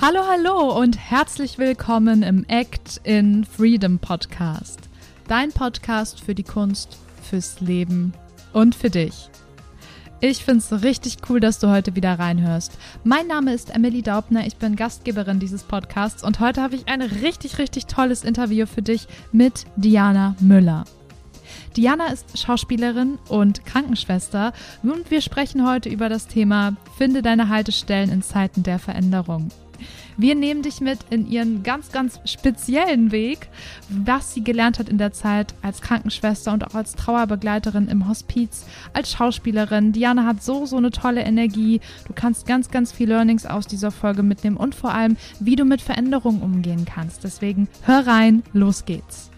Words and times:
Hallo, 0.00 0.20
hallo 0.28 0.78
und 0.80 0.96
herzlich 0.96 1.58
willkommen 1.58 2.22
im 2.22 2.44
Act 2.46 3.00
in 3.02 3.44
Freedom 3.44 3.98
Podcast. 3.98 4.88
Dein 5.26 5.50
Podcast 5.50 6.20
für 6.20 6.36
die 6.36 6.44
Kunst, 6.44 6.96
fürs 7.20 7.60
Leben 7.60 8.12
und 8.52 8.76
für 8.76 8.90
dich. 8.90 9.28
Ich 10.20 10.44
finde 10.44 10.60
es 10.60 10.84
richtig 10.84 11.16
cool, 11.28 11.40
dass 11.40 11.58
du 11.58 11.68
heute 11.68 11.96
wieder 11.96 12.16
reinhörst. 12.16 12.78
Mein 13.02 13.26
Name 13.26 13.52
ist 13.52 13.74
Emily 13.74 14.02
Daubner, 14.02 14.46
ich 14.46 14.54
bin 14.54 14.76
Gastgeberin 14.76 15.40
dieses 15.40 15.64
Podcasts 15.64 16.22
und 16.22 16.38
heute 16.38 16.62
habe 16.62 16.76
ich 16.76 16.86
ein 16.86 17.02
richtig, 17.02 17.58
richtig 17.58 17.86
tolles 17.86 18.22
Interview 18.22 18.66
für 18.66 18.82
dich 18.82 19.08
mit 19.32 19.64
Diana 19.74 20.36
Müller. 20.38 20.84
Diana 21.76 22.12
ist 22.12 22.38
Schauspielerin 22.38 23.18
und 23.26 23.66
Krankenschwester 23.66 24.52
und 24.84 25.10
wir 25.10 25.22
sprechen 25.22 25.68
heute 25.68 25.88
über 25.88 26.08
das 26.08 26.28
Thema 26.28 26.76
Finde 26.96 27.20
deine 27.20 27.48
Haltestellen 27.48 28.12
in 28.12 28.22
Zeiten 28.22 28.62
der 28.62 28.78
Veränderung. 28.78 29.50
Wir 30.16 30.34
nehmen 30.34 30.62
dich 30.62 30.80
mit 30.80 30.98
in 31.10 31.28
ihren 31.28 31.62
ganz, 31.62 31.92
ganz 31.92 32.20
speziellen 32.24 33.12
Weg, 33.12 33.48
was 33.88 34.34
sie 34.34 34.42
gelernt 34.42 34.78
hat 34.78 34.88
in 34.88 34.98
der 34.98 35.12
Zeit 35.12 35.54
als 35.62 35.80
Krankenschwester 35.80 36.52
und 36.52 36.66
auch 36.66 36.74
als 36.74 36.94
Trauerbegleiterin 36.94 37.88
im 37.88 38.08
Hospiz, 38.08 38.66
als 38.92 39.12
Schauspielerin. 39.12 39.92
Diana 39.92 40.24
hat 40.24 40.42
so, 40.42 40.66
so 40.66 40.76
eine 40.76 40.90
tolle 40.90 41.22
Energie. 41.22 41.80
Du 42.06 42.12
kannst 42.14 42.46
ganz, 42.46 42.70
ganz 42.70 42.92
viel 42.92 43.08
Learnings 43.08 43.46
aus 43.46 43.66
dieser 43.66 43.90
Folge 43.90 44.22
mitnehmen 44.22 44.56
und 44.56 44.74
vor 44.74 44.92
allem, 44.92 45.16
wie 45.40 45.56
du 45.56 45.64
mit 45.64 45.80
Veränderungen 45.80 46.42
umgehen 46.42 46.84
kannst. 46.84 47.24
Deswegen 47.24 47.68
hör 47.82 48.06
rein, 48.06 48.42
los 48.52 48.84
geht's. 48.84 49.30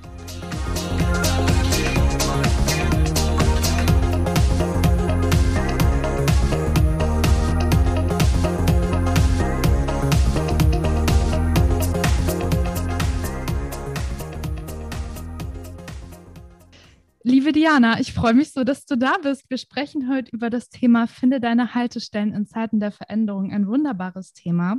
Liebe 17.22 17.52
Diana, 17.52 18.00
ich 18.00 18.14
freue 18.14 18.32
mich 18.32 18.52
so, 18.52 18.64
dass 18.64 18.86
du 18.86 18.96
da 18.96 19.18
bist. 19.22 19.50
Wir 19.50 19.58
sprechen 19.58 20.10
heute 20.10 20.30
über 20.32 20.48
das 20.48 20.70
Thema 20.70 21.06
Finde 21.06 21.38
deine 21.38 21.74
Haltestellen 21.74 22.32
in 22.32 22.46
Zeiten 22.46 22.80
der 22.80 22.92
Veränderung. 22.92 23.52
Ein 23.52 23.66
wunderbares 23.66 24.32
Thema. 24.32 24.78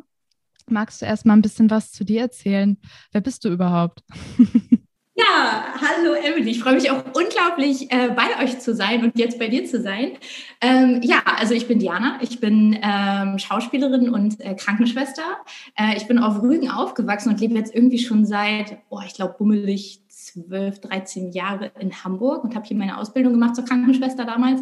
Magst 0.67 1.03
du 1.03 1.05
erst 1.05 1.27
mal 1.27 1.33
ein 1.33 1.43
bisschen 1.43 1.69
was 1.69 1.91
zu 1.91 2.03
dir 2.03 2.21
erzählen? 2.21 2.77
Wer 3.11 3.21
bist 3.21 3.45
du 3.45 3.49
überhaupt? 3.49 4.03
Ja, 5.13 5.65
hallo 5.79 6.13
Emily. 6.13 6.51
Ich 6.51 6.61
freue 6.61 6.75
mich 6.75 6.89
auch 6.89 7.03
unglaublich, 7.13 7.91
äh, 7.91 8.09
bei 8.09 8.43
euch 8.43 8.59
zu 8.59 8.73
sein 8.73 9.03
und 9.03 9.19
jetzt 9.19 9.37
bei 9.37 9.49
dir 9.49 9.65
zu 9.65 9.81
sein. 9.81 10.13
Ähm, 10.61 11.01
ja, 11.03 11.21
also 11.37 11.53
ich 11.53 11.67
bin 11.67 11.79
Diana. 11.79 12.17
Ich 12.21 12.39
bin 12.39 12.79
ähm, 12.81 13.37
Schauspielerin 13.37 14.09
und 14.09 14.39
äh, 14.39 14.55
Krankenschwester. 14.55 15.23
Äh, 15.77 15.97
ich 15.97 16.07
bin 16.07 16.17
auf 16.17 16.41
Rügen 16.41 16.71
aufgewachsen 16.71 17.29
und 17.29 17.39
lebe 17.39 17.55
jetzt 17.55 17.75
irgendwie 17.75 17.99
schon 17.99 18.25
seit, 18.25 18.77
oh, 18.89 19.01
ich 19.05 19.13
glaube, 19.13 19.35
bummelig 19.37 20.01
12, 20.25 20.79
13 20.79 21.31
Jahre 21.31 21.71
in 21.79 22.03
Hamburg 22.03 22.43
und 22.43 22.55
habe 22.55 22.65
hier 22.65 22.77
meine 22.77 22.97
Ausbildung 22.97 23.33
gemacht 23.33 23.55
zur 23.55 23.65
Krankenschwester 23.65 24.25
damals 24.25 24.61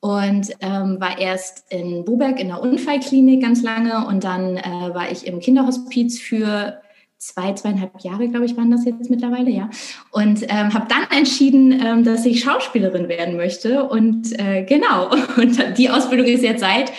und 0.00 0.50
ähm, 0.60 0.98
war 0.98 1.18
erst 1.18 1.70
in 1.70 2.04
Boberg 2.04 2.40
in 2.40 2.48
der 2.48 2.60
Unfallklinik 2.60 3.42
ganz 3.42 3.62
lange 3.62 4.06
und 4.06 4.24
dann 4.24 4.56
äh, 4.56 4.94
war 4.94 5.10
ich 5.10 5.26
im 5.26 5.40
Kinderhospiz 5.40 6.18
für 6.18 6.80
zwei, 7.20 7.52
zweieinhalb 7.52 8.00
Jahre, 8.00 8.28
glaube 8.28 8.46
ich, 8.46 8.56
waren 8.56 8.70
das 8.70 8.86
jetzt 8.86 9.10
mittlerweile, 9.10 9.50
ja. 9.50 9.68
Und 10.10 10.42
ähm, 10.44 10.72
habe 10.72 10.86
dann 10.88 11.04
entschieden, 11.16 11.72
ähm, 11.72 12.02
dass 12.02 12.24
ich 12.24 12.40
Schauspielerin 12.40 13.08
werden 13.08 13.36
möchte. 13.36 13.84
Und 13.84 14.38
äh, 14.40 14.64
genau, 14.64 15.10
und 15.36 15.78
die 15.78 15.90
Ausbildung 15.90 16.26
ist 16.26 16.42
jetzt 16.42 16.60
seit 16.60 16.92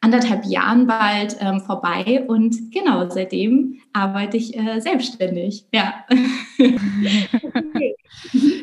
anderthalb 0.00 0.44
Jahren 0.44 0.86
bald 0.86 1.36
ähm, 1.40 1.60
vorbei 1.60 2.24
und 2.26 2.70
genau, 2.70 3.08
seitdem 3.10 3.80
arbeite 3.92 4.36
ich 4.36 4.56
äh, 4.56 4.80
selbstständig. 4.80 5.66
Ja. 5.72 6.04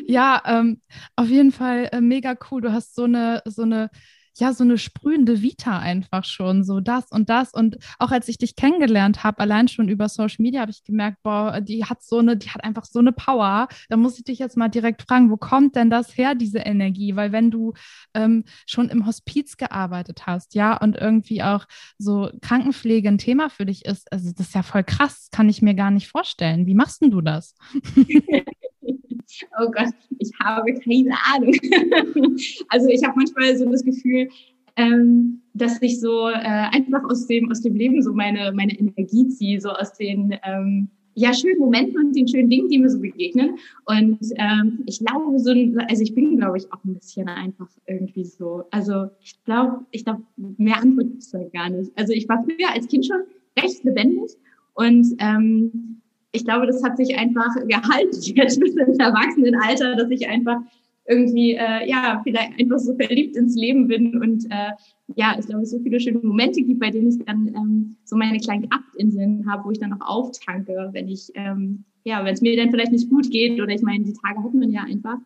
ja, 0.06 0.42
ähm, 0.46 0.80
auf 1.16 1.28
jeden 1.28 1.52
Fall 1.52 1.88
äh, 1.92 2.00
mega 2.00 2.34
cool. 2.50 2.62
Du 2.62 2.72
hast 2.72 2.94
so 2.94 3.04
eine, 3.04 3.42
so 3.44 3.62
eine 3.62 3.90
ja, 4.36 4.52
so 4.52 4.64
eine 4.64 4.78
sprühende 4.78 5.42
Vita 5.42 5.78
einfach 5.78 6.24
schon, 6.24 6.64
so 6.64 6.80
das 6.80 7.10
und 7.10 7.28
das. 7.28 7.52
Und 7.52 7.78
auch 7.98 8.10
als 8.10 8.28
ich 8.28 8.38
dich 8.38 8.56
kennengelernt 8.56 9.22
habe, 9.24 9.40
allein 9.40 9.68
schon 9.68 9.88
über 9.88 10.08
Social 10.08 10.42
Media, 10.42 10.60
habe 10.60 10.70
ich 10.70 10.84
gemerkt, 10.84 11.22
boah, 11.22 11.60
die 11.60 11.84
hat 11.84 12.02
so 12.02 12.18
eine, 12.18 12.36
die 12.36 12.50
hat 12.50 12.64
einfach 12.64 12.84
so 12.84 12.98
eine 12.98 13.12
Power. 13.12 13.68
Da 13.88 13.96
muss 13.96 14.18
ich 14.18 14.24
dich 14.24 14.38
jetzt 14.38 14.56
mal 14.56 14.68
direkt 14.68 15.02
fragen, 15.02 15.30
wo 15.30 15.36
kommt 15.36 15.76
denn 15.76 15.90
das 15.90 16.16
her, 16.16 16.34
diese 16.34 16.58
Energie? 16.58 17.16
Weil 17.16 17.32
wenn 17.32 17.50
du 17.50 17.74
ähm, 18.14 18.44
schon 18.66 18.88
im 18.88 19.06
Hospiz 19.06 19.56
gearbeitet 19.56 20.26
hast, 20.26 20.54
ja, 20.54 20.76
und 20.76 20.96
irgendwie 20.96 21.42
auch 21.42 21.66
so 21.98 22.30
Krankenpflege 22.42 23.08
ein 23.08 23.18
Thema 23.18 23.50
für 23.50 23.66
dich 23.66 23.84
ist, 23.84 24.10
also 24.12 24.32
das 24.32 24.48
ist 24.48 24.54
ja 24.54 24.62
voll 24.62 24.84
krass, 24.84 25.28
kann 25.30 25.48
ich 25.48 25.62
mir 25.62 25.74
gar 25.74 25.90
nicht 25.90 26.08
vorstellen. 26.08 26.66
Wie 26.66 26.74
machst 26.74 27.02
denn 27.02 27.10
du 27.10 27.20
das? 27.20 27.54
oh 29.60 29.70
Gott, 29.70 29.94
ich 30.18 30.30
habe 30.40 30.74
keine 30.74 31.14
Ahnung. 31.32 31.54
also 32.68 32.88
ich 32.88 33.04
habe 33.04 33.16
manchmal 33.16 33.56
so 33.56 33.68
das 33.70 33.84
Gefühl, 33.84 34.28
ähm, 34.76 35.40
dass 35.54 35.80
ich 35.82 36.00
so 36.00 36.28
äh, 36.28 36.34
einfach 36.34 37.04
aus 37.08 37.26
dem, 37.26 37.50
aus 37.50 37.62
dem 37.62 37.74
Leben 37.74 38.02
so 38.02 38.12
meine, 38.12 38.52
meine 38.52 38.78
Energie 38.78 39.28
ziehe, 39.28 39.60
so 39.60 39.70
aus 39.70 39.94
den 39.94 40.36
ähm, 40.44 40.88
ja, 41.14 41.32
schönen 41.32 41.60
Momenten 41.60 42.06
und 42.06 42.16
den 42.16 42.26
schönen 42.26 42.50
Dingen, 42.50 42.68
die 42.68 42.78
mir 42.78 42.90
so 42.90 42.98
begegnen. 43.00 43.56
Und 43.84 44.18
ähm, 44.36 44.82
ich 44.86 44.98
glaube, 44.98 45.38
so 45.38 45.50
also 45.88 46.02
ich 46.02 46.14
bin, 46.14 46.36
glaube 46.36 46.58
ich, 46.58 46.72
auch 46.72 46.82
ein 46.84 46.94
bisschen 46.94 47.28
einfach 47.28 47.68
irgendwie 47.86 48.24
so. 48.24 48.64
Also 48.70 49.06
ich 49.20 49.42
glaube, 49.44 49.86
ich 49.92 50.04
glaube, 50.04 50.22
mehr 50.36 50.76
Antwort 50.76 51.06
es 51.18 51.30
da 51.30 51.42
gar 51.52 51.70
nicht. 51.70 51.92
Also 51.96 52.12
ich 52.12 52.28
war 52.28 52.42
früher 52.42 52.72
als 52.72 52.88
Kind 52.88 53.06
schon 53.06 53.22
recht 53.58 53.84
lebendig 53.84 54.32
und 54.74 55.06
ähm, 55.18 56.00
ich 56.34 56.44
glaube, 56.44 56.66
das 56.66 56.82
hat 56.82 56.96
sich 56.96 57.16
einfach 57.16 57.54
gehalten 57.66 58.20
jetzt 58.22 58.60
bis 58.60 58.74
ins 58.74 58.98
Erwachsenenalter, 58.98 59.94
dass 59.96 60.10
ich 60.10 60.28
einfach 60.28 60.58
irgendwie, 61.06 61.52
äh, 61.52 61.88
ja, 61.88 62.20
vielleicht 62.24 62.58
einfach 62.58 62.78
so 62.78 62.94
verliebt 62.96 63.36
ins 63.36 63.54
Leben 63.56 63.88
bin 63.88 64.20
und 64.20 64.46
äh, 64.50 64.72
ja, 65.16 65.36
ich 65.38 65.46
glaube, 65.46 65.66
so 65.66 65.78
viele 65.80 66.00
schöne 66.00 66.18
Momente 66.18 66.62
gibt, 66.62 66.80
bei 66.80 66.90
denen 66.90 67.08
ich 67.08 67.24
dann 67.24 67.48
ähm, 67.48 67.96
so 68.04 68.16
meine 68.16 68.38
kleinen 68.38 68.68
Kraftinseln 68.68 69.44
habe, 69.50 69.64
wo 69.64 69.70
ich 69.70 69.78
dann 69.78 69.92
auch 69.92 70.06
auftanke, 70.06 70.88
wenn 70.92 71.08
ich, 71.08 71.30
ähm, 71.34 71.84
ja, 72.04 72.24
wenn 72.24 72.34
es 72.34 72.40
mir 72.40 72.56
dann 72.56 72.70
vielleicht 72.70 72.92
nicht 72.92 73.10
gut 73.10 73.30
geht 73.30 73.60
oder 73.60 73.72
ich 73.72 73.82
meine, 73.82 74.04
die 74.04 74.14
Tage 74.14 74.42
hat 74.42 74.54
man 74.54 74.70
ja 74.70 74.82
einfach. 74.82 75.18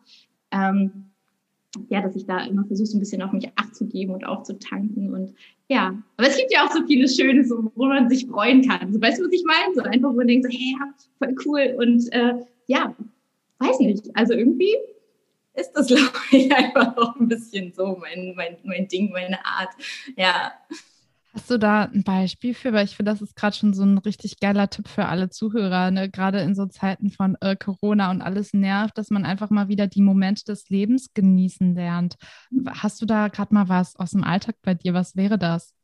Ähm, 0.51 1.08
ja, 1.89 2.01
dass 2.01 2.15
ich 2.15 2.25
da 2.25 2.43
immer 2.45 2.65
versuche, 2.65 2.87
so 2.87 2.97
ein 2.97 2.99
bisschen 2.99 3.21
auf 3.21 3.31
mich 3.31 3.49
Acht 3.55 3.75
zu 3.75 3.87
geben 3.87 4.13
und 4.13 4.25
auch 4.25 4.43
zu 4.43 4.57
tanken. 4.57 5.13
Und 5.13 5.35
ja, 5.67 6.01
aber 6.17 6.27
es 6.27 6.37
gibt 6.37 6.51
ja 6.51 6.65
auch 6.65 6.71
so 6.71 6.85
vieles 6.85 7.15
Schönes, 7.15 7.51
wo 7.51 7.85
man 7.85 8.09
sich 8.09 8.25
freuen 8.25 8.67
kann. 8.67 8.91
So, 8.91 9.01
weißt 9.01 9.19
du, 9.19 9.25
was 9.25 9.31
ich 9.31 9.43
meine? 9.45 9.75
So 9.75 9.81
einfach, 9.81 10.09
wo 10.09 10.15
man 10.15 10.27
denkt, 10.27 10.45
so, 10.45 10.57
hey, 10.57 10.75
voll 11.19 11.35
cool. 11.45 11.75
Und 11.77 12.11
äh, 12.11 12.33
ja, 12.67 12.95
weiß 13.59 13.79
nicht. 13.79 14.09
Also 14.15 14.33
irgendwie 14.33 14.75
ist 15.53 15.73
das, 15.73 15.87
glaube 15.87 16.11
ich, 16.31 16.51
einfach 16.51 16.97
auch 16.97 17.15
ein 17.19 17.27
bisschen 17.27 17.71
so 17.73 17.97
mein, 17.99 18.33
mein, 18.35 18.57
mein 18.63 18.87
Ding, 18.87 19.11
meine 19.11 19.43
Art. 19.45 19.69
Ja. 20.15 20.53
Hast 21.33 21.51
du 21.51 21.59
da 21.59 21.83
ein 21.83 22.03
Beispiel 22.03 22.55
für? 22.55 22.73
Weil 22.73 22.85
ich 22.85 22.95
finde, 22.95 23.11
das 23.11 23.21
ist 23.21 23.35
gerade 23.35 23.55
schon 23.55 23.73
so 23.73 23.83
ein 23.83 23.99
richtig 23.99 24.39
geiler 24.39 24.69
Tipp 24.69 24.87
für 24.87 25.05
alle 25.05 25.29
Zuhörer, 25.29 25.91
ne? 25.91 26.09
gerade 26.09 26.39
in 26.39 26.55
so 26.55 26.65
Zeiten 26.65 27.11
von 27.11 27.37
äh, 27.41 27.55
Corona 27.55 28.09
und 28.09 28.21
alles 28.21 28.53
nervt, 28.53 28.97
dass 28.97 29.11
man 29.11 29.25
einfach 29.25 29.51
mal 29.51 29.67
wieder 29.67 29.85
die 29.85 30.01
Momente 30.01 30.43
des 30.45 30.69
Lebens 30.69 31.13
genießen 31.13 31.75
lernt. 31.75 32.15
Hast 32.67 33.01
du 33.01 33.05
da 33.05 33.27
gerade 33.27 33.53
mal 33.53 33.69
was 33.69 33.95
aus 33.95 34.11
dem 34.11 34.23
Alltag 34.23 34.55
bei 34.63 34.73
dir? 34.73 34.93
Was 34.95 35.15
wäre 35.15 35.37
das? 35.37 35.75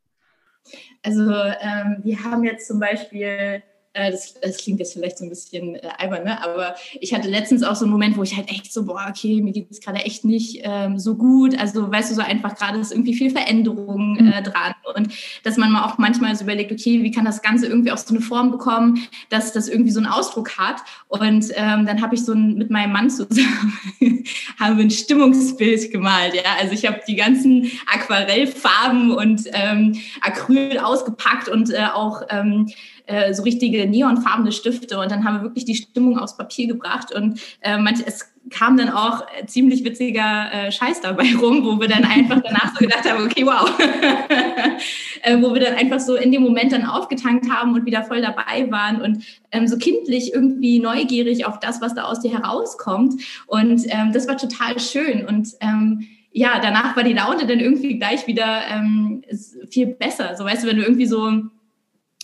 Also 1.03 1.31
ähm, 1.31 1.99
wir 2.03 2.23
haben 2.23 2.43
jetzt 2.43 2.67
zum 2.67 2.79
Beispiel 2.79 3.61
das, 3.95 4.33
das, 4.39 4.57
klingt 4.57 4.79
jetzt 4.79 4.93
vielleicht 4.93 5.17
so 5.17 5.23
ein 5.23 5.29
bisschen 5.29 5.75
äh, 5.75 5.89
albern, 5.97 6.23
ne? 6.23 6.43
aber 6.43 6.75
ich 6.99 7.13
hatte 7.13 7.29
letztens 7.29 7.63
auch 7.63 7.75
so 7.75 7.85
einen 7.85 7.91
Moment, 7.91 8.17
wo 8.17 8.23
ich 8.23 8.35
halt 8.35 8.49
echt 8.49 8.71
so, 8.73 8.85
boah, 8.85 9.07
okay, 9.09 9.41
mir 9.41 9.53
geht 9.53 9.71
es 9.71 9.79
gerade 9.79 9.99
echt 9.99 10.25
nicht 10.25 10.61
ähm, 10.63 10.99
so 10.99 11.15
gut. 11.15 11.57
Also, 11.57 11.91
weißt 11.91 12.11
du, 12.11 12.15
so 12.15 12.21
einfach 12.21 12.55
gerade 12.55 12.79
ist 12.79 12.91
irgendwie 12.91 13.15
viel 13.15 13.29
Veränderung 13.29 14.17
äh, 14.17 14.39
mhm. 14.39 14.43
dran 14.43 14.73
und 14.95 15.13
dass 15.43 15.57
man 15.57 15.71
mal 15.71 15.85
auch 15.85 15.97
manchmal 15.97 16.35
so 16.35 16.43
überlegt, 16.43 16.71
okay, 16.71 17.03
wie 17.03 17.11
kann 17.11 17.25
das 17.25 17.41
Ganze 17.41 17.67
irgendwie 17.67 17.91
auch 17.91 17.97
so 17.97 18.13
eine 18.13 18.21
Form 18.21 18.51
bekommen, 18.51 19.07
dass 19.29 19.53
das 19.53 19.67
irgendwie 19.67 19.91
so 19.91 19.99
einen 19.99 20.07
Ausdruck 20.07 20.57
hat. 20.57 20.81
Und 21.07 21.51
ähm, 21.55 21.85
dann 21.85 22.01
habe 22.01 22.15
ich 22.15 22.25
so 22.25 22.33
ein, 22.33 22.55
mit 22.55 22.69
meinem 22.69 22.91
Mann 22.91 23.09
zusammen 23.09 23.73
haben 24.59 24.77
wir 24.77 24.85
ein 24.85 24.91
Stimmungsbild 24.91 25.91
gemalt. 25.91 26.33
Ja, 26.35 26.55
also 26.59 26.73
ich 26.73 26.85
habe 26.85 27.01
die 27.07 27.15
ganzen 27.15 27.71
Aquarellfarben 27.87 29.11
und 29.11 29.43
ähm, 29.53 29.95
Acryl 30.21 30.79
ausgepackt 30.79 31.49
und 31.49 31.71
äh, 31.71 31.85
auch 31.93 32.23
ähm, 32.29 32.67
äh, 33.07 33.33
so 33.33 33.43
richtige 33.43 33.87
neonfarbene 33.87 34.51
Stifte 34.51 34.99
und 34.99 35.11
dann 35.11 35.23
haben 35.23 35.37
wir 35.37 35.43
wirklich 35.43 35.65
die 35.65 35.75
Stimmung 35.75 36.17
aufs 36.17 36.37
Papier 36.37 36.67
gebracht 36.67 37.13
und 37.13 37.39
äh, 37.61 37.77
manch, 37.77 37.99
es 38.05 38.33
kam 38.49 38.77
dann 38.77 38.89
auch 38.89 39.21
äh, 39.21 39.45
ziemlich 39.45 39.83
witziger 39.83 40.51
äh, 40.51 40.71
Scheiß 40.71 41.01
dabei 41.01 41.25
rum, 41.41 41.65
wo 41.65 41.79
wir 41.79 41.87
dann 41.87 42.03
einfach 42.03 42.41
danach 42.43 42.73
so 42.73 42.79
gedacht 42.79 43.09
haben, 43.09 43.25
okay, 43.25 43.45
wow, 43.45 43.69
äh, 45.23 45.41
wo 45.41 45.53
wir 45.53 45.61
dann 45.61 45.75
einfach 45.75 45.99
so 45.99 46.15
in 46.15 46.31
dem 46.31 46.43
Moment 46.43 46.71
dann 46.71 46.85
aufgetankt 46.85 47.49
haben 47.49 47.73
und 47.73 47.85
wieder 47.85 48.03
voll 48.03 48.21
dabei 48.21 48.69
waren 48.69 49.01
und 49.01 49.23
ähm, 49.51 49.67
so 49.67 49.77
kindlich 49.77 50.33
irgendwie 50.33 50.79
neugierig 50.79 51.45
auf 51.45 51.59
das, 51.59 51.81
was 51.81 51.95
da 51.95 52.03
aus 52.03 52.19
dir 52.19 52.31
herauskommt 52.31 53.21
und 53.47 53.81
ähm, 53.87 54.11
das 54.13 54.27
war 54.27 54.37
total 54.37 54.79
schön 54.79 55.25
und 55.25 55.49
ähm, 55.61 56.07
ja, 56.37 56.59
danach 56.61 56.97
war 56.97 57.03
die 57.03 57.13
Laune 57.13 57.47
dann 57.47 57.61
irgendwie 57.61 57.97
gleich 57.97 58.27
wieder 58.27 58.63
ähm, 58.69 59.23
viel 59.69 59.87
besser. 59.87 60.35
So 60.35 60.43
weißt 60.43 60.63
du, 60.63 60.67
wenn 60.67 60.75
du 60.75 60.83
irgendwie 60.83 61.05
so 61.05 61.31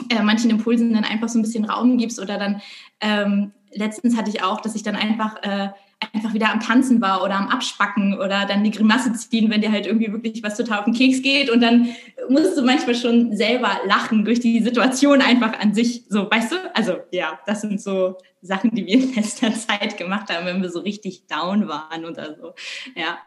äh, 0.09 0.21
manchen 0.21 0.49
Impulsen 0.49 0.93
dann 0.93 1.03
einfach 1.03 1.29
so 1.29 1.39
ein 1.39 1.43
bisschen 1.43 1.65
Raum 1.65 1.97
gibst 1.97 2.19
oder 2.19 2.37
dann 2.37 2.61
ähm, 2.99 3.51
letztens 3.73 4.17
hatte 4.17 4.29
ich 4.29 4.43
auch, 4.43 4.61
dass 4.61 4.75
ich 4.75 4.83
dann 4.83 4.95
einfach 4.95 5.41
äh, 5.43 5.69
einfach 6.13 6.33
wieder 6.33 6.51
am 6.51 6.59
Tanzen 6.59 6.99
war 6.99 7.23
oder 7.23 7.35
am 7.35 7.47
Abspacken 7.47 8.15
oder 8.15 8.45
dann 8.45 8.63
die 8.63 8.71
Grimasse 8.71 9.13
ziehen, 9.13 9.51
wenn 9.51 9.61
dir 9.61 9.71
halt 9.71 9.85
irgendwie 9.85 10.11
wirklich 10.11 10.41
was 10.43 10.57
total 10.57 10.79
auf 10.79 10.85
den 10.85 10.95
Keks 10.95 11.21
geht 11.21 11.49
und 11.49 11.61
dann 11.61 11.89
musst 12.27 12.57
du 12.57 12.63
manchmal 12.63 12.95
schon 12.95 13.35
selber 13.35 13.79
lachen 13.85 14.25
durch 14.25 14.39
die 14.39 14.61
Situation 14.61 15.21
einfach 15.21 15.59
an 15.59 15.73
sich, 15.73 16.05
so, 16.09 16.29
weißt 16.29 16.51
du? 16.53 16.55
Also 16.73 16.97
ja, 17.11 17.39
das 17.45 17.61
sind 17.61 17.79
so 17.79 18.17
Sachen, 18.41 18.71
die 18.73 18.85
wir 18.87 18.95
in 18.95 19.13
letzter 19.13 19.53
Zeit 19.53 19.97
gemacht 19.97 20.33
haben, 20.33 20.45
wenn 20.45 20.61
wir 20.61 20.71
so 20.71 20.79
richtig 20.79 21.27
down 21.27 21.67
waren 21.67 22.05
oder 22.05 22.35
so, 22.35 22.53
ja. 22.95 23.19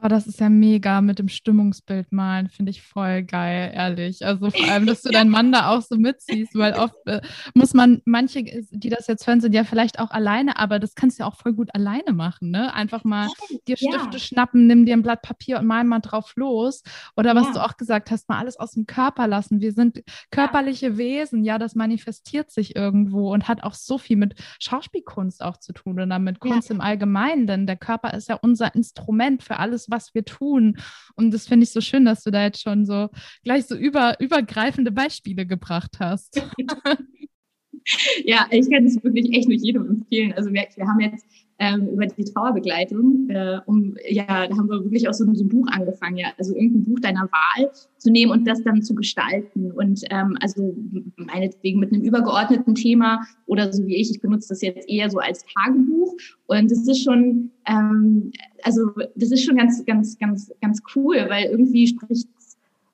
Oh, 0.00 0.06
das 0.06 0.28
ist 0.28 0.38
ja 0.38 0.48
mega 0.48 1.00
mit 1.00 1.18
dem 1.18 1.28
Stimmungsbild 1.28 2.12
malen, 2.12 2.48
finde 2.48 2.70
ich 2.70 2.82
voll 2.82 3.24
geil, 3.24 3.72
ehrlich. 3.74 4.24
Also 4.24 4.50
vor 4.50 4.70
allem, 4.70 4.86
dass 4.86 5.02
du 5.02 5.10
deinen 5.12 5.30
Mann 5.30 5.50
da 5.50 5.70
auch 5.70 5.82
so 5.82 5.96
mitziehst, 5.96 6.54
weil 6.54 6.74
oft 6.74 6.94
äh, 7.06 7.20
muss 7.54 7.74
man, 7.74 8.00
manche, 8.04 8.44
die 8.44 8.90
das 8.90 9.08
jetzt 9.08 9.26
hören, 9.26 9.40
sind 9.40 9.56
ja 9.56 9.64
vielleicht 9.64 9.98
auch 9.98 10.12
alleine, 10.12 10.56
aber 10.56 10.78
das 10.78 10.94
kannst 10.94 11.18
du 11.18 11.24
ja 11.24 11.28
auch 11.28 11.34
voll 11.34 11.52
gut 11.52 11.74
alleine 11.74 12.12
machen, 12.12 12.50
ne? 12.50 12.72
Einfach 12.74 13.02
mal 13.02 13.26
dir 13.66 13.76
Stifte 13.76 14.08
ja. 14.12 14.18
schnappen, 14.20 14.68
nimm 14.68 14.86
dir 14.86 14.92
ein 14.92 15.02
Blatt 15.02 15.22
Papier 15.22 15.58
und 15.58 15.66
mal 15.66 15.82
mal 15.82 15.98
drauf 15.98 16.32
los. 16.36 16.84
Oder 17.16 17.34
was 17.34 17.46
ja. 17.48 17.52
du 17.54 17.64
auch 17.64 17.76
gesagt 17.76 18.12
hast, 18.12 18.28
mal 18.28 18.38
alles 18.38 18.56
aus 18.56 18.72
dem 18.72 18.86
Körper 18.86 19.26
lassen. 19.26 19.60
Wir 19.60 19.72
sind 19.72 20.04
körperliche 20.30 20.90
ja. 20.90 20.96
Wesen, 20.98 21.42
ja, 21.42 21.58
das 21.58 21.74
manifestiert 21.74 22.52
sich 22.52 22.76
irgendwo 22.76 23.32
und 23.32 23.48
hat 23.48 23.64
auch 23.64 23.74
so 23.74 23.98
viel 23.98 24.16
mit 24.16 24.36
Schauspielkunst 24.60 25.42
auch 25.42 25.56
zu 25.56 25.72
tun 25.72 25.94
oder 26.00 26.18
mit 26.20 26.38
Kunst 26.38 26.70
im 26.70 26.80
Allgemeinen, 26.80 27.48
denn 27.48 27.66
der 27.66 27.76
Körper 27.76 28.14
ist 28.14 28.28
ja 28.28 28.36
unser 28.36 28.74
Instrument 28.76 29.42
für 29.42 29.58
alles, 29.58 29.87
was 29.88 30.14
wir 30.14 30.24
tun. 30.24 30.78
Und 31.14 31.32
das 31.32 31.46
finde 31.46 31.64
ich 31.64 31.70
so 31.70 31.80
schön, 31.80 32.04
dass 32.04 32.22
du 32.22 32.30
da 32.30 32.44
jetzt 32.44 32.62
schon 32.62 32.84
so 32.86 33.08
gleich 33.42 33.66
so 33.66 33.76
über, 33.76 34.20
übergreifende 34.20 34.92
Beispiele 34.92 35.46
gebracht 35.46 35.96
hast. 36.00 36.42
ja, 38.24 38.46
ich 38.50 38.70
kann 38.70 38.84
es 38.84 39.02
wirklich 39.02 39.32
echt 39.34 39.48
nur 39.48 39.56
jedem 39.56 39.86
empfehlen. 39.86 40.32
Also 40.34 40.52
wir, 40.52 40.66
wir 40.76 40.86
haben 40.86 41.00
jetzt 41.00 41.26
ähm, 41.58 41.88
über 41.88 42.06
die 42.06 42.24
Trauerbegleitung, 42.24 43.28
äh, 43.30 43.58
um 43.66 43.96
ja, 44.08 44.46
da 44.46 44.56
haben 44.56 44.68
wir 44.68 44.84
wirklich 44.84 45.08
auch 45.08 45.12
so, 45.12 45.24
so 45.34 45.44
ein 45.44 45.48
Buch 45.48 45.66
angefangen, 45.70 46.16
ja, 46.16 46.28
also 46.38 46.54
irgendein 46.54 46.84
Buch 46.84 47.00
deiner 47.00 47.28
Wahl 47.32 47.70
zu 47.96 48.10
nehmen 48.10 48.30
und 48.30 48.46
das 48.46 48.62
dann 48.62 48.82
zu 48.82 48.94
gestalten. 48.94 49.72
Und 49.72 50.04
ähm, 50.10 50.36
also 50.40 50.76
meinetwegen 51.16 51.80
mit 51.80 51.92
einem 51.92 52.02
übergeordneten 52.02 52.76
Thema 52.76 53.26
oder 53.46 53.72
so 53.72 53.84
wie 53.86 53.96
ich, 53.96 54.10
ich 54.10 54.20
benutze 54.20 54.50
das 54.50 54.62
jetzt 54.62 54.88
eher 54.88 55.10
so 55.10 55.18
als 55.18 55.44
Tagebuch. 55.52 56.14
Und 56.46 56.70
das 56.70 56.86
ist 56.86 57.02
schon, 57.02 57.50
ähm, 57.66 58.30
also 58.62 58.90
das 59.16 59.32
ist 59.32 59.44
schon 59.44 59.56
ganz, 59.56 59.84
ganz, 59.84 60.16
ganz, 60.18 60.52
ganz 60.60 60.80
cool, 60.94 61.26
weil 61.28 61.46
irgendwie 61.46 61.88
spricht 61.88 62.28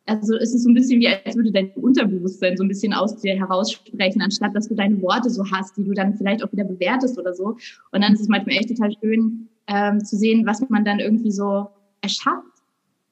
also 0.07 0.37
es 0.37 0.55
ist 0.55 0.65
so 0.65 0.71
ein 0.71 0.75
bisschen 0.75 1.01
wie, 1.01 1.09
als 1.09 1.37
würde 1.37 1.51
dein 1.51 1.71
Unterbewusstsein 1.71 2.57
so 2.57 2.65
ein 2.65 2.69
bisschen 2.69 2.93
aus 2.93 3.17
dir 3.17 3.35
heraussprechen, 3.37 4.21
anstatt 4.21 4.55
dass 4.55 4.69
du 4.69 4.75
deine 4.75 5.01
Worte 5.01 5.31
so 5.31 5.45
hast, 5.51 5.77
die 5.77 5.85
du 5.85 5.93
dann 5.93 6.15
vielleicht 6.15 6.45
auch 6.45 6.53
wieder 6.53 6.65
bewertest 6.65 7.19
oder 7.19 7.33
so. 7.33 7.57
Und 7.91 8.03
dann 8.03 8.13
ist 8.13 8.21
es 8.21 8.29
manchmal 8.29 8.57
echt 8.57 8.69
total 8.69 8.93
schön 9.01 9.49
ähm, 9.67 10.05
zu 10.05 10.17
sehen, 10.17 10.47
was 10.47 10.69
man 10.69 10.85
dann 10.85 11.01
irgendwie 11.01 11.31
so 11.31 11.69
erschafft. 12.03 12.45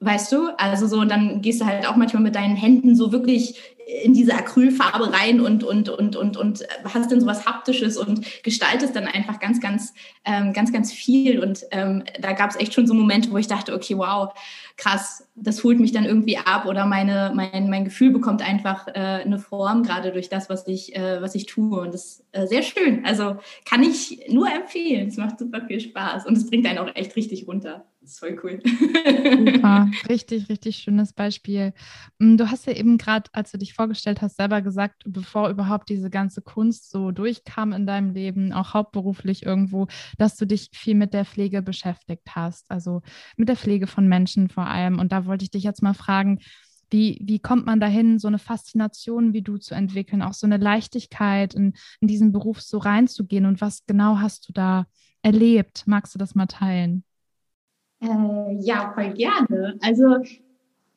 Weißt 0.01 0.33
du? 0.33 0.49
Also 0.57 0.85
so, 0.85 0.99
und 0.99 1.09
dann 1.09 1.41
gehst 1.41 1.61
du 1.61 1.65
halt 1.65 1.87
auch 1.87 1.95
manchmal 1.95 2.21
mit 2.21 2.35
deinen 2.35 2.57
Händen 2.57 2.95
so 2.95 3.11
wirklich 3.11 3.72
in 4.03 4.13
diese 4.13 4.33
Acrylfarbe 4.33 5.11
rein 5.13 5.41
und, 5.41 5.63
und, 5.63 5.89
und, 5.89 6.15
und, 6.15 6.37
und 6.37 6.65
hast 6.85 7.11
dann 7.11 7.19
sowas 7.19 7.45
Haptisches 7.45 7.97
und 7.97 8.43
gestaltest 8.43 8.95
dann 8.95 9.05
einfach 9.05 9.39
ganz, 9.39 9.59
ganz, 9.59 9.93
ähm, 10.25 10.53
ganz, 10.53 10.71
ganz 10.71 10.91
viel. 10.91 11.39
Und 11.39 11.65
ähm, 11.71 12.03
da 12.19 12.33
gab 12.33 12.49
es 12.49 12.55
echt 12.55 12.73
schon 12.73 12.87
so 12.87 12.93
Momente, 12.93 13.31
wo 13.31 13.37
ich 13.37 13.47
dachte, 13.47 13.73
okay, 13.73 13.97
wow, 13.97 14.33
krass, 14.77 15.27
das 15.35 15.63
holt 15.63 15.79
mich 15.79 15.91
dann 15.91 16.05
irgendwie 16.05 16.37
ab 16.37 16.65
oder 16.65 16.85
meine, 16.85 17.31
mein, 17.35 17.69
mein 17.69 17.85
Gefühl 17.85 18.11
bekommt 18.11 18.41
einfach 18.41 18.87
äh, 18.87 18.91
eine 18.91 19.39
Form, 19.39 19.83
gerade 19.83 20.11
durch 20.11 20.29
das, 20.29 20.49
was 20.49 20.67
ich, 20.67 20.95
äh, 20.95 21.21
was 21.21 21.35
ich 21.35 21.45
tue. 21.45 21.79
Und 21.79 21.93
das 21.93 22.05
ist 22.05 22.25
äh, 22.31 22.47
sehr 22.47 22.63
schön. 22.63 23.05
Also 23.05 23.37
kann 23.65 23.83
ich 23.83 24.25
nur 24.29 24.51
empfehlen. 24.51 25.07
Es 25.07 25.17
macht 25.17 25.39
super 25.39 25.61
viel 25.67 25.79
Spaß 25.79 26.25
und 26.25 26.37
es 26.37 26.49
bringt 26.49 26.65
einen 26.67 26.79
auch 26.79 26.95
echt 26.95 27.15
richtig 27.15 27.47
runter. 27.47 27.85
Das 28.03 28.11
ist 28.11 28.19
voll 28.19 28.37
cool. 28.43 28.59
Super, 28.65 29.89
richtig, 30.09 30.49
richtig 30.49 30.75
schönes 30.75 31.13
Beispiel. 31.13 31.73
Mm, 32.19 32.35
du 32.35 32.51
hast 32.51 32.67
ja 32.67 32.73
eben 32.73 32.97
gerade, 32.97 33.29
als 33.31 33.51
du 33.51 33.57
dich 33.57 33.73
vorgestellt 33.73 34.21
hast, 34.21 34.35
selber 34.35 34.61
gesagt, 34.61 35.03
bevor 35.05 35.47
überhaupt 35.49 35.87
diese 35.87 36.09
ganze 36.09 36.41
Kunst 36.41 36.89
so 36.89 37.11
durchkam 37.11 37.71
in 37.71 37.87
deinem 37.87 38.09
Leben, 38.09 38.51
auch 38.51 38.73
hauptberuflich 38.73 39.45
irgendwo, 39.45 39.87
dass 40.17 40.35
du 40.35 40.45
dich 40.45 40.69
viel 40.73 40.95
mit 40.95 41.13
der 41.13 41.23
Pflege 41.23 41.61
beschäftigt 41.61 42.27
hast, 42.35 42.69
also 42.69 43.01
mit 43.37 43.47
der 43.47 43.55
Pflege 43.55 43.87
von 43.87 44.05
Menschen 44.05 44.49
vor 44.49 44.67
allem. 44.67 44.99
Und 44.99 45.13
da 45.13 45.25
wollte 45.25 45.45
ich 45.45 45.51
dich 45.51 45.63
jetzt 45.63 45.81
mal 45.81 45.93
fragen, 45.93 46.39
wie, 46.89 47.21
wie 47.23 47.39
kommt 47.39 47.65
man 47.65 47.79
dahin, 47.79 48.19
so 48.19 48.27
eine 48.27 48.37
Faszination 48.37 49.31
wie 49.31 49.43
du 49.43 49.57
zu 49.57 49.75
entwickeln, 49.75 50.21
auch 50.21 50.33
so 50.33 50.45
eine 50.45 50.57
Leichtigkeit 50.57 51.53
in, 51.53 51.71
in 52.01 52.09
diesen 52.09 52.33
Beruf 52.33 52.59
so 52.59 52.79
reinzugehen 52.79 53.45
und 53.45 53.61
was 53.61 53.85
genau 53.85 54.19
hast 54.19 54.49
du 54.49 54.51
da 54.51 54.87
erlebt? 55.21 55.83
Magst 55.85 56.13
du 56.13 56.19
das 56.19 56.35
mal 56.35 56.47
teilen? 56.47 57.05
Äh, 58.03 58.55
ja, 58.59 58.91
voll 58.93 59.13
gerne. 59.13 59.77
Also 59.81 60.17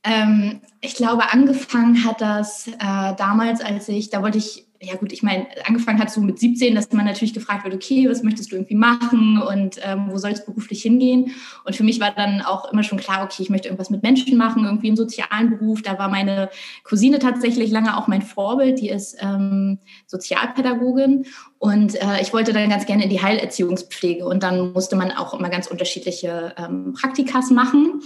ähm, 0.02 0.60
ich 0.80 0.94
glaube, 0.96 1.32
angefangen 1.32 2.04
hat 2.04 2.20
das 2.20 2.68
äh, 2.68 3.14
damals, 3.16 3.60
als 3.60 3.88
ich, 3.88 4.10
da 4.10 4.22
wollte 4.22 4.38
ich 4.38 4.65
ja 4.80 4.94
gut, 4.96 5.12
ich 5.12 5.22
meine, 5.22 5.46
angefangen 5.66 5.98
hat 5.98 6.10
so 6.10 6.20
mit 6.20 6.38
17, 6.38 6.74
dass 6.74 6.92
man 6.92 7.04
natürlich 7.04 7.34
gefragt 7.34 7.64
wird, 7.64 7.74
okay, 7.74 8.08
was 8.08 8.22
möchtest 8.22 8.52
du 8.52 8.56
irgendwie 8.56 8.74
machen 8.74 9.40
und 9.40 9.78
ähm, 9.82 10.08
wo 10.10 10.18
soll 10.18 10.32
es 10.32 10.44
beruflich 10.44 10.82
hingehen? 10.82 11.32
Und 11.64 11.76
für 11.76 11.84
mich 11.84 12.00
war 12.00 12.12
dann 12.12 12.42
auch 12.42 12.72
immer 12.72 12.82
schon 12.82 12.98
klar, 12.98 13.24
okay, 13.24 13.42
ich 13.42 13.50
möchte 13.50 13.68
irgendwas 13.68 13.90
mit 13.90 14.02
Menschen 14.02 14.36
machen, 14.36 14.64
irgendwie 14.64 14.88
einen 14.88 14.96
sozialen 14.96 15.50
Beruf. 15.50 15.82
Da 15.82 15.98
war 15.98 16.08
meine 16.08 16.50
Cousine 16.84 17.18
tatsächlich 17.18 17.70
lange 17.70 17.96
auch 17.96 18.06
mein 18.06 18.22
Vorbild, 18.22 18.80
die 18.80 18.88
ist 18.90 19.16
ähm, 19.20 19.78
Sozialpädagogin 20.06 21.26
und 21.58 21.94
äh, 21.94 22.20
ich 22.20 22.32
wollte 22.32 22.52
dann 22.52 22.68
ganz 22.68 22.86
gerne 22.86 23.04
in 23.04 23.10
die 23.10 23.22
Heilerziehungspflege 23.22 24.24
und 24.26 24.42
dann 24.42 24.72
musste 24.72 24.96
man 24.96 25.12
auch 25.12 25.34
immer 25.34 25.48
ganz 25.48 25.66
unterschiedliche 25.66 26.54
ähm, 26.58 26.92
Praktikas 26.92 27.50
machen. 27.50 28.02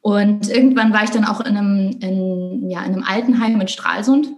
Und 0.00 0.48
irgendwann 0.48 0.92
war 0.92 1.04
ich 1.04 1.10
dann 1.10 1.24
auch 1.24 1.40
in 1.40 1.56
einem, 1.56 1.90
in, 2.00 2.70
ja, 2.70 2.80
in 2.84 2.94
einem 2.94 3.04
Altenheim 3.04 3.60
in 3.60 3.68
Stralsund 3.68 4.28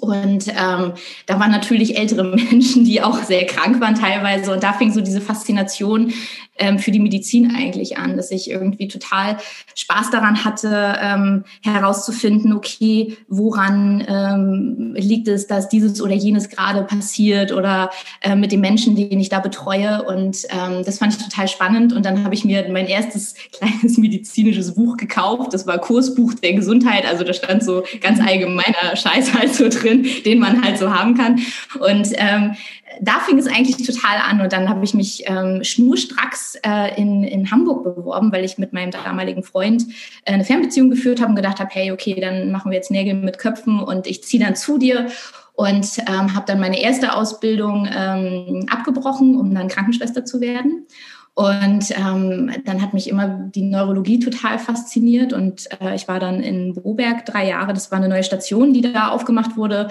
und 0.00 0.48
ähm, 0.48 0.92
da 1.26 1.40
waren 1.40 1.50
natürlich 1.50 1.96
ältere 1.96 2.24
Menschen, 2.36 2.84
die 2.84 3.02
auch 3.02 3.22
sehr 3.22 3.46
krank 3.46 3.80
waren 3.80 3.94
teilweise. 3.94 4.52
Und 4.52 4.62
da 4.62 4.72
fing 4.72 4.92
so 4.92 5.00
diese 5.00 5.20
Faszination 5.20 6.12
ähm, 6.60 6.78
für 6.78 6.92
die 6.92 7.00
Medizin 7.00 7.54
eigentlich 7.56 7.98
an, 7.98 8.16
dass 8.16 8.30
ich 8.30 8.50
irgendwie 8.50 8.86
total 8.86 9.38
Spaß 9.74 10.10
daran 10.10 10.44
hatte, 10.44 10.96
ähm, 11.00 11.44
herauszufinden, 11.64 12.52
okay, 12.52 13.16
woran 13.28 14.04
ähm, 14.06 14.94
liegt 14.94 15.26
es, 15.26 15.46
dass 15.46 15.68
dieses 15.68 16.00
oder 16.00 16.14
jenes 16.14 16.48
gerade 16.48 16.82
passiert 16.82 17.52
oder 17.52 17.90
äh, 18.20 18.36
mit 18.36 18.52
den 18.52 18.60
Menschen, 18.60 18.94
den 18.94 19.18
ich 19.18 19.30
da 19.30 19.40
betreue. 19.40 20.02
Und 20.02 20.46
ähm, 20.50 20.84
das 20.84 20.98
fand 20.98 21.14
ich 21.14 21.24
total 21.24 21.48
spannend. 21.48 21.92
Und 21.92 22.04
dann 22.04 22.22
habe 22.24 22.34
ich 22.34 22.44
mir 22.44 22.66
mein 22.70 22.86
erstes 22.86 23.34
kleines 23.52 23.98
medizinisches 23.98 24.74
Buch 24.74 24.96
gekauft. 24.96 25.52
Das 25.52 25.66
war 25.66 25.78
Kursbuch 25.78 26.34
der 26.34 26.52
Gesundheit. 26.52 27.06
Also 27.06 27.24
da 27.24 27.32
stand 27.32 27.64
so 27.64 27.84
ganz 28.00 28.20
allgemeiner 28.20 28.94
Scheiß 28.94 29.34
halt 29.34 29.54
so 29.54 29.68
drin, 29.68 30.06
den 30.24 30.38
man 30.38 30.62
halt 30.62 30.78
so 30.78 30.92
haben 30.92 31.14
kann. 31.14 31.40
Und 31.80 32.08
ähm, 32.16 32.56
da 33.00 33.20
fing 33.20 33.38
es 33.38 33.46
eigentlich 33.46 33.86
total 33.86 34.18
an 34.18 34.40
und 34.40 34.52
dann 34.52 34.68
habe 34.68 34.84
ich 34.84 34.94
mich 34.94 35.24
ähm, 35.26 35.62
schnurstracks 35.62 36.56
äh, 36.66 37.00
in, 37.00 37.24
in 37.24 37.50
Hamburg 37.50 37.84
beworben, 37.84 38.32
weil 38.32 38.44
ich 38.44 38.58
mit 38.58 38.72
meinem 38.72 38.90
damaligen 38.90 39.42
Freund 39.42 39.84
äh, 40.24 40.32
eine 40.32 40.44
Fernbeziehung 40.44 40.90
geführt 40.90 41.20
habe 41.20 41.30
und 41.30 41.36
gedacht 41.36 41.60
habe, 41.60 41.70
hey, 41.72 41.92
okay, 41.92 42.18
dann 42.20 42.50
machen 42.50 42.70
wir 42.70 42.76
jetzt 42.76 42.90
Nägel 42.90 43.14
mit 43.14 43.38
Köpfen 43.38 43.80
und 43.80 44.06
ich 44.06 44.24
ziehe 44.24 44.42
dann 44.42 44.56
zu 44.56 44.78
dir 44.78 45.06
und 45.54 45.98
ähm, 46.08 46.34
habe 46.34 46.46
dann 46.46 46.58
meine 46.58 46.80
erste 46.80 47.14
Ausbildung 47.14 47.86
ähm, 47.94 48.66
abgebrochen, 48.70 49.36
um 49.36 49.54
dann 49.54 49.68
Krankenschwester 49.68 50.24
zu 50.24 50.40
werden. 50.40 50.86
Und 51.34 51.90
ähm, 51.96 52.50
dann 52.64 52.82
hat 52.82 52.92
mich 52.92 53.08
immer 53.08 53.28
die 53.28 53.62
Neurologie 53.62 54.18
total 54.18 54.58
fasziniert 54.58 55.32
und 55.32 55.68
äh, 55.80 55.94
ich 55.94 56.06
war 56.08 56.20
dann 56.20 56.40
in 56.40 56.74
Broberg 56.74 57.24
drei 57.24 57.48
Jahre. 57.48 57.72
Das 57.72 57.90
war 57.90 57.98
eine 57.98 58.08
neue 58.08 58.24
Station, 58.24 58.74
die 58.74 58.82
da 58.82 59.08
aufgemacht 59.08 59.56
wurde 59.56 59.88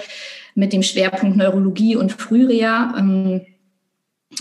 mit 0.54 0.72
dem 0.72 0.82
Schwerpunkt 0.82 1.36
Neurologie 1.36 1.96
und 1.96 2.12
Frühreha. 2.12 2.94
Ähm, 2.96 3.46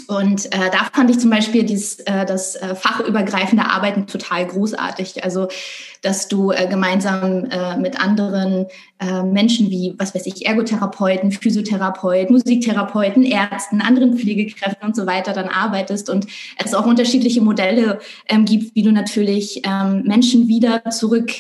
und 0.08 0.46
äh, 0.48 0.70
da 0.72 0.90
fand 0.94 1.10
ich 1.10 1.20
zum 1.20 1.30
Beispiel 1.30 1.64
dies, 1.64 2.00
äh, 2.02 2.26
das 2.26 2.56
äh, 2.56 2.76
fachübergreifende 2.76 3.66
Arbeiten 3.66 4.08
total 4.08 4.46
großartig. 4.46 5.24
Also, 5.24 5.48
dass 6.02 6.28
du 6.28 6.52
äh, 6.52 6.68
gemeinsam 6.68 7.46
äh, 7.46 7.78
mit 7.78 8.00
anderen 8.00 8.68
äh, 9.00 9.24
Menschen 9.24 9.70
wie, 9.70 9.96
was 9.98 10.16
weiß 10.16 10.26
ich, 10.28 10.46
Ergotherapeuten, 10.46 11.32
Physiotherapeuten, 11.32 12.34
Musiktherapeuten, 12.34 13.24
Ärzten, 13.24 13.82
anderen 13.82 14.18
Pflegekräften 14.18 14.88
und 14.88 14.96
so 14.96 15.06
weiter 15.06 15.34
dann 15.34 15.50
arbeitest 15.50 16.10
und 16.10 16.28
es 16.64 16.74
auch 16.74 16.86
unterschiedliche 16.86 17.42
Modelle 17.42 18.00
ähm, 18.28 18.46
gibt, 18.46 18.76
wie 18.76 18.84
du 18.84 18.92
natürlich 18.92 19.62
ähm, 19.66 20.04
Menschen 20.06 20.48
wieder 20.48 20.84
zurück 20.90 21.32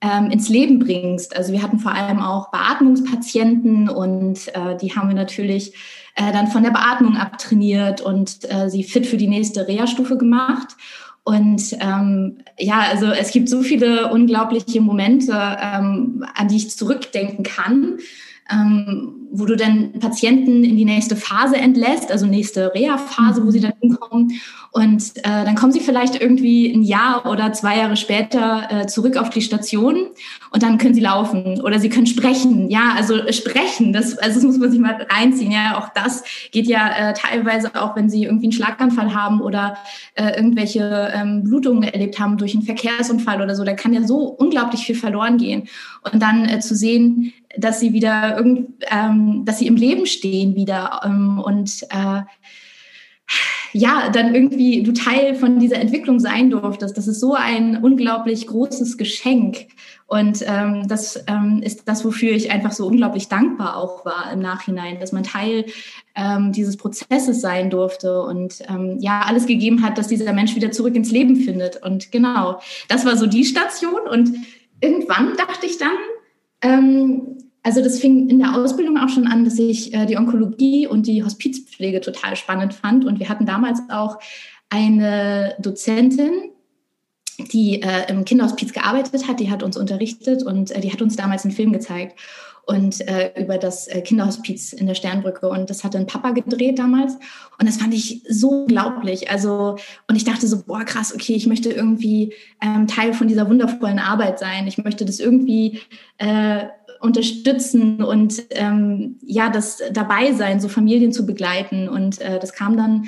ähm, 0.00 0.30
ins 0.30 0.48
Leben 0.48 0.78
bringst. 0.78 1.36
Also 1.36 1.52
wir 1.52 1.62
hatten 1.62 1.80
vor 1.80 1.92
allem 1.92 2.20
auch 2.20 2.50
Beatmungspatienten 2.50 3.88
und 3.88 4.48
äh, 4.54 4.76
die 4.80 4.94
haben 4.94 5.08
wir 5.08 5.16
natürlich 5.16 5.74
äh, 6.18 6.32
dann 6.32 6.48
von 6.48 6.64
der 6.64 6.70
Beatmung 6.70 7.16
abtrainiert 7.16 8.00
und 8.00 8.38
äh, 8.50 8.68
sie 8.68 8.82
fit 8.82 9.06
für 9.06 9.16
die 9.16 9.28
nächste 9.28 9.68
Reha-Stufe 9.68 10.18
gemacht. 10.18 10.76
Und 11.22 11.76
ähm, 11.80 12.38
ja, 12.58 12.80
also 12.90 13.06
es 13.06 13.30
gibt 13.30 13.48
so 13.48 13.62
viele 13.62 14.10
unglaubliche 14.10 14.80
Momente, 14.80 15.32
ähm, 15.32 16.24
an 16.34 16.48
die 16.48 16.56
ich 16.56 16.70
zurückdenken 16.70 17.44
kann. 17.44 17.98
Ähm, 18.50 19.14
wo 19.30 19.44
du 19.44 19.56
dann 19.56 19.92
Patienten 20.00 20.64
in 20.64 20.76
die 20.76 20.84
nächste 20.84 21.16
Phase 21.16 21.56
entlässt, 21.56 22.10
also 22.10 22.26
nächste 22.26 22.74
Reha-Phase, 22.74 23.44
wo 23.44 23.50
sie 23.50 23.60
dann 23.60 23.74
hinkommen. 23.80 24.40
Und 24.70 25.16
äh, 25.18 25.44
dann 25.44 25.54
kommen 25.54 25.72
sie 25.72 25.80
vielleicht 25.80 26.20
irgendwie 26.20 26.72
ein 26.72 26.82
Jahr 26.82 27.26
oder 27.26 27.52
zwei 27.52 27.78
Jahre 27.78 27.96
später 27.96 28.68
äh, 28.70 28.86
zurück 28.86 29.16
auf 29.16 29.30
die 29.30 29.42
Station 29.42 30.08
und 30.50 30.62
dann 30.62 30.78
können 30.78 30.94
sie 30.94 31.00
laufen 31.00 31.60
oder 31.60 31.78
sie 31.78 31.88
können 31.88 32.06
sprechen. 32.06 32.70
Ja, 32.70 32.94
also 32.96 33.14
sprechen, 33.32 33.92
das, 33.92 34.16
also 34.18 34.36
das 34.36 34.44
muss 34.44 34.58
man 34.58 34.70
sich 34.70 34.80
mal 34.80 35.06
reinziehen. 35.10 35.52
Ja, 35.52 35.78
auch 35.78 35.88
das 35.94 36.22
geht 36.52 36.66
ja 36.66 37.10
äh, 37.10 37.14
teilweise 37.14 37.74
auch, 37.74 37.96
wenn 37.96 38.10
sie 38.10 38.24
irgendwie 38.24 38.46
einen 38.46 38.52
Schlaganfall 38.52 39.14
haben 39.14 39.40
oder 39.40 39.76
äh, 40.14 40.36
irgendwelche 40.36 41.12
ähm, 41.14 41.44
Blutungen 41.44 41.82
erlebt 41.82 42.18
haben 42.18 42.36
durch 42.36 42.54
einen 42.54 42.64
Verkehrsunfall 42.64 43.42
oder 43.42 43.54
so. 43.54 43.64
Da 43.64 43.74
kann 43.74 43.92
ja 43.92 44.06
so 44.06 44.18
unglaublich 44.18 44.82
viel 44.82 44.96
verloren 44.96 45.38
gehen. 45.38 45.68
Und 46.12 46.22
dann 46.22 46.48
äh, 46.48 46.60
zu 46.60 46.74
sehen, 46.74 47.32
dass 47.56 47.80
sie 47.80 47.92
wieder 47.92 48.36
irgend, 48.36 48.84
ähm, 48.90 49.42
dass 49.44 49.58
sie 49.58 49.66
im 49.66 49.76
Leben 49.76 50.06
stehen 50.06 50.54
wieder 50.54 51.00
ähm, 51.04 51.38
und 51.38 51.82
äh, 51.90 52.22
ja, 53.72 54.08
dann 54.08 54.34
irgendwie 54.34 54.82
du 54.82 54.92
Teil 54.92 55.34
von 55.34 55.58
dieser 55.58 55.76
Entwicklung 55.76 56.20
sein 56.20 56.50
durftest. 56.50 56.96
Das 56.96 57.06
ist 57.06 57.20
so 57.20 57.34
ein 57.34 57.82
unglaublich 57.82 58.46
großes 58.46 58.96
Geschenk. 58.96 59.66
Und 60.06 60.42
ähm, 60.46 60.88
das 60.88 61.22
ähm, 61.26 61.60
ist 61.62 61.86
das, 61.86 62.02
wofür 62.02 62.32
ich 62.32 62.50
einfach 62.50 62.72
so 62.72 62.86
unglaublich 62.86 63.28
dankbar 63.28 63.76
auch 63.76 64.06
war 64.06 64.32
im 64.32 64.40
Nachhinein, 64.40 65.00
dass 65.00 65.12
man 65.12 65.22
Teil 65.22 65.66
ähm, 66.14 66.52
dieses 66.52 66.78
Prozesses 66.78 67.42
sein 67.42 67.68
durfte 67.68 68.22
und 68.22 68.62
ähm, 68.70 68.96
ja, 69.00 69.20
alles 69.26 69.44
gegeben 69.44 69.82
hat, 69.82 69.98
dass 69.98 70.08
dieser 70.08 70.32
Mensch 70.32 70.56
wieder 70.56 70.70
zurück 70.70 70.94
ins 70.94 71.10
Leben 71.10 71.36
findet. 71.36 71.82
Und 71.82 72.10
genau, 72.10 72.60
das 72.88 73.04
war 73.04 73.18
so 73.18 73.26
die 73.26 73.44
Station. 73.44 74.00
Und 74.10 74.30
irgendwann 74.80 75.36
dachte 75.36 75.66
ich 75.66 75.76
dann, 75.76 75.90
ähm, 76.62 77.38
also 77.62 77.82
das 77.82 78.00
fing 78.00 78.28
in 78.28 78.38
der 78.38 78.54
Ausbildung 78.54 78.96
auch 78.98 79.08
schon 79.08 79.26
an, 79.26 79.44
dass 79.44 79.58
ich 79.58 79.92
äh, 79.92 80.06
die 80.06 80.16
Onkologie 80.16 80.86
und 80.86 81.06
die 81.06 81.22
Hospizpflege 81.22 82.00
total 82.00 82.36
spannend 82.36 82.72
fand. 82.72 83.04
Und 83.04 83.18
wir 83.18 83.28
hatten 83.28 83.46
damals 83.46 83.80
auch 83.90 84.18
eine 84.70 85.54
Dozentin, 85.58 86.32
die 87.52 87.82
äh, 87.82 88.08
im 88.08 88.24
Kinderhospiz 88.24 88.72
gearbeitet 88.72 89.28
hat, 89.28 89.40
die 89.40 89.50
hat 89.50 89.62
uns 89.62 89.76
unterrichtet 89.76 90.42
und 90.42 90.70
äh, 90.70 90.80
die 90.80 90.92
hat 90.92 91.02
uns 91.02 91.16
damals 91.16 91.44
einen 91.44 91.54
Film 91.54 91.72
gezeigt 91.72 92.18
und 92.68 93.00
äh, 93.08 93.32
über 93.40 93.56
das 93.56 93.88
äh, 93.88 94.02
Kinderhospiz 94.02 94.74
in 94.74 94.86
der 94.86 94.94
Sternbrücke 94.94 95.48
und 95.48 95.70
das 95.70 95.84
hatte 95.84 95.96
ein 95.96 96.06
Papa 96.06 96.32
gedreht 96.32 96.78
damals 96.78 97.14
und 97.58 97.66
das 97.66 97.78
fand 97.78 97.94
ich 97.94 98.22
so 98.28 98.50
unglaublich. 98.50 99.30
Also 99.30 99.76
und 100.06 100.16
ich 100.16 100.24
dachte 100.24 100.46
so 100.46 100.62
boah 100.64 100.84
krass, 100.84 101.14
okay, 101.14 101.32
ich 101.32 101.46
möchte 101.46 101.70
irgendwie 101.70 102.34
ähm, 102.60 102.86
Teil 102.86 103.14
von 103.14 103.26
dieser 103.26 103.48
wundervollen 103.48 103.98
Arbeit 103.98 104.38
sein. 104.38 104.66
Ich 104.66 104.76
möchte 104.76 105.06
das 105.06 105.18
irgendwie 105.18 105.80
äh, 106.18 106.66
unterstützen 107.00 108.02
und 108.02 108.42
ähm, 108.50 109.18
ja, 109.22 109.48
das 109.48 109.80
dabei 109.92 110.32
sein, 110.32 110.60
so 110.60 110.68
Familien 110.68 111.12
zu 111.12 111.24
begleiten. 111.24 111.88
Und 111.88 112.20
äh, 112.20 112.38
das 112.38 112.52
kam 112.52 112.76
dann 112.76 113.06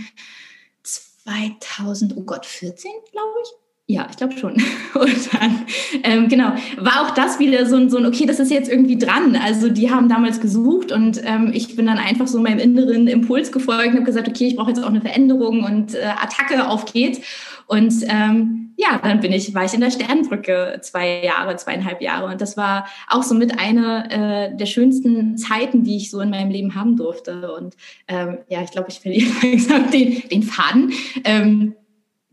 2000, 0.82 2.16
oh 2.16 2.22
Gott, 2.22 2.46
14, 2.46 2.90
glaube 3.12 3.34
ich. 3.42 3.50
Ja, 3.90 4.06
ich 4.08 4.16
glaube 4.16 4.38
schon. 4.38 4.52
Und 4.94 5.34
dann, 5.34 5.66
ähm, 6.04 6.28
genau, 6.28 6.52
war 6.76 7.02
auch 7.02 7.10
das 7.10 7.40
wieder 7.40 7.66
so 7.66 7.74
ein, 7.74 7.90
so 7.90 7.96
ein, 7.96 8.06
okay, 8.06 8.24
das 8.24 8.38
ist 8.38 8.52
jetzt 8.52 8.70
irgendwie 8.70 8.96
dran. 8.96 9.34
Also 9.34 9.68
die 9.68 9.90
haben 9.90 10.08
damals 10.08 10.40
gesucht 10.40 10.92
und 10.92 11.20
ähm, 11.24 11.50
ich 11.52 11.74
bin 11.74 11.86
dann 11.86 11.98
einfach 11.98 12.28
so 12.28 12.40
meinem 12.40 12.60
inneren 12.60 13.08
Impuls 13.08 13.50
gefolgt 13.50 13.88
und 13.88 13.94
habe 13.94 14.04
gesagt, 14.04 14.28
okay, 14.28 14.46
ich 14.46 14.54
brauche 14.54 14.70
jetzt 14.70 14.80
auch 14.80 14.88
eine 14.88 15.00
Veränderung 15.00 15.64
und 15.64 15.96
äh, 15.96 16.04
Attacke, 16.04 16.68
auf 16.68 16.84
geht's. 16.84 17.20
Und 17.66 17.92
ähm, 18.06 18.74
ja, 18.76 19.00
dann 19.02 19.18
bin 19.18 19.32
ich, 19.32 19.54
war 19.54 19.64
ich 19.64 19.74
in 19.74 19.80
der 19.80 19.90
Sternbrücke 19.90 20.78
zwei 20.82 21.24
Jahre, 21.24 21.56
zweieinhalb 21.56 22.00
Jahre. 22.00 22.26
Und 22.26 22.40
das 22.40 22.56
war 22.56 22.86
auch 23.08 23.24
so 23.24 23.34
mit 23.34 23.58
einer 23.58 24.08
äh, 24.10 24.56
der 24.56 24.66
schönsten 24.66 25.36
Zeiten, 25.36 25.82
die 25.82 25.96
ich 25.96 26.12
so 26.12 26.20
in 26.20 26.30
meinem 26.30 26.50
Leben 26.52 26.76
haben 26.76 26.96
durfte. 26.96 27.52
Und 27.54 27.76
ähm, 28.06 28.38
ja, 28.48 28.62
ich 28.62 28.70
glaube, 28.70 28.88
ich 28.88 29.00
verliere 29.00 29.32
langsam 29.42 29.90
den, 29.90 30.22
den 30.28 30.44
Faden. 30.44 30.92
Ähm, 31.24 31.74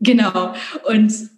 genau. 0.00 0.54
Und 0.88 1.37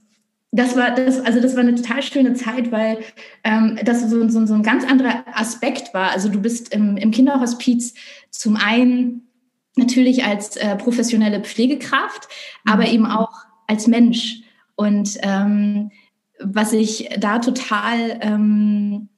das 0.52 0.76
war 0.76 0.94
das, 0.94 1.20
also 1.20 1.40
das 1.40 1.54
war 1.54 1.60
eine 1.60 1.76
total 1.76 2.02
schöne 2.02 2.34
Zeit, 2.34 2.72
weil 2.72 2.98
ähm, 3.44 3.78
das 3.84 4.02
so, 4.10 4.28
so, 4.28 4.46
so 4.46 4.54
ein 4.54 4.62
ganz 4.62 4.84
anderer 4.84 5.24
Aspekt 5.32 5.94
war. 5.94 6.10
Also 6.10 6.28
du 6.28 6.40
bist 6.40 6.74
im, 6.74 6.96
im 6.96 7.12
Kinderhospiz 7.12 7.94
zum 8.30 8.56
einen 8.56 9.28
natürlich 9.76 10.24
als 10.24 10.56
äh, 10.56 10.76
professionelle 10.76 11.40
Pflegekraft, 11.40 12.28
aber 12.64 12.82
mhm. 12.82 12.92
eben 12.92 13.06
auch 13.06 13.32
als 13.68 13.86
Mensch. 13.86 14.42
Und 14.74 15.18
ähm, 15.22 15.92
was 16.40 16.72
ich 16.72 17.10
da 17.18 17.38
total 17.38 18.18
ähm, 18.20 19.08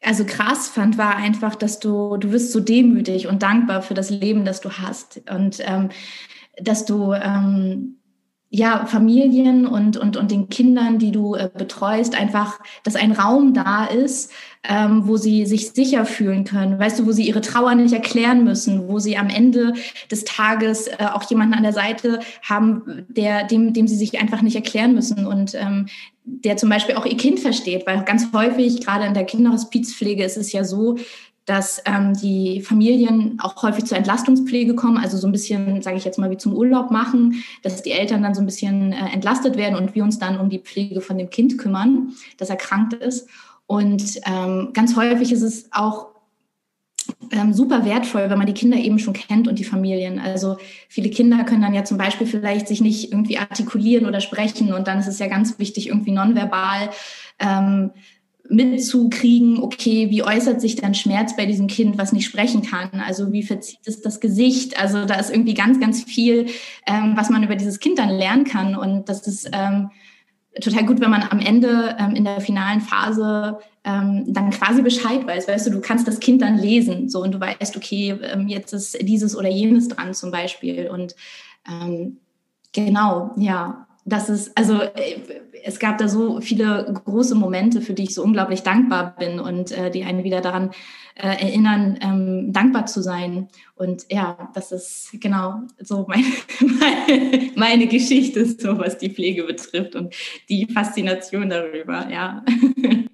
also 0.00 0.24
krass 0.24 0.68
fand, 0.68 0.98
war 0.98 1.16
einfach, 1.16 1.54
dass 1.54 1.78
du, 1.78 2.16
du 2.16 2.30
wirst 2.32 2.52
so 2.52 2.60
demütig 2.60 3.26
und 3.26 3.42
dankbar 3.42 3.82
für 3.82 3.94
das 3.94 4.10
Leben, 4.10 4.44
das 4.44 4.60
du 4.60 4.70
hast. 4.70 5.22
Und 5.30 5.58
ähm, 5.60 5.90
dass 6.56 6.84
du 6.84 7.12
ähm, 7.12 7.98
ja, 8.54 8.84
Familien 8.84 9.66
und, 9.66 9.96
und, 9.96 10.18
und 10.18 10.30
den 10.30 10.50
Kindern, 10.50 10.98
die 10.98 11.10
du 11.10 11.34
äh, 11.34 11.48
betreust, 11.56 12.14
einfach, 12.14 12.60
dass 12.82 12.96
ein 12.96 13.12
Raum 13.12 13.54
da 13.54 13.86
ist, 13.86 14.30
ähm, 14.62 15.08
wo 15.08 15.16
sie 15.16 15.46
sich 15.46 15.70
sicher 15.70 16.04
fühlen 16.04 16.44
können, 16.44 16.78
weißt 16.78 16.98
du, 16.98 17.06
wo 17.06 17.12
sie 17.12 17.26
ihre 17.26 17.40
Trauer 17.40 17.74
nicht 17.74 17.94
erklären 17.94 18.44
müssen, 18.44 18.88
wo 18.88 18.98
sie 18.98 19.16
am 19.16 19.30
Ende 19.30 19.72
des 20.10 20.24
Tages 20.24 20.86
äh, 20.86 21.06
auch 21.14 21.22
jemanden 21.30 21.54
an 21.54 21.62
der 21.62 21.72
Seite 21.72 22.20
haben, 22.42 23.06
der, 23.08 23.44
dem, 23.44 23.72
dem 23.72 23.88
sie 23.88 23.96
sich 23.96 24.20
einfach 24.20 24.42
nicht 24.42 24.54
erklären 24.54 24.94
müssen. 24.94 25.26
Und 25.26 25.54
ähm, 25.54 25.86
der 26.24 26.58
zum 26.58 26.68
Beispiel 26.68 26.96
auch 26.96 27.06
ihr 27.06 27.16
Kind 27.16 27.40
versteht, 27.40 27.86
weil 27.86 28.04
ganz 28.04 28.34
häufig, 28.34 28.84
gerade 28.84 29.06
in 29.06 29.14
der 29.14 29.24
Kinderhospizpflege, 29.24 30.24
ist 30.24 30.36
es 30.36 30.52
ja 30.52 30.62
so, 30.62 30.98
dass 31.44 31.82
ähm, 31.86 32.14
die 32.14 32.60
Familien 32.60 33.38
auch 33.40 33.62
häufig 33.62 33.84
zur 33.84 33.98
Entlastungspflege 33.98 34.74
kommen, 34.74 34.98
also 34.98 35.16
so 35.16 35.26
ein 35.26 35.32
bisschen, 35.32 35.82
sage 35.82 35.96
ich 35.96 36.04
jetzt 36.04 36.18
mal, 36.18 36.30
wie 36.30 36.36
zum 36.36 36.54
Urlaub 36.54 36.90
machen, 36.90 37.42
dass 37.62 37.82
die 37.82 37.90
Eltern 37.90 38.22
dann 38.22 38.34
so 38.34 38.40
ein 38.40 38.46
bisschen 38.46 38.92
äh, 38.92 39.12
entlastet 39.12 39.56
werden 39.56 39.76
und 39.76 39.94
wir 39.94 40.04
uns 40.04 40.18
dann 40.18 40.38
um 40.38 40.50
die 40.50 40.60
Pflege 40.60 41.00
von 41.00 41.18
dem 41.18 41.30
Kind 41.30 41.58
kümmern, 41.58 42.12
das 42.38 42.50
erkrankt 42.50 42.94
ist. 42.94 43.28
Und 43.66 44.20
ähm, 44.26 44.70
ganz 44.72 44.96
häufig 44.96 45.32
ist 45.32 45.42
es 45.42 45.68
auch 45.72 46.12
ähm, 47.32 47.52
super 47.52 47.84
wertvoll, 47.84 48.30
wenn 48.30 48.38
man 48.38 48.46
die 48.46 48.54
Kinder 48.54 48.76
eben 48.76 48.98
schon 48.98 49.14
kennt 49.14 49.48
und 49.48 49.58
die 49.58 49.64
Familien. 49.64 50.18
Also 50.20 50.58
viele 50.88 51.10
Kinder 51.10 51.44
können 51.44 51.62
dann 51.62 51.74
ja 51.74 51.84
zum 51.84 51.98
Beispiel 51.98 52.26
vielleicht 52.26 52.68
sich 52.68 52.80
nicht 52.80 53.12
irgendwie 53.12 53.38
artikulieren 53.38 54.06
oder 54.06 54.20
sprechen 54.20 54.72
und 54.72 54.86
dann 54.86 54.98
ist 54.98 55.08
es 55.08 55.18
ja 55.18 55.26
ganz 55.26 55.58
wichtig, 55.58 55.88
irgendwie 55.88 56.12
nonverbal 56.12 56.90
ähm, 57.38 57.90
mitzukriegen, 58.52 59.58
okay, 59.62 60.10
wie 60.10 60.22
äußert 60.22 60.60
sich 60.60 60.76
dann 60.76 60.94
Schmerz 60.94 61.34
bei 61.36 61.46
diesem 61.46 61.66
Kind, 61.66 61.98
was 61.98 62.12
nicht 62.12 62.26
sprechen 62.26 62.62
kann? 62.62 62.90
Also 63.04 63.32
wie 63.32 63.42
verzieht 63.42 63.80
es 63.86 64.02
das 64.02 64.20
Gesicht? 64.20 64.78
Also 64.80 65.04
da 65.06 65.14
ist 65.14 65.30
irgendwie 65.30 65.54
ganz, 65.54 65.80
ganz 65.80 66.04
viel, 66.04 66.46
ähm, 66.86 67.14
was 67.16 67.30
man 67.30 67.42
über 67.42 67.56
dieses 67.56 67.80
Kind 67.80 67.98
dann 67.98 68.10
lernen 68.10 68.44
kann. 68.44 68.76
Und 68.76 69.08
das 69.08 69.26
ist 69.26 69.50
ähm, 69.52 69.90
total 70.60 70.84
gut, 70.84 71.00
wenn 71.00 71.10
man 71.10 71.22
am 71.22 71.40
Ende 71.40 71.96
ähm, 71.98 72.14
in 72.14 72.24
der 72.24 72.40
finalen 72.40 72.80
Phase 72.80 73.58
ähm, 73.84 74.24
dann 74.28 74.50
quasi 74.50 74.82
Bescheid 74.82 75.26
weiß. 75.26 75.48
Weißt 75.48 75.66
du, 75.66 75.70
du 75.70 75.80
kannst 75.80 76.06
das 76.06 76.20
Kind 76.20 76.42
dann 76.42 76.58
lesen 76.58 77.08
so 77.08 77.22
und 77.22 77.32
du 77.32 77.40
weißt, 77.40 77.76
okay, 77.76 78.18
ähm, 78.22 78.48
jetzt 78.48 78.72
ist 78.72 79.00
dieses 79.00 79.34
oder 79.36 79.48
jenes 79.48 79.88
dran 79.88 80.12
zum 80.14 80.30
Beispiel. 80.30 80.88
Und 80.88 81.16
ähm, 81.68 82.18
genau, 82.72 83.32
ja, 83.36 83.86
das 84.04 84.28
ist, 84.28 84.56
also 84.56 84.80
äh, 84.82 85.16
es 85.64 85.78
gab 85.78 85.98
da 85.98 86.08
so 86.08 86.40
viele 86.40 86.92
große 87.04 87.34
Momente, 87.34 87.80
für 87.80 87.94
die 87.94 88.04
ich 88.04 88.14
so 88.14 88.22
unglaublich 88.22 88.62
dankbar 88.62 89.14
bin 89.18 89.40
und 89.40 89.72
äh, 89.72 89.90
die 89.90 90.04
einen 90.04 90.24
wieder 90.24 90.40
daran 90.40 90.70
äh, 91.14 91.28
erinnern, 91.28 91.98
ähm, 92.00 92.52
dankbar 92.52 92.86
zu 92.86 93.02
sein. 93.02 93.48
Und 93.74 94.06
ja, 94.10 94.50
das 94.54 94.72
ist 94.72 95.16
genau 95.20 95.62
so 95.78 96.06
meine, 96.08 97.50
meine, 97.56 97.86
Geschichte, 97.86 98.46
so 98.46 98.78
was 98.78 98.98
die 98.98 99.10
Pflege 99.10 99.44
betrifft 99.44 99.94
und 99.94 100.14
die 100.48 100.66
Faszination 100.66 101.50
darüber, 101.50 102.08
ja. 102.10 102.44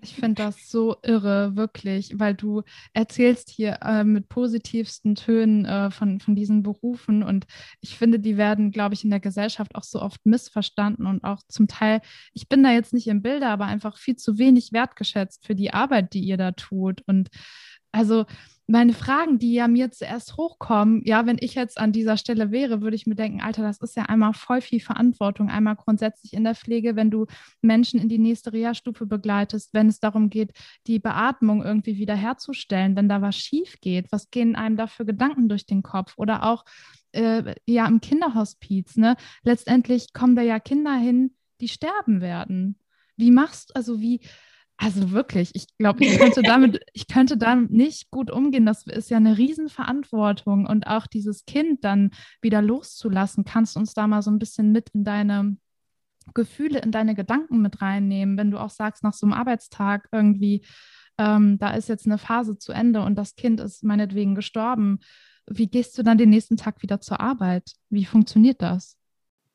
Ich 0.01 0.15
finde 0.15 0.43
das 0.43 0.71
so 0.71 0.97
irre, 1.03 1.55
wirklich, 1.55 2.13
weil 2.15 2.35
du 2.35 2.63
erzählst 2.95 3.51
hier 3.51 3.81
äh, 3.83 4.05
mit 4.05 4.29
positivsten 4.29 5.17
Tönen 5.17 5.67
äh, 5.67 5.91
von, 5.91 6.21
von 6.21 6.35
diesen 6.35 6.63
Berufen 6.63 7.23
und 7.23 7.47
ich 7.83 7.99
finde, 7.99 8.19
die 8.19 8.39
werden, 8.39 8.71
glaube 8.71 8.95
ich, 8.95 9.05
in 9.05 9.11
der 9.11 9.21
Gesellschaft 9.21 9.75
auch 9.75 9.83
so 9.83 10.01
oft 10.01 10.25
missverstanden 10.25 11.05
und 11.05 11.25
auch 11.25 11.43
zum 11.49 11.69
Teil, 11.69 12.01
ich 12.39 12.49
bin 12.49 12.63
da 12.63 12.71
jetzt 12.71 12.93
nicht 12.95 13.09
im 13.09 13.21
Bilde, 13.21 13.49
aber 13.49 13.67
einfach 13.67 13.99
viel 13.99 14.15
zu 14.15 14.39
wenig 14.39 14.73
wertgeschätzt 14.73 15.45
für 15.45 15.57
die 15.57 15.75
Arbeit, 15.75 16.15
die 16.15 16.21
ihr 16.21 16.37
da 16.37 16.53
tut. 16.53 17.03
Und 17.09 17.31
also 17.91 18.27
meine 18.69 18.93
Fragen, 18.93 19.41
die 19.41 19.55
ja 19.55 19.67
mir 19.67 19.91
zuerst 19.91 20.37
hochkommen, 20.37 21.03
ja, 21.05 21.27
wenn 21.27 21.39
ich 21.41 21.55
jetzt 21.55 21.81
an 21.81 21.91
dieser 21.91 22.17
Stelle 22.17 22.53
wäre, 22.53 22.81
würde 22.81 22.95
ich 22.95 23.07
mir 23.07 23.17
denken, 23.17 23.41
Alter, 23.41 23.63
das 23.63 23.81
ist 23.81 23.97
ja 23.97 24.05
einmal 24.05 24.35
voll 24.35 24.61
viel 24.61 24.79
Verantwortung, 24.79 25.49
einmal 25.49 25.75
grundsätzlich 25.75 26.33
in 26.33 26.45
der 26.45 26.55
Pflege, 26.55 26.95
wenn 26.95 27.11
du 27.11 27.27
Menschen 27.61 27.99
in 27.99 28.09
die 28.09 28.19
nächste 28.19 28.53
Reha-Stufe 28.53 29.07
begleitest, 29.07 29.75
wenn 29.75 29.89
es 29.89 29.99
darum 29.99 30.31
geht, 30.31 30.53
die 30.87 31.01
Beatmung 31.01 31.65
irgendwie 31.65 31.97
wiederherzustellen, 31.97 32.95
wenn 32.95 33.09
da 33.09 33.21
was 33.21 33.37
schief 33.37 33.81
geht, 33.81 34.13
was 34.13 34.31
gehen 34.31 34.55
einem 34.55 34.77
da 34.77 34.87
für 34.87 35.05
Gedanken 35.05 35.49
durch 35.49 35.67
den 35.67 35.83
Kopf? 35.83 36.15
Oder 36.19 36.45
auch 36.45 36.65
äh, 37.13 37.55
ja 37.67 37.87
im 37.87 38.01
Kinderhospiz, 38.01 38.97
ne? 38.97 39.17
Letztendlich 39.43 40.13
kommen 40.13 40.37
da 40.37 40.43
ja 40.43 40.61
Kinder 40.61 40.95
hin, 40.95 41.33
die 41.61 41.69
sterben 41.69 42.21
werden. 42.21 42.79
Wie 43.17 43.31
machst, 43.31 43.75
also 43.77 44.01
wie, 44.01 44.21
Also 44.81 45.11
wirklich, 45.11 45.51
ich 45.55 45.67
glaube, 45.77 46.05
ich 46.05 46.19
könnte 46.19 46.41
damit, 46.43 46.81
ich 46.93 47.09
könnte 47.09 47.37
damit 47.37 47.73
nicht 47.73 48.11
gut 48.11 48.31
umgehen. 48.31 48.65
Das 48.65 48.87
ist 48.87 49.11
ja 49.11 49.17
eine 49.17 49.37
Riesenverantwortung 49.37 50.67
und 50.67 50.87
auch 50.87 51.09
dieses 51.09 51.45
Kind 51.47 51.83
dann 51.85 52.13
wieder 52.43 52.63
loszulassen. 52.63 53.45
Kannst 53.45 53.75
du 53.75 53.81
uns 53.81 53.93
da 53.95 54.07
mal 54.07 54.23
so 54.23 54.31
ein 54.31 54.39
bisschen 54.39 54.71
mit 54.71 54.91
in 54.91 55.03
deine 55.05 55.57
Gefühle, 56.35 56.81
in 56.81 56.93
deine 56.93 57.15
Gedanken 57.15 57.61
mit 57.61 57.83
reinnehmen, 57.83 58.37
wenn 58.37 58.51
du 58.51 58.59
auch 58.59 58.71
sagst, 58.71 59.03
nach 59.03 59.15
so 59.15 59.27
einem 59.27 59.33
Arbeitstag 59.33 60.09
irgendwie, 60.13 60.65
ähm, 61.19 61.59
da 61.59 61.71
ist 61.71 61.89
jetzt 61.89 62.07
eine 62.07 62.19
Phase 62.19 62.59
zu 62.59 62.73
Ende 62.73 63.03
und 63.03 63.17
das 63.17 63.35
Kind 63.35 63.61
ist 63.61 63.83
meinetwegen 63.83 64.35
gestorben. 64.35 65.01
Wie 65.49 65.69
gehst 65.69 65.97
du 65.99 66.03
dann 66.03 66.19
den 66.19 66.31
nächsten 66.31 66.57
Tag 66.57 66.83
wieder 66.83 67.01
zur 67.01 67.21
Arbeit? 67.21 67.73
Wie 67.91 68.05
funktioniert 68.05 68.63
das? 68.63 68.98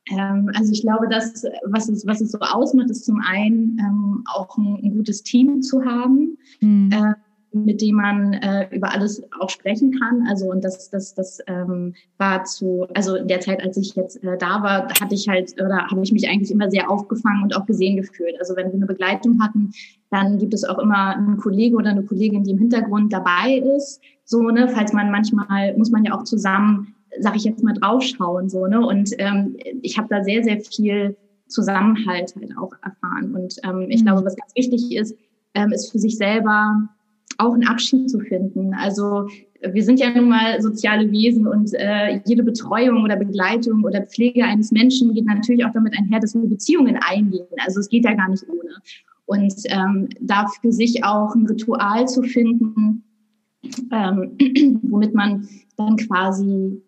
Ähm, 0.09 0.51
also 0.55 0.71
ich 0.71 0.81
glaube, 0.81 1.07
dass 1.07 1.45
was 1.65 1.87
es, 1.89 2.05
was 2.05 2.21
es 2.21 2.31
so 2.31 2.39
ausmacht, 2.39 2.89
ist 2.89 3.05
zum 3.05 3.21
einen 3.21 3.77
ähm, 3.79 4.23
auch 4.33 4.57
ein, 4.57 4.79
ein, 4.83 4.97
gutes 4.97 5.23
Team 5.23 5.61
zu 5.61 5.85
haben, 5.85 6.37
mhm. 6.59 6.89
äh, 6.91 7.13
mit 7.53 7.81
dem 7.81 7.95
man 7.95 8.33
äh, 8.33 8.67
über 8.75 8.91
alles 8.91 9.21
auch 9.39 9.49
sprechen 9.49 9.97
kann. 9.97 10.25
Also 10.27 10.49
und 10.49 10.63
das, 10.63 10.89
das, 10.89 11.13
das 11.13 11.39
ähm, 11.47 11.93
war 12.17 12.43
zu, 12.43 12.87
also 12.95 13.15
in 13.15 13.27
der 13.27 13.39
Zeit, 13.39 13.63
als 13.63 13.77
ich 13.77 13.95
jetzt 13.95 14.21
äh, 14.23 14.37
da 14.37 14.61
war, 14.61 14.87
hatte 14.99 15.15
ich 15.15 15.29
halt 15.29 15.53
oder 15.61 15.87
habe 15.87 16.01
ich 16.03 16.11
mich 16.11 16.27
eigentlich 16.27 16.51
immer 16.51 16.69
sehr 16.69 16.89
aufgefangen 16.89 17.43
und 17.43 17.55
auch 17.55 17.65
gesehen 17.65 17.95
gefühlt. 17.95 18.35
Also 18.39 18.55
wenn 18.55 18.67
wir 18.67 18.73
eine 18.73 18.85
Begleitung 18.87 19.41
hatten, 19.41 19.71
dann 20.09 20.37
gibt 20.37 20.53
es 20.53 20.63
auch 20.63 20.79
immer 20.79 21.15
einen 21.15 21.37
Kollege 21.37 21.75
oder 21.75 21.91
eine 21.91 22.03
Kollegin, 22.03 22.43
die 22.43 22.51
im 22.51 22.57
Hintergrund 22.57 23.13
dabei 23.13 23.63
ist. 23.77 24.01
So, 24.25 24.41
ne, 24.49 24.67
falls 24.67 24.91
man 24.91 25.11
manchmal 25.11 25.77
muss 25.77 25.91
man 25.91 26.03
ja 26.03 26.17
auch 26.17 26.23
zusammen 26.23 26.92
sag 27.19 27.35
ich 27.35 27.43
jetzt 27.43 27.63
mal, 27.63 27.73
draufschauen. 27.73 28.49
So, 28.49 28.67
ne? 28.67 28.85
Und 28.85 29.11
ähm, 29.17 29.57
ich 29.81 29.97
habe 29.97 30.07
da 30.09 30.23
sehr, 30.23 30.43
sehr 30.43 30.59
viel 30.61 31.15
Zusammenhalt 31.47 32.33
halt 32.35 32.57
auch 32.57 32.73
erfahren. 32.83 33.35
Und 33.35 33.55
ähm, 33.63 33.87
ich 33.89 34.01
mhm. 34.01 34.05
glaube, 34.05 34.25
was 34.25 34.35
ganz 34.35 34.55
wichtig 34.55 34.95
ist, 34.95 35.15
ähm, 35.53 35.71
ist 35.71 35.91
für 35.91 35.99
sich 35.99 36.17
selber 36.17 36.89
auch 37.37 37.53
einen 37.53 37.67
Abschied 37.67 38.09
zu 38.09 38.19
finden. 38.19 38.73
Also 38.73 39.27
wir 39.71 39.83
sind 39.83 39.99
ja 39.99 40.09
nun 40.09 40.29
mal 40.29 40.61
soziale 40.61 41.09
Wesen 41.11 41.47
und 41.47 41.73
äh, 41.73 42.19
jede 42.25 42.43
Betreuung 42.43 43.03
oder 43.03 43.15
Begleitung 43.15 43.83
oder 43.83 44.03
Pflege 44.03 44.43
eines 44.43 44.71
Menschen 44.71 45.13
geht 45.13 45.25
natürlich 45.25 45.65
auch 45.65 45.71
damit 45.73 45.97
einher, 45.97 46.19
dass 46.19 46.35
wir 46.35 46.41
Beziehungen 46.41 46.97
eingehen. 46.97 47.47
Also 47.65 47.79
es 47.79 47.89
geht 47.89 48.05
ja 48.05 48.13
gar 48.13 48.29
nicht 48.29 48.43
ohne. 48.49 48.75
Und 49.25 49.53
ähm, 49.65 50.09
da 50.19 50.47
für 50.61 50.71
sich 50.71 51.03
auch 51.03 51.33
ein 51.33 51.45
Ritual 51.45 52.07
zu 52.07 52.23
finden, 52.23 53.03
ähm, 53.91 54.37
womit 54.83 55.13
man 55.13 55.47
dann 55.77 55.95
quasi 55.95 56.81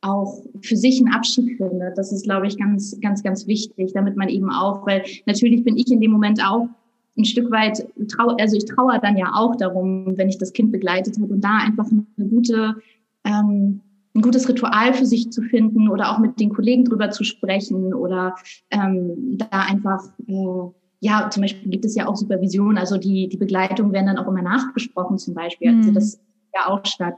auch 0.00 0.42
für 0.62 0.76
sich 0.76 1.00
einen 1.00 1.12
Abschied 1.12 1.56
findet. 1.56 1.98
Das 1.98 2.12
ist, 2.12 2.24
glaube 2.24 2.46
ich, 2.46 2.56
ganz, 2.56 2.98
ganz, 3.00 3.22
ganz 3.22 3.46
wichtig, 3.46 3.92
damit 3.94 4.16
man 4.16 4.28
eben 4.28 4.50
auch, 4.50 4.86
weil 4.86 5.04
natürlich 5.26 5.64
bin 5.64 5.76
ich 5.76 5.90
in 5.90 6.00
dem 6.00 6.12
Moment 6.12 6.40
auch 6.44 6.68
ein 7.16 7.24
Stück 7.24 7.50
weit, 7.50 7.84
trau 8.08 8.36
also 8.38 8.56
ich 8.56 8.64
trauere 8.64 9.00
dann 9.00 9.16
ja 9.16 9.32
auch 9.34 9.56
darum, 9.56 10.16
wenn 10.16 10.28
ich 10.28 10.38
das 10.38 10.52
Kind 10.52 10.70
begleitet 10.70 11.16
habe 11.20 11.32
und 11.32 11.42
da 11.42 11.58
einfach 11.58 11.86
eine 11.90 12.28
gute, 12.28 12.76
ähm, 13.24 13.80
ein 14.14 14.22
gutes 14.22 14.48
Ritual 14.48 14.94
für 14.94 15.04
sich 15.04 15.30
zu 15.30 15.42
finden 15.42 15.88
oder 15.88 16.12
auch 16.12 16.20
mit 16.20 16.38
den 16.38 16.50
Kollegen 16.50 16.84
drüber 16.84 17.10
zu 17.10 17.24
sprechen 17.24 17.92
oder 17.92 18.36
ähm, 18.70 19.36
da 19.36 19.48
einfach 19.50 20.04
äh, 20.28 20.70
ja, 21.00 21.30
zum 21.30 21.42
Beispiel 21.42 21.70
gibt 21.70 21.84
es 21.84 21.94
ja 21.94 22.08
auch 22.08 22.16
Supervision, 22.16 22.76
also 22.76 22.96
die, 22.96 23.28
die 23.28 23.36
Begleitung 23.36 23.92
werden 23.92 24.06
dann 24.06 24.18
auch 24.18 24.26
immer 24.26 24.42
nachbesprochen 24.42 25.18
zum 25.18 25.34
Beispiel. 25.34 25.68
Also 25.68 25.90
mhm. 25.90 25.94
das 25.94 26.20
ja 26.54 26.66
auch 26.66 26.84
statt. 26.84 27.14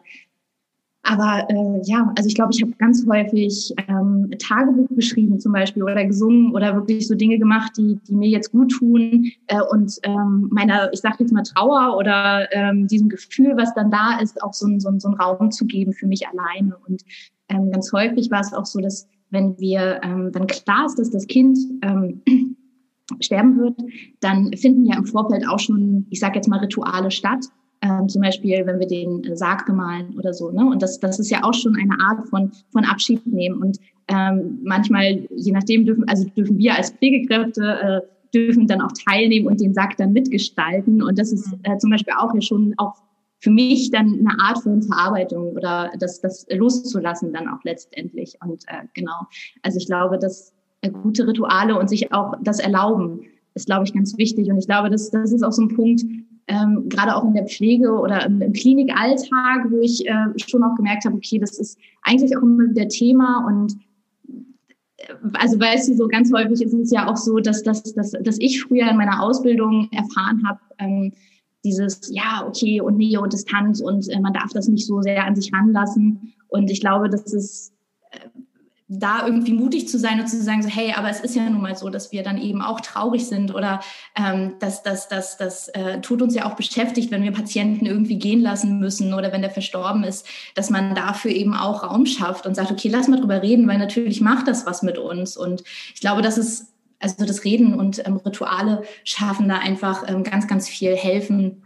Aber 1.03 1.47
äh, 1.49 1.81
ja, 1.85 2.13
also 2.17 2.29
ich 2.29 2.35
glaube, 2.35 2.53
ich 2.53 2.61
habe 2.61 2.73
ganz 2.73 3.07
häufig 3.09 3.75
ähm, 3.89 4.31
Tagebuch 4.39 4.89
geschrieben 4.91 5.41
zum 5.41 5.53
Beispiel 5.53 5.83
oder 5.83 6.05
gesungen 6.05 6.53
oder 6.53 6.75
wirklich 6.75 7.09
so 7.09 7.15
Dinge 7.15 7.39
gemacht, 7.39 7.73
die, 7.79 7.99
die 8.07 8.15
mir 8.15 8.29
jetzt 8.29 8.53
gut 8.53 8.71
tun 8.73 9.33
äh, 9.47 9.61
und 9.71 9.99
ähm, 10.03 10.49
meiner, 10.53 10.93
ich 10.93 11.01
sage 11.01 11.17
jetzt 11.21 11.33
mal 11.33 11.43
Trauer 11.43 11.97
oder 11.97 12.49
ähm, 12.53 12.87
diesem 12.87 13.09
Gefühl, 13.09 13.57
was 13.57 13.73
dann 13.75 13.91
da 13.91 14.19
ist, 14.21 14.43
auch 14.43 14.53
so, 14.53 14.67
so, 14.79 14.91
so 14.99 15.09
einen 15.09 15.17
Raum 15.17 15.51
zu 15.51 15.67
geben 15.67 15.95
für 15.95 16.07
mich 16.07 16.27
alleine. 16.29 16.77
Und 16.87 17.03
ähm, 17.49 17.71
ganz 17.71 17.91
häufig 17.93 18.31
war 18.31 18.41
es 18.41 18.53
auch 18.53 18.67
so, 18.67 18.81
dass 18.81 19.09
wenn 19.31 19.59
wir 19.59 20.01
ähm, 20.03 20.31
dann 20.33 20.47
klar 20.47 20.85
ist, 20.85 20.99
dass 20.99 21.11
das 21.11 21.27
Kind 21.27 21.59
ähm, 21.83 22.21
sterben 23.21 23.59
wird, 23.59 23.77
dann 24.21 24.53
finden 24.53 24.85
ja 24.85 24.99
im 24.99 25.07
Vorfeld 25.07 25.49
auch 25.49 25.59
schon, 25.59 26.07
ich 26.11 26.21
sage 26.21 26.37
jetzt 26.37 26.49
mal 26.49 26.59
Rituale 26.59 27.11
statt 27.11 27.47
ähm, 27.83 28.09
zum 28.09 28.23
Beispiel, 28.23 28.67
wenn 28.67 28.79
wir 28.79 28.87
den 28.87 29.25
äh, 29.25 29.37
Sarg 29.37 29.67
gemahlen 29.67 30.15
oder 30.19 30.35
so. 30.35 30.51
Ne? 30.51 30.67
Und 30.67 30.83
das, 30.83 31.01
das 31.01 31.19
ist 31.19 31.31
ja 31.31 31.45
auch 31.45 31.55
schon 31.55 31.77
eine 31.77 31.99
Art 32.01 32.29
von, 32.29 32.53
von 32.73 32.85
Abschied 32.85 33.27
nehmen. 33.27 33.63
Und 33.63 33.79
ähm, 34.09 34.59
manchmal, 34.63 35.27
je 35.35 35.53
nachdem, 35.53 35.87
dürfen, 35.87 36.07
also 36.09 36.29
dürfen 36.37 36.59
wir 36.59 36.75
als 36.75 36.91
Pflegekräfte 36.91 37.63
äh, 37.63 38.01
dürfen 38.35 38.67
dann 38.67 38.81
auch 38.81 38.93
teilnehmen 39.07 39.47
und 39.47 39.61
den 39.61 39.75
Sarg 39.75 39.97
dann 39.97 40.13
mitgestalten. 40.13 41.03
Und 41.03 41.19
das 41.19 41.33
ist 41.33 41.53
äh, 41.63 41.79
zum 41.79 41.91
Beispiel 41.91 42.15
auch 42.17 42.35
ja 42.35 42.41
schon 42.41 42.75
auch 42.77 42.95
für 43.39 43.51
mich 43.51 43.91
dann 43.91 44.19
eine 44.21 44.39
Art 44.39 44.59
von 44.59 44.83
Verarbeitung 44.83 45.53
oder 45.57 45.91
das, 45.99 46.21
das 46.21 46.47
loszulassen 46.51 47.33
dann 47.33 47.49
auch 47.49 47.65
letztendlich. 47.65 48.37
Und 48.45 48.65
äh, 48.69 48.87
genau, 48.95 49.27
also 49.63 49.79
ich 49.79 49.87
glaube, 49.87 50.19
dass 50.19 50.53
äh, 50.83 50.91
gute 50.91 51.27
Rituale 51.27 51.79
und 51.79 51.89
sich 51.89 52.13
auch 52.13 52.35
das 52.43 52.59
erlauben, 52.59 53.23
ist, 53.55 53.67
glaube 53.67 53.85
ich, 53.85 53.95
ganz 53.95 54.17
wichtig. 54.19 54.51
Und 54.51 54.59
ich 54.59 54.67
glaube, 54.67 54.91
das, 54.91 55.11
das 55.11 55.33
ist 55.33 55.43
auch 55.43 55.53
so 55.53 55.63
ein 55.63 55.75
Punkt, 55.75 56.03
ähm, 56.51 56.89
gerade 56.89 57.15
auch 57.15 57.25
in 57.25 57.35
der 57.35 57.47
Pflege 57.47 57.93
oder 57.93 58.27
im, 58.27 58.43
im 58.43 58.53
Klinikalltag, 58.53 59.71
wo 59.71 59.79
ich 59.81 60.07
äh, 60.07 60.27
schon 60.37 60.65
auch 60.65 60.75
gemerkt 60.75 61.05
habe, 61.05 61.17
okay, 61.17 61.39
das 61.39 61.59
ist 61.59 61.79
eigentlich 62.03 62.37
auch 62.37 62.43
immer 62.43 62.69
wieder 62.69 62.89
Thema 62.89 63.47
und 63.47 63.77
äh, 64.97 65.15
also 65.35 65.61
weißt 65.61 65.89
du, 65.89 65.95
so 65.95 66.09
ganz 66.09 66.33
häufig 66.33 66.61
ist 66.61 66.75
es 66.75 66.91
ja 66.91 67.09
auch 67.09 67.17
so, 67.17 67.39
dass, 67.39 67.63
dass, 67.63 67.83
dass, 67.95 68.11
dass 68.11 68.39
ich 68.41 68.63
früher 68.63 68.91
in 68.91 68.97
meiner 68.97 69.23
Ausbildung 69.23 69.89
erfahren 69.93 70.43
habe, 70.47 70.61
ähm, 70.79 71.13
dieses, 71.65 72.11
ja, 72.13 72.45
okay, 72.47 72.81
und 72.81 72.97
Nähe 72.97 73.21
und 73.21 73.33
Distanz 73.33 73.81
und 73.81 74.09
äh, 74.09 74.19
man 74.19 74.33
darf 74.33 74.51
das 74.53 74.67
nicht 74.67 74.87
so 74.87 75.03
sehr 75.03 75.25
an 75.25 75.37
sich 75.37 75.53
ranlassen. 75.53 76.33
Und 76.49 76.71
ich 76.71 76.81
glaube, 76.81 77.09
das 77.09 77.33
ist 77.33 77.73
äh, 78.11 78.29
da 78.93 79.25
irgendwie 79.25 79.53
mutig 79.53 79.89
zu 79.89 80.01
sein 80.01 80.19
und 80.19 80.27
zu 80.27 80.43
sagen, 80.43 80.65
so, 80.65 80.69
hey, 80.69 80.93
aber 80.97 81.09
es 81.09 81.21
ist 81.21 81.37
ja 81.37 81.49
nun 81.49 81.63
mal 81.63 81.77
so, 81.77 81.91
dass 81.91 82.11
wir 82.11 82.25
dann 82.25 82.39
eben 82.39 82.61
auch 82.61 82.81
traurig 82.81 83.25
sind 83.29 83.55
oder 83.55 83.79
ähm, 84.17 84.55
dass 84.59 84.83
das, 84.83 85.07
das, 85.07 85.37
das 85.37 85.69
äh, 85.69 86.01
tut 86.01 86.21
uns 86.21 86.35
ja 86.35 86.45
auch 86.45 86.57
beschäftigt, 86.57 87.13
wenn 87.13 87.23
wir 87.23 87.31
Patienten 87.31 87.87
irgendwie 87.87 88.19
gehen 88.19 88.41
lassen 88.41 88.81
müssen 88.81 89.15
oder 89.15 89.33
wenn 89.33 89.43
der 89.43 89.53
verstorben 89.53 90.03
ist, 90.03 90.27
dass 90.57 90.71
man 90.71 90.97
dafür 90.97 91.31
eben 91.31 91.55
auch 91.55 91.85
Raum 91.85 92.05
schafft 92.05 92.47
und 92.47 92.57
sagt, 92.57 92.73
okay, 92.73 92.89
lass 92.89 93.07
mal 93.07 93.21
drüber 93.21 93.41
reden, 93.43 93.69
weil 93.69 93.79
natürlich 93.79 94.21
macht 94.21 94.49
das 94.49 94.67
was 94.67 94.83
mit 94.83 94.99
uns. 94.99 95.37
Und 95.37 95.63
ich 95.95 96.01
glaube, 96.01 96.21
das 96.21 96.37
ist, 96.37 96.73
also 96.99 97.25
das 97.25 97.45
Reden 97.45 97.75
und 97.75 98.05
ähm, 98.05 98.17
Rituale 98.17 98.83
schaffen 99.05 99.49
da 99.49 99.59
einfach 99.59 100.09
ähm, 100.09 100.25
ganz, 100.25 100.49
ganz 100.49 100.69
viel 100.69 100.97
helfen, 100.97 101.63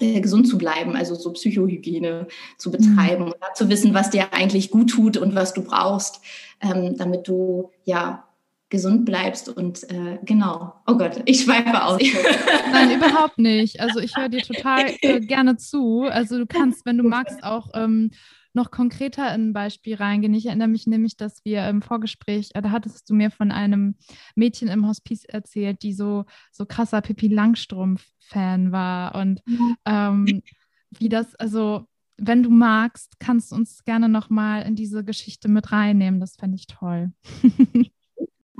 äh, 0.00 0.20
gesund 0.20 0.48
zu 0.48 0.58
bleiben, 0.58 0.96
also 0.96 1.14
so 1.14 1.32
Psychohygiene 1.32 2.28
zu 2.58 2.70
betreiben 2.70 3.26
mhm. 3.26 3.32
und 3.32 3.56
zu 3.56 3.68
wissen, 3.68 3.94
was 3.94 4.10
dir 4.10 4.32
eigentlich 4.32 4.70
gut 4.70 4.90
tut 4.90 5.16
und 5.16 5.34
was 5.34 5.54
du 5.54 5.62
brauchst, 5.62 6.20
ähm, 6.60 6.96
damit 6.96 7.28
du 7.28 7.70
ja 7.84 8.29
gesund 8.70 9.04
bleibst 9.04 9.48
und 9.48 9.82
äh, 9.90 10.18
genau. 10.24 10.74
Oh 10.86 10.96
Gott, 10.96 11.22
ich 11.26 11.42
schweife 11.42 11.82
aus. 11.82 12.00
Nein, 12.72 12.96
überhaupt 12.96 13.38
nicht. 13.38 13.80
Also 13.80 14.00
ich 14.00 14.16
höre 14.16 14.28
dir 14.28 14.42
total 14.42 14.94
äh, 15.02 15.20
gerne 15.20 15.56
zu. 15.56 16.04
Also 16.04 16.38
du 16.38 16.46
kannst, 16.46 16.86
wenn 16.86 16.96
du 16.96 17.04
magst, 17.04 17.42
auch 17.42 17.68
ähm, 17.74 18.12
noch 18.52 18.70
konkreter 18.70 19.34
in 19.34 19.50
ein 19.50 19.52
Beispiel 19.52 19.96
reingehen. 19.96 20.34
Ich 20.34 20.46
erinnere 20.46 20.68
mich 20.68 20.86
nämlich, 20.86 21.16
dass 21.16 21.44
wir 21.44 21.68
im 21.68 21.82
Vorgespräch, 21.82 22.50
äh, 22.54 22.62
da 22.62 22.70
hattest 22.70 23.10
du 23.10 23.14
mir 23.14 23.30
von 23.30 23.50
einem 23.50 23.96
Mädchen 24.34 24.68
im 24.68 24.86
Hospiz 24.86 25.24
erzählt, 25.24 25.82
die 25.82 25.92
so, 25.92 26.24
so 26.52 26.64
krasser 26.64 27.00
Pippi 27.00 27.28
Langstrumpf-Fan 27.28 28.72
war. 28.72 29.16
Und 29.16 29.42
ähm, 29.84 30.42
wie 30.90 31.08
das, 31.08 31.34
also 31.36 31.86
wenn 32.16 32.42
du 32.42 32.50
magst, 32.50 33.18
kannst 33.18 33.50
du 33.50 33.56
uns 33.56 33.82
gerne 33.84 34.08
nochmal 34.08 34.62
in 34.62 34.76
diese 34.76 35.04
Geschichte 35.04 35.48
mit 35.48 35.72
reinnehmen. 35.72 36.20
Das 36.20 36.36
fände 36.36 36.56
ich 36.56 36.66
toll. 36.66 37.12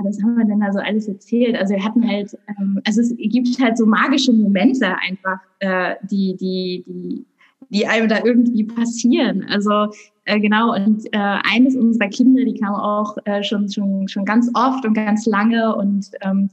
was 0.05 0.23
haben 0.23 0.37
wir 0.37 0.45
denn 0.45 0.61
da 0.61 0.73
so 0.73 0.79
alles 0.79 1.09
erzählt? 1.09 1.57
Also 1.57 1.75
wir 1.75 1.85
hatten 1.85 2.07
halt, 2.07 2.37
ähm, 2.49 2.81
also 2.87 3.01
es 3.01 3.15
gibt 3.17 3.61
halt 3.61 3.79
so 3.79 3.87
magische 3.87 4.33
Momente 4.33 4.87
einfach, 4.87 5.41
äh, 5.61 5.97
die, 6.11 6.37
die, 6.37 6.85
die 6.87 7.27
die 7.71 7.87
einem 7.87 8.09
da 8.09 8.19
irgendwie 8.25 8.65
passieren. 8.65 9.47
Also 9.49 9.93
äh, 10.25 10.41
genau, 10.41 10.75
und 10.75 11.07
äh, 11.13 11.19
eines 11.19 11.77
unserer 11.77 12.09
Kinder, 12.09 12.45
die 12.45 12.55
kam 12.55 12.75
auch 12.75 13.17
äh, 13.25 13.43
schon, 13.43 13.71
schon, 13.71 14.09
schon 14.09 14.25
ganz 14.25 14.51
oft 14.55 14.85
und 14.85 14.95
ganz 14.95 15.27
lange 15.27 15.75
und 15.77 16.11
ähm, 16.21 16.51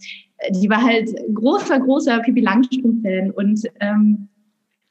die 0.52 0.70
war 0.70 0.84
halt 0.84 1.10
großer, 1.34 1.80
großer 1.80 2.20
Pippi 2.20 2.42
Langstrumpf-Fan 2.42 3.32
und 3.32 3.64
ähm, 3.80 4.30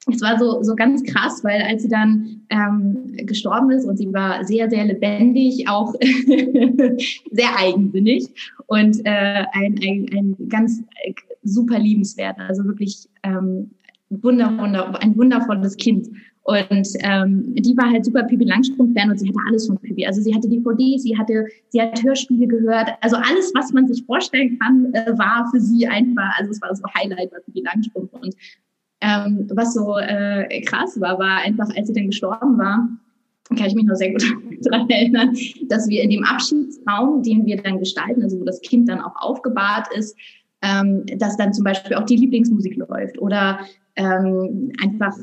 es 0.09 0.21
war 0.23 0.39
so, 0.39 0.63
so 0.63 0.77
ganz 0.77 1.03
krass, 1.03 1.43
weil 1.43 1.63
als 1.63 1.83
sie 1.83 1.89
dann 1.89 2.43
ähm, 2.51 3.13
gestorben 3.27 3.71
ist 3.71 3.87
und 3.87 3.97
sie 3.97 4.13
war 4.13 4.45
sehr, 4.45 4.71
sehr 4.71 4.85
lebendig, 4.85 5.69
auch 5.69 5.95
sehr 7.31 7.59
eigensinnig 7.59 8.29
und 8.67 9.05
äh, 9.05 9.45
ein, 9.53 9.79
ein, 9.83 10.07
ein 10.13 10.49
ganz 10.49 10.81
äh, 11.03 11.13
super 11.43 11.79
liebenswert, 11.79 12.39
also 12.39 12.65
wirklich 12.65 13.09
ähm, 13.25 13.71
wunder, 14.11 14.57
wunder, 14.59 15.03
ein 15.03 15.17
wundervolles 15.17 15.77
Kind. 15.77 16.09
Und 16.47 16.87
ähm, 17.01 17.55
die 17.57 17.77
war 17.77 17.91
halt 17.91 18.05
super 18.05 18.23
Pippi 18.23 18.45
Langstrumpf-Fan 18.45 19.11
und 19.11 19.19
sie 19.19 19.29
hatte 19.29 19.41
alles 19.49 19.67
von 19.67 19.79
Pippi. 19.79 20.07
Also 20.07 20.21
sie 20.21 20.33
hatte 20.33 20.49
DVD, 20.49 20.97
sie 20.97 21.19
hatte, 21.19 21.45
sie 21.71 21.83
hat 21.83 22.01
Hörspiele 22.05 22.47
gehört. 22.47 22.91
Also 23.01 23.17
alles, 23.17 23.51
was 23.57 23.73
man 23.73 23.89
sich 23.89 24.05
vorstellen 24.05 24.57
kann, 24.61 24.95
äh, 24.95 25.19
war 25.19 25.51
für 25.51 25.61
sie 25.61 25.89
einfach, 25.89 26.39
also 26.39 26.53
es 26.53 26.63
war 26.63 26.73
so 26.77 26.85
Highlight 26.97 27.33
bei 27.33 27.39
Pippi 27.41 27.63
Langstrumpf. 27.63 28.13
Und 28.13 28.37
ähm, 29.01 29.49
was 29.55 29.75
so 29.75 29.99
äh, 29.99 30.61
krass 30.63 31.01
war, 31.01 31.19
war 31.19 31.39
einfach, 31.39 31.69
als 31.77 31.89
sie 31.89 31.95
dann 31.95 32.07
gestorben 32.07 32.59
war, 32.59 32.89
kann 33.57 33.67
ich 33.67 33.75
mich 33.75 33.85
noch 33.85 33.95
sehr 33.95 34.13
gut 34.13 34.25
daran 34.63 34.89
erinnern, 34.91 35.37
dass 35.69 35.89
wir 35.89 36.03
in 36.03 36.11
dem 36.11 36.25
Abschiedsraum, 36.25 37.23
den 37.23 37.47
wir 37.47 37.63
dann 37.63 37.79
gestalten, 37.79 38.23
also 38.23 38.41
wo 38.41 38.45
das 38.45 38.61
Kind 38.61 38.89
dann 38.89 39.01
auch 39.01 39.15
aufgebahrt 39.17 39.89
ist, 39.95 40.17
ähm, 40.63 41.05
dass 41.19 41.37
dann 41.37 41.53
zum 41.53 41.65
Beispiel 41.65 41.97
auch 41.97 42.05
die 42.05 42.17
Lieblingsmusik 42.17 42.77
läuft 42.77 43.19
oder 43.19 43.61
ähm, 43.97 44.73
einfach 44.83 45.17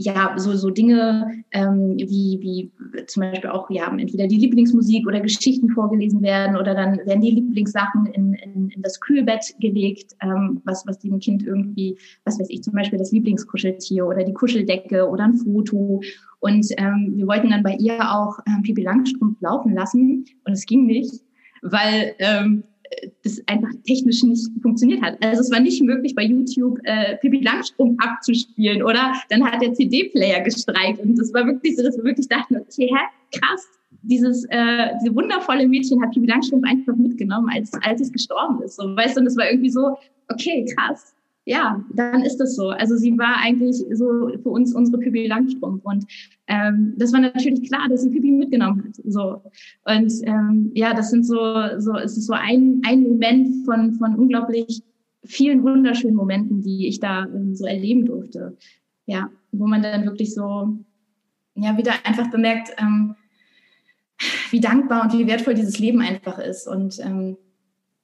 ja, 0.00 0.32
so, 0.36 0.54
so 0.54 0.70
Dinge 0.70 1.42
ähm, 1.50 1.96
wie, 1.96 2.38
wie 2.40 3.04
zum 3.08 3.22
Beispiel 3.22 3.50
auch, 3.50 3.68
ja, 3.68 3.92
entweder 3.98 4.28
die 4.28 4.36
Lieblingsmusik 4.36 5.04
oder 5.08 5.18
Geschichten 5.18 5.70
vorgelesen 5.70 6.22
werden 6.22 6.56
oder 6.56 6.72
dann 6.72 6.98
werden 7.04 7.20
die 7.20 7.32
Lieblingssachen 7.32 8.06
in, 8.06 8.34
in, 8.34 8.68
in 8.68 8.82
das 8.82 9.00
Kühlbett 9.00 9.56
gelegt, 9.58 10.12
ähm, 10.22 10.62
was, 10.64 10.86
was 10.86 11.00
dem 11.00 11.18
Kind 11.18 11.42
irgendwie, 11.42 11.98
was 12.24 12.38
weiß 12.38 12.48
ich, 12.48 12.62
zum 12.62 12.74
Beispiel 12.74 12.98
das 12.98 13.10
Lieblingskuscheltier 13.10 14.06
oder 14.06 14.22
die 14.22 14.32
Kuscheldecke 14.32 15.08
oder 15.08 15.24
ein 15.24 15.34
Foto. 15.34 16.00
Und 16.38 16.66
ähm, 16.76 17.14
wir 17.16 17.26
wollten 17.26 17.50
dann 17.50 17.64
bei 17.64 17.74
ihr 17.74 17.98
auch 18.00 18.38
ähm, 18.46 18.62
Pipi 18.62 18.82
Langstrumpf 18.82 19.40
laufen 19.40 19.74
lassen 19.74 20.24
und 20.44 20.52
es 20.52 20.64
ging 20.64 20.86
nicht, 20.86 21.12
weil 21.62 22.14
ähm, 22.20 22.62
das 23.22 23.40
einfach 23.46 23.70
technisch 23.86 24.22
nicht 24.22 24.48
funktioniert 24.62 25.02
hat. 25.02 25.22
Also 25.22 25.40
es 25.42 25.50
war 25.50 25.60
nicht 25.60 25.82
möglich, 25.82 26.14
bei 26.14 26.24
YouTube 26.24 26.78
äh, 26.84 27.16
Pippi 27.16 27.40
Langstrumpf 27.40 27.96
abzuspielen 28.02 28.82
oder 28.82 29.12
dann 29.30 29.44
hat 29.44 29.60
der 29.62 29.74
CD-Player 29.74 30.40
gestreikt 30.40 31.00
und 31.00 31.18
das 31.18 31.32
war 31.34 31.46
wirklich 31.46 31.76
so, 31.76 31.82
dass 31.82 31.96
wir 31.96 32.04
wirklich 32.04 32.28
dachten, 32.28 32.56
okay, 32.56 32.88
hä, 32.88 33.38
krass, 33.38 33.66
dieses 34.02 34.44
äh, 34.50 34.94
diese 35.02 35.14
wundervolle 35.14 35.66
Mädchen 35.66 36.02
hat 36.02 36.12
Pippi 36.12 36.26
Langstrumpf 36.26 36.64
einfach 36.66 36.96
mitgenommen, 36.96 37.48
als, 37.52 37.72
als 37.82 38.00
es 38.00 38.12
gestorben 38.12 38.62
ist. 38.62 38.76
So, 38.76 38.84
weißt 38.84 39.16
du, 39.16 39.20
und 39.20 39.26
es 39.26 39.36
war 39.36 39.50
irgendwie 39.50 39.70
so, 39.70 39.96
okay, 40.28 40.64
krass, 40.76 41.14
ja, 41.48 41.82
dann 41.94 42.22
ist 42.24 42.36
das 42.36 42.56
so. 42.56 42.68
Also 42.68 42.96
sie 42.96 43.16
war 43.16 43.36
eigentlich 43.38 43.82
so 43.92 44.28
für 44.42 44.50
uns 44.50 44.74
unsere 44.74 44.98
Pippi 44.98 45.26
Langstrumpf. 45.26 45.82
Und 45.82 46.04
ähm, 46.46 46.92
das 46.98 47.10
war 47.14 47.20
natürlich 47.20 47.66
klar, 47.66 47.88
dass 47.88 48.02
sie 48.02 48.10
Pippi 48.10 48.30
mitgenommen 48.32 48.84
hat. 48.84 48.96
So. 49.06 49.42
Und 49.86 50.12
ähm, 50.24 50.70
ja, 50.74 50.92
das 50.92 51.10
sind 51.10 51.24
so, 51.24 51.38
so, 51.78 51.96
es 51.96 52.18
ist 52.18 52.26
so 52.26 52.34
ein, 52.34 52.82
ein 52.86 53.02
Moment 53.02 53.64
von, 53.64 53.94
von 53.94 54.14
unglaublich 54.16 54.82
vielen 55.24 55.62
wunderschönen 55.62 56.16
Momenten, 56.16 56.60
die 56.60 56.86
ich 56.86 57.00
da 57.00 57.24
ähm, 57.24 57.54
so 57.54 57.64
erleben 57.64 58.04
durfte. 58.04 58.54
Ja, 59.06 59.30
wo 59.50 59.66
man 59.66 59.82
dann 59.82 60.04
wirklich 60.04 60.34
so, 60.34 60.76
ja, 61.54 61.78
wieder 61.78 61.92
einfach 62.04 62.30
bemerkt, 62.30 62.74
ähm, 62.76 63.14
wie 64.50 64.60
dankbar 64.60 65.04
und 65.04 65.18
wie 65.18 65.26
wertvoll 65.26 65.54
dieses 65.54 65.78
Leben 65.78 66.02
einfach 66.02 66.38
ist. 66.38 66.68
Und 66.68 66.98
ähm, 67.02 67.38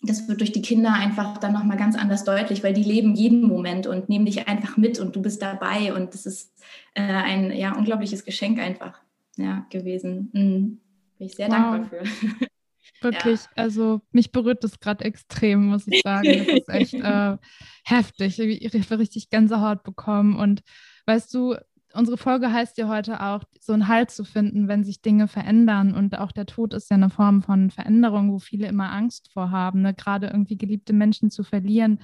das 0.06 0.28
wird 0.28 0.40
durch 0.40 0.52
die 0.52 0.62
Kinder 0.62 0.92
einfach 0.92 1.38
dann 1.38 1.52
nochmal 1.52 1.76
ganz 1.76 1.96
anders 1.96 2.24
deutlich, 2.24 2.62
weil 2.62 2.74
die 2.74 2.82
leben 2.82 3.14
jeden 3.14 3.42
Moment 3.42 3.86
und 3.86 4.08
nehmen 4.08 4.26
dich 4.26 4.48
einfach 4.48 4.76
mit 4.76 4.98
und 4.98 5.14
du 5.16 5.22
bist 5.22 5.42
dabei 5.42 5.94
und 5.94 6.14
das 6.14 6.26
ist 6.26 6.52
äh, 6.94 7.02
ein 7.02 7.50
ja, 7.52 7.76
unglaubliches 7.76 8.24
Geschenk 8.24 8.58
einfach 8.58 9.00
ja, 9.36 9.66
gewesen. 9.70 10.30
Mhm. 10.32 10.80
Bin 11.18 11.26
ich 11.26 11.34
sehr 11.34 11.48
wow. 11.48 11.54
dankbar 11.54 11.84
für. 11.84 12.04
Wirklich, 13.00 13.42
ja. 13.42 13.50
also 13.56 14.00
mich 14.12 14.32
berührt 14.32 14.64
das 14.64 14.80
gerade 14.80 15.04
extrem, 15.04 15.66
muss 15.66 15.86
ich 15.86 16.02
sagen. 16.02 16.28
Das 16.38 16.48
ist 16.48 16.68
echt 16.68 16.94
äh, 16.94 17.36
heftig. 17.84 18.38
Ich 18.38 18.74
habe 18.74 18.98
richtig 18.98 19.30
Gänsehaut 19.30 19.82
bekommen 19.82 20.36
und 20.36 20.62
weißt 21.06 21.32
du, 21.34 21.56
unsere 21.94 22.16
Folge 22.16 22.52
heißt 22.52 22.76
ja 22.78 22.88
heute 22.88 23.22
auch, 23.22 23.42
so 23.60 23.72
einen 23.72 23.88
Halt 23.88 24.10
zu 24.10 24.24
finden, 24.24 24.68
wenn 24.68 24.84
sich 24.84 25.00
Dinge 25.00 25.28
verändern. 25.28 25.94
Und 25.94 26.18
auch 26.18 26.32
der 26.32 26.46
Tod 26.46 26.74
ist 26.74 26.90
ja 26.90 26.96
eine 26.96 27.10
Form 27.10 27.42
von 27.42 27.70
Veränderung, 27.70 28.32
wo 28.32 28.38
viele 28.38 28.66
immer 28.66 28.92
Angst 28.92 29.30
vorhaben, 29.32 29.82
ne? 29.82 29.94
gerade 29.94 30.26
irgendwie 30.26 30.58
geliebte 30.58 30.92
Menschen 30.92 31.30
zu 31.30 31.44
verlieren. 31.44 32.00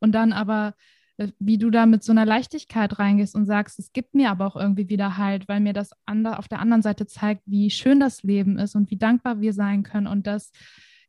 Und 0.00 0.12
dann 0.12 0.32
aber, 0.32 0.74
äh, 1.16 1.28
wie 1.38 1.58
du 1.58 1.70
da 1.70 1.86
mit 1.86 2.02
so 2.02 2.12
einer 2.12 2.26
Leichtigkeit 2.26 2.98
reingehst 2.98 3.34
und 3.34 3.46
sagst, 3.46 3.78
es 3.78 3.92
gibt 3.92 4.14
mir 4.14 4.30
aber 4.30 4.46
auch 4.46 4.56
irgendwie 4.56 4.88
wieder 4.88 5.16
Halt, 5.16 5.48
weil 5.48 5.60
mir 5.60 5.72
das 5.72 5.92
auf 6.06 6.48
der 6.48 6.60
anderen 6.60 6.82
Seite 6.82 7.06
zeigt, 7.06 7.42
wie 7.46 7.70
schön 7.70 8.00
das 8.00 8.22
Leben 8.22 8.58
ist 8.58 8.74
und 8.74 8.90
wie 8.90 8.98
dankbar 8.98 9.40
wir 9.40 9.52
sein 9.52 9.82
können 9.82 10.06
und 10.06 10.26
dass 10.26 10.52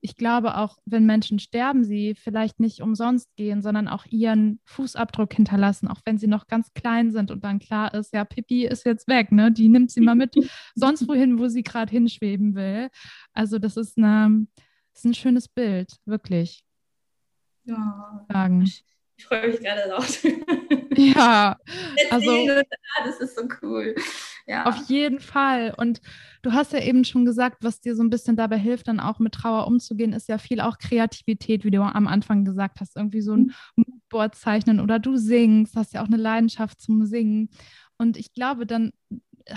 ich 0.02 0.16
glaube 0.16 0.58
auch, 0.58 0.78
wenn 0.86 1.06
Menschen 1.06 1.40
sterben, 1.40 1.84
sie 1.84 2.16
vielleicht 2.16 2.60
nicht 2.60 2.82
umsonst 2.82 3.36
gehen, 3.36 3.62
sondern 3.62 3.88
auch 3.88 4.06
ihren 4.06 4.60
Fußabdruck 4.64 5.34
hinterlassen, 5.34 5.88
auch 5.88 6.02
wenn 6.06 6.18
sie 6.18 6.28
noch 6.28 6.48
ganz 6.48 6.74
klein 6.74 7.12
sind 7.12 7.32
und 7.32 7.44
dann 7.44 7.60
klar 7.60 7.94
ist, 7.94 8.14
ja, 8.14 8.24
Pippi 8.24 8.66
ist 8.66 8.86
jetzt 8.86 9.08
weg, 9.08 9.32
ne? 9.32 9.52
Die 9.52 9.68
nimmt 9.68 9.92
sie 9.92 10.02
mal 10.02 10.16
mit 10.16 10.36
sonst 10.76 11.08
wohin, 11.08 11.40
wo 11.40 11.48
sie 11.48 11.64
gerade 11.64 11.92
hinschweben 11.92 12.56
will. 12.56 12.90
Also 13.34 13.60
das 13.60 13.76
ist, 13.78 13.98
eine, 13.98 14.48
das 14.94 15.04
ist 15.04 15.06
ein 15.06 15.14
schönes 15.14 15.48
Bild, 15.48 15.98
wirklich. 16.06 16.64
Ja. 17.66 18.26
Sagen. 18.32 18.70
Ich 19.20 19.26
freue 19.26 19.50
mich 19.50 19.60
gerade 19.60 19.90
laut. 19.90 20.20
Ja, 20.98 21.56
also 22.10 22.48
das 23.06 23.20
ist 23.22 23.38
so 23.38 23.48
cool. 23.62 23.96
Ja. 24.48 24.66
Auf 24.66 24.90
jeden 24.90 25.20
Fall. 25.20 25.74
Und 25.78 26.02
du 26.42 26.52
hast 26.52 26.74
ja 26.74 26.82
eben 26.82 27.06
schon 27.06 27.24
gesagt, 27.24 27.64
was 27.64 27.80
dir 27.80 27.96
so 27.96 28.04
ein 28.04 28.10
bisschen 28.10 28.36
dabei 28.36 28.58
hilft, 28.58 28.88
dann 28.88 29.00
auch 29.00 29.20
mit 29.20 29.34
Trauer 29.34 29.68
umzugehen, 29.68 30.12
ist 30.12 30.28
ja 30.28 30.40
viel 30.40 30.60
auch 30.60 30.78
Kreativität, 30.78 31.64
wie 31.64 31.72
du 31.72 31.82
am 31.82 32.08
Anfang 32.08 32.44
gesagt 32.44 32.82
hast. 32.82 32.98
Irgendwie 32.98 33.22
so 33.22 33.34
ein 33.34 33.54
mhm. 33.76 33.86
Moodboard 33.86 34.36
zeichnen 34.36 34.82
oder 34.82 35.00
du 35.00 35.16
singst, 35.16 35.76
hast 35.76 35.94
ja 35.94 36.02
auch 36.02 36.08
eine 36.08 36.18
Leidenschaft 36.18 36.82
zum 36.82 37.06
Singen. 37.06 37.50
Und 37.98 38.18
ich 38.18 38.34
glaube, 38.34 38.66
dann 38.66 38.92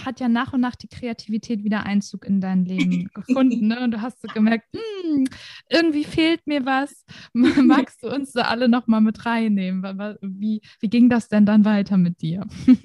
hat 0.05 0.21
ja 0.21 0.29
nach 0.29 0.53
und 0.53 0.61
nach 0.61 0.77
die 0.77 0.89
Kreativität 0.89 1.65
wieder 1.65 1.85
Einzug 1.85 2.25
in 2.25 2.41
dein 2.41 2.65
Leben 2.65 3.11
gefunden. 3.15 3.69
Ne? 3.69 3.81
Und 3.81 3.93
du 3.93 4.01
hast 4.01 4.21
so 4.21 4.29
gemerkt, 4.33 4.67
hm, 4.75 5.25
irgendwie 5.69 6.05
fehlt 6.05 6.47
mir 6.47 6.65
was. 6.65 7.05
Magst 7.33 8.03
du 8.03 8.09
uns 8.09 8.33
da 8.33 8.43
alle 8.43 8.69
nochmal 8.69 9.01
mit 9.01 9.25
reinnehmen? 9.25 9.83
Wie, 10.21 10.61
wie 10.81 10.91
ging 10.91 11.09
das 11.09 11.29
denn 11.29 11.47
dann 11.47 11.65
weiter 11.65 11.97
mit 11.97 12.21
dir? 12.21 12.47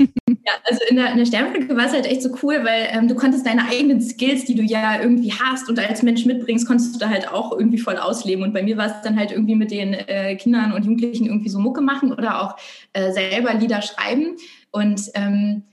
Ja, 0.47 0.53
also 0.63 0.79
in 0.89 0.95
der, 0.95 1.11
in 1.11 1.17
der 1.17 1.25
Sternbrücke 1.25 1.75
war 1.75 1.87
es 1.87 1.91
halt 1.91 2.05
echt 2.05 2.21
so 2.21 2.29
cool, 2.41 2.63
weil 2.63 2.87
ähm, 2.91 3.09
du 3.09 3.15
konntest 3.15 3.45
deine 3.45 3.67
eigenen 3.67 3.99
Skills, 3.99 4.45
die 4.45 4.55
du 4.55 4.61
ja 4.61 5.01
irgendwie 5.01 5.33
hast 5.33 5.67
und 5.67 5.77
als 5.77 6.03
Mensch 6.03 6.25
mitbringst, 6.25 6.65
konntest 6.65 6.95
du 6.95 6.99
da 6.99 7.09
halt 7.09 7.27
auch 7.27 7.51
irgendwie 7.51 7.77
voll 7.77 7.97
ausleben. 7.97 8.45
Und 8.45 8.53
bei 8.53 8.63
mir 8.63 8.77
war 8.77 8.85
es 8.85 9.01
dann 9.03 9.17
halt 9.17 9.33
irgendwie 9.33 9.55
mit 9.55 9.71
den 9.71 9.93
äh, 9.93 10.37
Kindern 10.37 10.71
und 10.71 10.85
Jugendlichen 10.85 11.25
irgendwie 11.25 11.49
so 11.49 11.59
Mucke 11.59 11.81
machen 11.81 12.13
oder 12.13 12.41
auch 12.41 12.55
äh, 12.93 13.11
selber 13.11 13.55
Lieder 13.55 13.81
schreiben. 13.81 14.37
Und 14.71 15.01
ähm, 15.15 15.63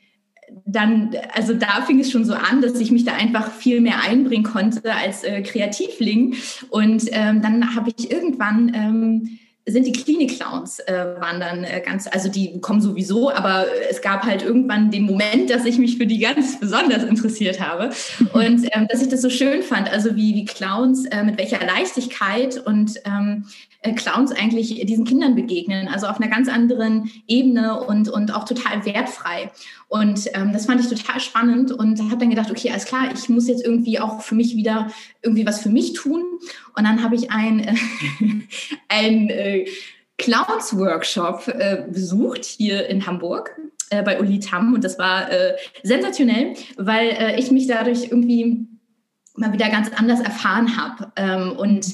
dann, 0.65 1.15
also 1.35 1.55
da 1.55 1.83
fing 1.87 2.01
es 2.01 2.11
schon 2.11 2.25
so 2.25 2.35
an, 2.35 2.63
dass 2.63 2.79
ich 2.81 2.91
mich 2.91 3.05
da 3.05 3.13
einfach 3.13 3.51
viel 3.51 3.81
mehr 3.81 4.03
einbringen 4.03 4.45
konnte 4.45 4.95
als 4.95 5.25
äh, 5.25 5.43
Kreativling. 5.43 6.35
Und 6.71 7.05
ähm, 7.13 7.43
dann 7.43 7.75
habe 7.75 7.91
ich 7.97 8.11
irgendwann 8.11 8.73
ähm, 8.75 9.39
sind 9.67 9.87
die 9.87 9.93
Klinik-Clowns 9.93 10.81
äh, 10.81 11.17
waren 11.19 11.41
dann 11.41 11.65
äh, 11.65 11.81
ganz, 11.85 12.07
also 12.07 12.29
die 12.29 12.61
kommen 12.61 12.83
sowieso, 12.83 13.31
aber 13.31 13.67
es 13.91 14.03
gab 14.03 14.25
halt 14.25 14.43
irgendwann 14.43 14.91
den 14.91 15.05
Moment, 15.05 15.49
dass 15.49 15.65
ich 15.65 15.79
mich 15.79 15.97
für 15.97 16.07
die 16.07 16.19
ganz 16.19 16.61
besonders 16.61 17.03
interessiert 17.03 17.61
habe 17.61 17.91
und 18.35 18.69
ähm, 18.73 18.87
dass 18.91 19.01
ich 19.01 19.09
das 19.09 19.23
so 19.23 19.31
schön 19.31 19.63
fand, 19.63 19.91
also 19.91 20.17
wie, 20.17 20.35
wie 20.35 20.45
Clowns, 20.45 21.07
äh, 21.07 21.23
mit 21.23 21.39
welcher 21.39 21.65
Leichtigkeit 21.65 22.59
und 22.59 23.01
ähm, 23.07 23.47
äh, 23.74 23.74
Clowns 23.93 24.33
eigentlich 24.33 24.81
diesen 24.87 25.05
Kindern 25.05 25.35
begegnen, 25.35 25.89
also 25.89 26.07
auf 26.07 26.21
einer 26.21 26.31
ganz 26.31 26.49
anderen 26.49 27.11
Ebene 27.29 27.81
und, 27.81 28.09
und 28.09 28.35
auch 28.35 28.45
total 28.45 28.85
wertfrei. 28.87 29.51
Und 29.89 30.29
ähm, 30.35 30.53
das 30.53 30.67
fand 30.67 30.81
ich 30.81 30.89
total 30.89 31.21
spannend 31.21 31.71
und 31.71 32.01
habe 32.01 32.19
dann 32.19 32.31
gedacht, 32.31 32.51
okay, 32.51 32.71
alles 32.71 32.87
klar, 32.87 33.09
ich 33.13 33.29
muss 33.29 33.47
jetzt 33.47 33.65
irgendwie 33.65 34.01
auch 34.01 34.23
für 34.23 34.35
mich 34.35 34.57
wieder 34.57 34.91
irgendwie 35.23 35.47
was 35.47 35.61
für 35.61 35.69
mich 35.69 35.93
tun. 35.93 36.23
Und 36.77 36.85
dann 36.85 37.03
habe 37.03 37.15
ich 37.15 37.31
ein, 37.31 37.61
äh, 37.61 37.75
ein 38.89 39.29
äh, 39.29 39.67
Clowns-Workshop 40.19 41.49
äh, 41.49 41.85
besucht 41.91 42.45
hier 42.45 42.87
in 42.89 43.07
Hamburg 43.07 43.55
äh, 43.91 44.03
bei 44.03 44.21
Uli 44.21 44.41
Tam 44.41 44.75
und 44.75 44.85
das 44.85 44.99
war 44.99 45.31
äh, 45.31 45.57
sensationell, 45.83 46.55
weil 46.77 47.11
äh, 47.11 47.39
ich 47.39 47.51
mich 47.51 47.67
dadurch 47.67 48.05
irgendwie 48.05 48.67
mal 49.37 49.53
wieder 49.53 49.69
ganz 49.69 49.91
anders 49.93 50.21
erfahren 50.21 50.77
habe 50.77 51.13
ähm, 51.17 51.53
und 51.53 51.87
äh, 51.87 51.93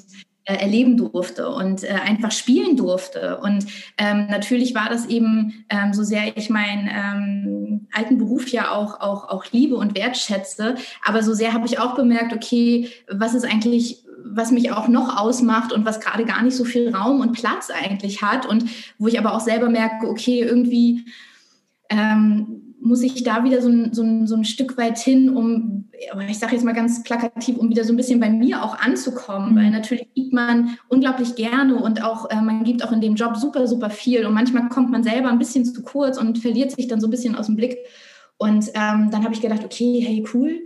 erleben 0.57 0.97
durfte 0.97 1.49
und 1.51 1.85
äh, 1.85 1.89
einfach 1.89 2.33
spielen 2.33 2.77
durfte. 2.77 3.39
Und 3.39 3.67
ähm, 3.99 4.27
natürlich 4.29 4.75
war 4.75 4.89
das 4.89 5.07
eben, 5.07 5.65
ähm, 5.69 5.93
so 5.93 6.03
sehr 6.03 6.37
ich 6.37 6.51
meinen 6.51 6.89
ähm, 6.89 7.89
alten 7.93 8.19
Beruf 8.19 8.49
ja 8.49 8.71
auch, 8.73 9.01
auch, 9.01 9.29
auch 9.29 9.45
liebe 9.53 9.77
und 9.77 9.95
wertschätze, 9.97 10.77
aber 11.05 11.23
so 11.23 11.35
sehr 11.35 11.53
habe 11.53 11.67
ich 11.67 11.79
auch 11.79 11.95
bemerkt, 11.95 12.33
okay, 12.33 12.89
was 13.09 13.35
ist 13.35 13.45
eigentlich 13.45 14.05
was 14.33 14.51
mich 14.51 14.71
auch 14.71 14.87
noch 14.87 15.19
ausmacht 15.19 15.73
und 15.73 15.85
was 15.85 15.99
gerade 15.99 16.25
gar 16.25 16.43
nicht 16.43 16.55
so 16.55 16.65
viel 16.65 16.95
Raum 16.95 17.21
und 17.21 17.33
Platz 17.33 17.71
eigentlich 17.71 18.23
hat 18.23 18.47
und 18.47 18.65
wo 18.99 19.09
ich 19.09 19.19
aber 19.19 19.35
auch 19.35 19.41
selber 19.41 19.69
merke, 19.69 20.07
okay, 20.09 20.41
irgendwie 20.41 21.07
ähm, 21.89 22.70
muss 22.81 23.03
ich 23.03 23.23
da 23.23 23.45
wieder 23.45 23.61
so 23.61 23.69
ein, 23.69 23.93
so 23.93 24.03
ein, 24.03 24.27
so 24.27 24.35
ein 24.35 24.45
Stück 24.45 24.77
weit 24.79 24.99
hin, 24.99 25.37
um, 25.37 25.91
ich 26.29 26.39
sage 26.39 26.55
jetzt 26.55 26.65
mal 26.65 26.75
ganz 26.75 27.03
plakativ, 27.03 27.59
um 27.59 27.69
wieder 27.69 27.85
so 27.85 27.93
ein 27.93 27.97
bisschen 27.97 28.21
bei 28.21 28.31
mir 28.31 28.65
auch 28.65 28.79
anzukommen, 28.79 29.53
mhm. 29.53 29.57
weil 29.57 29.71
natürlich 29.71 30.07
gibt 30.15 30.33
man 30.33 30.79
unglaublich 30.89 31.35
gerne 31.35 31.77
und 31.77 32.03
auch 32.03 32.31
äh, 32.31 32.41
man 32.41 32.65
gibt 32.65 32.85
auch 32.85 32.93
in 32.93 33.01
dem 33.01 33.15
Job 33.15 33.37
super, 33.37 33.67
super 33.67 33.91
viel 33.91 34.25
und 34.25 34.35
manchmal 34.35 34.69
kommt 34.69 34.91
man 34.91 35.03
selber 35.03 35.29
ein 35.29 35.39
bisschen 35.39 35.65
zu 35.65 35.83
kurz 35.83 36.19
und 36.19 36.39
verliert 36.39 36.73
sich 36.73 36.89
dann 36.89 37.01
so 37.01 37.07
ein 37.07 37.11
bisschen 37.11 37.37
aus 37.37 37.47
dem 37.47 37.57
Blick. 37.57 37.79
Und 38.39 38.69
ähm, 38.69 39.11
dann 39.11 39.23
habe 39.23 39.35
ich 39.35 39.43
gedacht, 39.43 39.63
okay, 39.63 40.03
hey, 40.03 40.25
cool, 40.33 40.63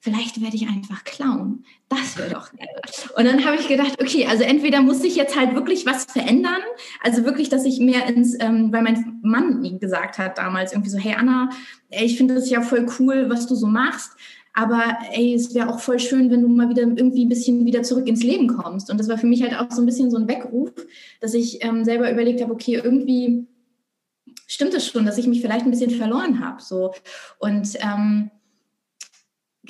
vielleicht 0.00 0.40
werde 0.40 0.56
ich 0.56 0.66
einfach 0.66 1.04
Clown. 1.04 1.64
Das 1.88 2.16
wäre 2.16 2.30
doch 2.30 2.50
geil. 2.52 2.68
Und 3.16 3.24
dann 3.26 3.44
habe 3.44 3.56
ich 3.56 3.68
gedacht, 3.68 4.00
okay, 4.00 4.26
also 4.26 4.42
entweder 4.42 4.80
muss 4.80 5.04
ich 5.04 5.14
jetzt 5.14 5.38
halt 5.38 5.54
wirklich 5.54 5.86
was 5.86 6.06
verändern, 6.06 6.60
also 7.02 7.24
wirklich, 7.24 7.50
dass 7.50 7.64
ich 7.66 7.80
mehr 7.80 8.06
ins, 8.06 8.34
ähm, 8.40 8.72
weil 8.72 8.82
mein 8.82 9.20
Mann 9.22 9.78
gesagt 9.78 10.18
hat 10.18 10.38
damals 10.38 10.72
irgendwie 10.72 10.90
so, 10.90 10.98
hey 10.98 11.14
Anna, 11.14 11.50
ich 11.90 12.16
finde 12.16 12.34
das 12.34 12.50
ja 12.50 12.62
voll 12.62 12.86
cool, 12.98 13.28
was 13.28 13.46
du 13.46 13.54
so 13.54 13.66
machst. 13.66 14.12
Aber 14.52 14.98
ey, 15.12 15.34
es 15.34 15.54
wäre 15.54 15.68
auch 15.68 15.78
voll 15.78 16.00
schön, 16.00 16.30
wenn 16.30 16.42
du 16.42 16.48
mal 16.48 16.68
wieder 16.68 16.82
irgendwie 16.82 17.24
ein 17.24 17.28
bisschen 17.28 17.64
wieder 17.66 17.82
zurück 17.82 18.08
ins 18.08 18.24
Leben 18.24 18.48
kommst. 18.48 18.90
Und 18.90 18.98
das 18.98 19.08
war 19.08 19.16
für 19.16 19.28
mich 19.28 19.42
halt 19.42 19.54
auch 19.54 19.70
so 19.70 19.80
ein 19.80 19.86
bisschen 19.86 20.10
so 20.10 20.16
ein 20.16 20.26
Weckruf, 20.26 20.72
dass 21.20 21.34
ich 21.34 21.64
ähm, 21.64 21.84
selber 21.84 22.10
überlegt 22.10 22.40
habe, 22.40 22.52
okay, 22.52 22.80
irgendwie 22.82 23.46
stimmt 24.48 24.74
es 24.74 24.88
schon, 24.88 25.06
dass 25.06 25.18
ich 25.18 25.28
mich 25.28 25.40
vielleicht 25.40 25.66
ein 25.66 25.70
bisschen 25.70 25.92
verloren 25.92 26.44
habe. 26.44 26.60
So. 26.60 26.92
Und 27.38 27.78
ähm, 27.80 28.30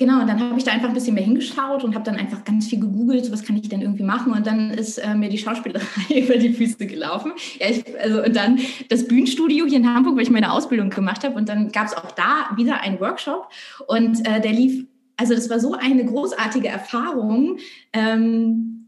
Genau, 0.01 0.21
und 0.21 0.27
dann 0.27 0.39
habe 0.39 0.57
ich 0.57 0.63
da 0.63 0.71
einfach 0.71 0.87
ein 0.87 0.95
bisschen 0.95 1.13
mehr 1.13 1.23
hingeschaut 1.23 1.83
und 1.83 1.93
habe 1.93 2.03
dann 2.03 2.15
einfach 2.15 2.43
ganz 2.43 2.65
viel 2.67 2.79
gegoogelt, 2.79 3.23
so 3.23 3.31
was 3.31 3.43
kann 3.43 3.55
ich 3.55 3.69
denn 3.69 3.83
irgendwie 3.83 4.01
machen. 4.01 4.33
Und 4.33 4.47
dann 4.47 4.71
ist 4.71 4.97
äh, 4.97 5.13
mir 5.13 5.29
die 5.29 5.37
Schauspielerei 5.37 5.85
über 6.09 6.37
die 6.37 6.53
Füße 6.53 6.87
gelaufen. 6.87 7.33
Ja, 7.59 7.69
ich, 7.69 7.83
also, 8.01 8.23
und 8.23 8.35
dann 8.35 8.57
das 8.89 9.07
Bühnenstudio 9.07 9.67
hier 9.67 9.77
in 9.77 9.87
Hamburg, 9.87 10.15
weil 10.15 10.23
ich 10.23 10.31
meine 10.31 10.53
Ausbildung 10.53 10.89
gemacht 10.89 11.23
habe. 11.23 11.35
Und 11.35 11.49
dann 11.49 11.71
gab 11.71 11.85
es 11.85 11.93
auch 11.95 12.09
da 12.13 12.49
wieder 12.55 12.81
einen 12.81 12.99
Workshop 12.99 13.49
und 13.85 14.27
äh, 14.27 14.41
der 14.41 14.53
lief, 14.53 14.87
also 15.17 15.35
das 15.35 15.51
war 15.51 15.59
so 15.59 15.73
eine 15.73 16.03
großartige 16.03 16.67
Erfahrung. 16.67 17.59
Ähm, 17.93 18.87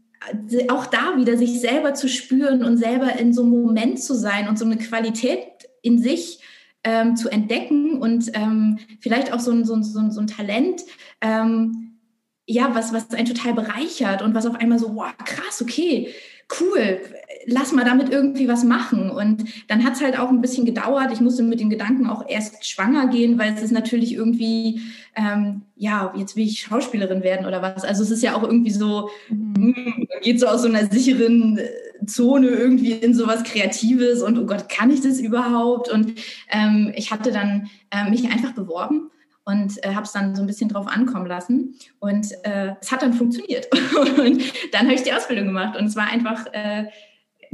auch 0.66 0.86
da 0.86 1.16
wieder 1.16 1.36
sich 1.36 1.60
selber 1.60 1.94
zu 1.94 2.08
spüren 2.08 2.64
und 2.64 2.76
selber 2.76 3.20
in 3.20 3.32
so 3.32 3.42
einem 3.42 3.52
Moment 3.52 4.02
zu 4.02 4.14
sein 4.14 4.48
und 4.48 4.58
so 4.58 4.64
eine 4.64 4.78
Qualität 4.78 5.46
in 5.80 6.00
sich 6.00 6.40
ähm, 6.84 7.16
zu 7.16 7.30
entdecken 7.30 7.98
und 7.98 8.30
ähm, 8.34 8.78
vielleicht 9.00 9.32
auch 9.32 9.40
so 9.40 9.50
ein, 9.50 9.64
so 9.64 9.74
ein, 9.74 9.82
so 9.82 9.98
ein, 9.98 10.10
so 10.10 10.20
ein 10.20 10.26
Talent, 10.26 10.82
ähm, 11.20 11.98
ja, 12.46 12.74
was, 12.74 12.92
was 12.92 13.10
einen 13.10 13.26
total 13.26 13.54
bereichert 13.54 14.22
und 14.22 14.34
was 14.34 14.46
auf 14.46 14.56
einmal 14.56 14.78
so, 14.78 14.94
wow, 14.94 15.12
krass, 15.24 15.62
okay, 15.62 16.14
cool, 16.60 17.00
lass 17.46 17.72
mal 17.72 17.84
damit 17.84 18.10
irgendwie 18.10 18.48
was 18.48 18.64
machen. 18.64 19.10
Und 19.10 19.44
dann 19.68 19.82
hat 19.82 19.94
es 19.94 20.02
halt 20.02 20.18
auch 20.18 20.28
ein 20.28 20.42
bisschen 20.42 20.66
gedauert. 20.66 21.10
Ich 21.10 21.20
musste 21.20 21.42
mit 21.42 21.60
dem 21.60 21.70
Gedanken 21.70 22.06
auch 22.06 22.28
erst 22.28 22.66
schwanger 22.66 23.08
gehen, 23.08 23.38
weil 23.38 23.54
es 23.54 23.62
ist 23.62 23.70
natürlich 23.70 24.12
irgendwie, 24.12 24.82
ähm, 25.16 25.62
ja, 25.74 26.12
jetzt 26.16 26.36
will 26.36 26.44
ich 26.44 26.60
Schauspielerin 26.60 27.22
werden 27.22 27.46
oder 27.46 27.62
was. 27.62 27.84
Also 27.84 28.02
es 28.02 28.10
ist 28.10 28.22
ja 28.22 28.36
auch 28.36 28.42
irgendwie 28.42 28.70
so, 28.70 29.08
mhm. 29.30 29.54
Hm, 29.74 30.08
geht 30.22 30.40
so 30.40 30.46
aus 30.46 30.62
so 30.62 30.68
einer 30.68 30.86
sicheren 30.86 31.58
Zone 32.06 32.48
irgendwie 32.48 32.92
in 32.92 33.14
sowas 33.14 33.44
Kreatives 33.44 34.22
und 34.22 34.38
oh 34.38 34.46
Gott, 34.46 34.68
kann 34.68 34.90
ich 34.90 35.00
das 35.00 35.20
überhaupt? 35.20 35.90
Und 35.90 36.14
ähm, 36.50 36.92
ich 36.94 37.10
hatte 37.10 37.32
dann 37.32 37.70
äh, 37.90 38.08
mich 38.10 38.30
einfach 38.30 38.52
beworben 38.52 39.10
und 39.44 39.84
äh, 39.84 39.94
habe 39.94 40.04
es 40.04 40.12
dann 40.12 40.34
so 40.34 40.42
ein 40.42 40.46
bisschen 40.46 40.68
drauf 40.68 40.86
ankommen 40.86 41.26
lassen. 41.26 41.74
Und 42.00 42.32
äh, 42.44 42.74
es 42.80 42.90
hat 42.90 43.02
dann 43.02 43.12
funktioniert. 43.12 43.68
und 44.18 44.42
dann 44.72 44.82
habe 44.82 44.94
ich 44.94 45.02
die 45.02 45.12
Ausbildung 45.12 45.46
gemacht 45.46 45.76
und 45.76 45.86
es 45.86 45.96
war 45.96 46.06
einfach 46.06 46.46
äh, 46.52 46.86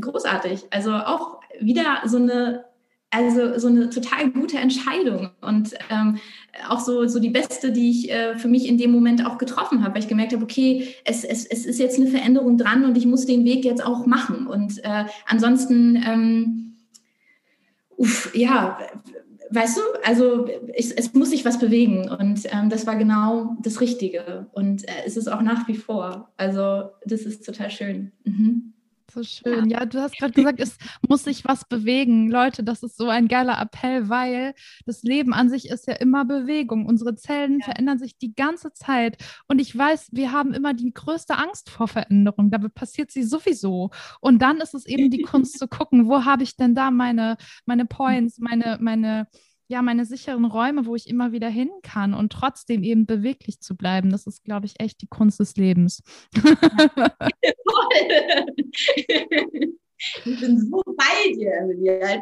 großartig. 0.00 0.64
Also 0.70 0.92
auch 0.92 1.40
wieder 1.60 2.02
so 2.06 2.16
eine 2.16 2.64
also 3.10 3.58
so 3.58 3.66
eine 3.66 3.90
total 3.90 4.30
gute 4.30 4.58
Entscheidung 4.58 5.30
und 5.40 5.74
ähm, 5.90 6.18
auch 6.68 6.78
so, 6.78 7.08
so 7.08 7.18
die 7.18 7.30
beste, 7.30 7.72
die 7.72 7.90
ich 7.90 8.10
äh, 8.10 8.38
für 8.38 8.48
mich 8.48 8.68
in 8.68 8.78
dem 8.78 8.92
Moment 8.92 9.26
auch 9.26 9.36
getroffen 9.36 9.82
habe, 9.82 9.94
weil 9.94 10.02
ich 10.02 10.08
gemerkt 10.08 10.32
habe, 10.32 10.44
okay, 10.44 10.94
es, 11.04 11.24
es, 11.24 11.44
es 11.44 11.66
ist 11.66 11.80
jetzt 11.80 11.98
eine 11.98 12.08
Veränderung 12.08 12.56
dran 12.56 12.84
und 12.84 12.96
ich 12.96 13.06
muss 13.06 13.26
den 13.26 13.44
Weg 13.44 13.64
jetzt 13.64 13.84
auch 13.84 14.06
machen. 14.06 14.46
Und 14.46 14.84
äh, 14.84 15.06
ansonsten, 15.26 15.96
ähm, 16.06 16.76
uff, 17.96 18.32
ja, 18.34 18.78
weißt 19.50 19.78
du, 19.78 19.80
also 20.04 20.46
ich, 20.74 20.96
es 20.96 21.12
muss 21.12 21.30
sich 21.30 21.44
was 21.44 21.58
bewegen 21.58 22.08
und 22.08 22.46
ähm, 22.52 22.70
das 22.70 22.86
war 22.86 22.96
genau 22.96 23.56
das 23.62 23.80
Richtige 23.80 24.46
und 24.52 24.88
äh, 24.88 25.02
es 25.04 25.16
ist 25.16 25.26
auch 25.28 25.42
nach 25.42 25.66
wie 25.66 25.76
vor. 25.76 26.30
Also 26.36 26.90
das 27.04 27.22
ist 27.22 27.44
total 27.44 27.70
schön. 27.70 28.12
Mhm. 28.24 28.72
So 29.12 29.22
schön. 29.22 29.68
Ja, 29.68 29.84
du 29.84 30.00
hast 30.00 30.16
gerade 30.16 30.32
gesagt, 30.32 30.60
es 30.60 30.76
muss 31.06 31.24
sich 31.24 31.44
was 31.44 31.64
bewegen. 31.64 32.30
Leute, 32.30 32.62
das 32.62 32.82
ist 32.82 32.96
so 32.96 33.08
ein 33.08 33.28
geiler 33.28 33.60
Appell, 33.60 34.08
weil 34.08 34.54
das 34.86 35.02
Leben 35.02 35.32
an 35.32 35.48
sich 35.48 35.68
ist 35.68 35.86
ja 35.86 35.94
immer 35.94 36.24
Bewegung. 36.24 36.86
Unsere 36.86 37.16
Zellen 37.16 37.58
ja. 37.58 37.64
verändern 37.64 37.98
sich 37.98 38.18
die 38.18 38.34
ganze 38.34 38.72
Zeit. 38.72 39.16
Und 39.48 39.60
ich 39.60 39.76
weiß, 39.76 40.10
wir 40.12 40.32
haben 40.32 40.54
immer 40.54 40.74
die 40.74 40.92
größte 40.92 41.36
Angst 41.36 41.70
vor 41.70 41.88
Veränderung. 41.88 42.50
Dabei 42.50 42.68
passiert 42.68 43.10
sie 43.10 43.24
sowieso. 43.24 43.90
Und 44.20 44.40
dann 44.42 44.58
ist 44.58 44.74
es 44.74 44.86
eben 44.86 45.10
die 45.10 45.22
Kunst 45.22 45.58
zu 45.58 45.66
gucken, 45.66 46.06
wo 46.06 46.24
habe 46.24 46.42
ich 46.42 46.56
denn 46.56 46.74
da 46.74 46.90
meine, 46.90 47.36
meine 47.66 47.86
Points, 47.86 48.38
meine, 48.38 48.78
meine 48.80 49.26
ja, 49.70 49.82
meine 49.82 50.04
sicheren 50.04 50.46
Räume, 50.46 50.84
wo 50.84 50.96
ich 50.96 51.08
immer 51.08 51.30
wieder 51.30 51.48
hin 51.48 51.70
kann 51.84 52.12
und 52.12 52.32
trotzdem 52.32 52.82
eben 52.82 53.06
beweglich 53.06 53.60
zu 53.60 53.76
bleiben. 53.76 54.10
Das 54.10 54.26
ist, 54.26 54.42
glaube 54.42 54.66
ich, 54.66 54.80
echt 54.80 55.00
die 55.00 55.06
Kunst 55.06 55.38
des 55.38 55.54
Lebens. 55.56 56.02
ich 60.24 60.40
bin 60.40 60.58
so 60.58 60.82
bei 60.84 61.32
dir, 61.36 61.52
Emilie. 61.52 62.20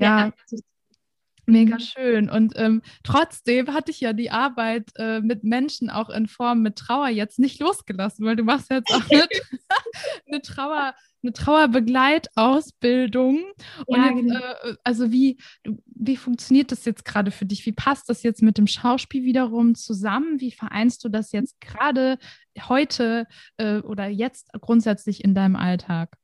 ja. 0.00 0.32
Mega 1.48 1.80
schön. 1.80 2.28
Und 2.28 2.52
ähm, 2.56 2.82
trotzdem 3.02 3.72
hatte 3.72 3.90
ich 3.90 4.00
ja 4.00 4.12
die 4.12 4.30
Arbeit 4.30 4.90
äh, 4.96 5.20
mit 5.20 5.44
Menschen 5.44 5.88
auch 5.88 6.10
in 6.10 6.26
Form 6.26 6.60
mit 6.60 6.76
Trauer 6.76 7.08
jetzt 7.08 7.38
nicht 7.38 7.58
losgelassen, 7.58 8.26
weil 8.26 8.36
du 8.36 8.44
machst 8.44 8.70
jetzt 8.70 8.92
auch 8.92 9.10
eine, 9.10 9.26
eine 10.26 10.42
Trauer, 10.46 10.92
eine 11.22 11.32
Trauerbegleitausbildung. 11.32 13.44
Und 13.86 13.96
ja, 13.96 14.12
genau. 14.12 14.38
äh, 14.38 14.74
also 14.84 15.10
wie, 15.10 15.38
wie 15.86 16.18
funktioniert 16.18 16.70
das 16.70 16.84
jetzt 16.84 17.06
gerade 17.06 17.30
für 17.30 17.46
dich? 17.46 17.64
Wie 17.64 17.72
passt 17.72 18.10
das 18.10 18.22
jetzt 18.22 18.42
mit 18.42 18.58
dem 18.58 18.66
Schauspiel 18.66 19.24
wiederum 19.24 19.74
zusammen? 19.74 20.40
Wie 20.40 20.52
vereinst 20.52 21.02
du 21.02 21.08
das 21.08 21.32
jetzt 21.32 21.58
gerade 21.62 22.18
heute 22.68 23.26
äh, 23.56 23.78
oder 23.78 24.08
jetzt 24.08 24.50
grundsätzlich 24.60 25.24
in 25.24 25.34
deinem 25.34 25.56
Alltag? 25.56 26.18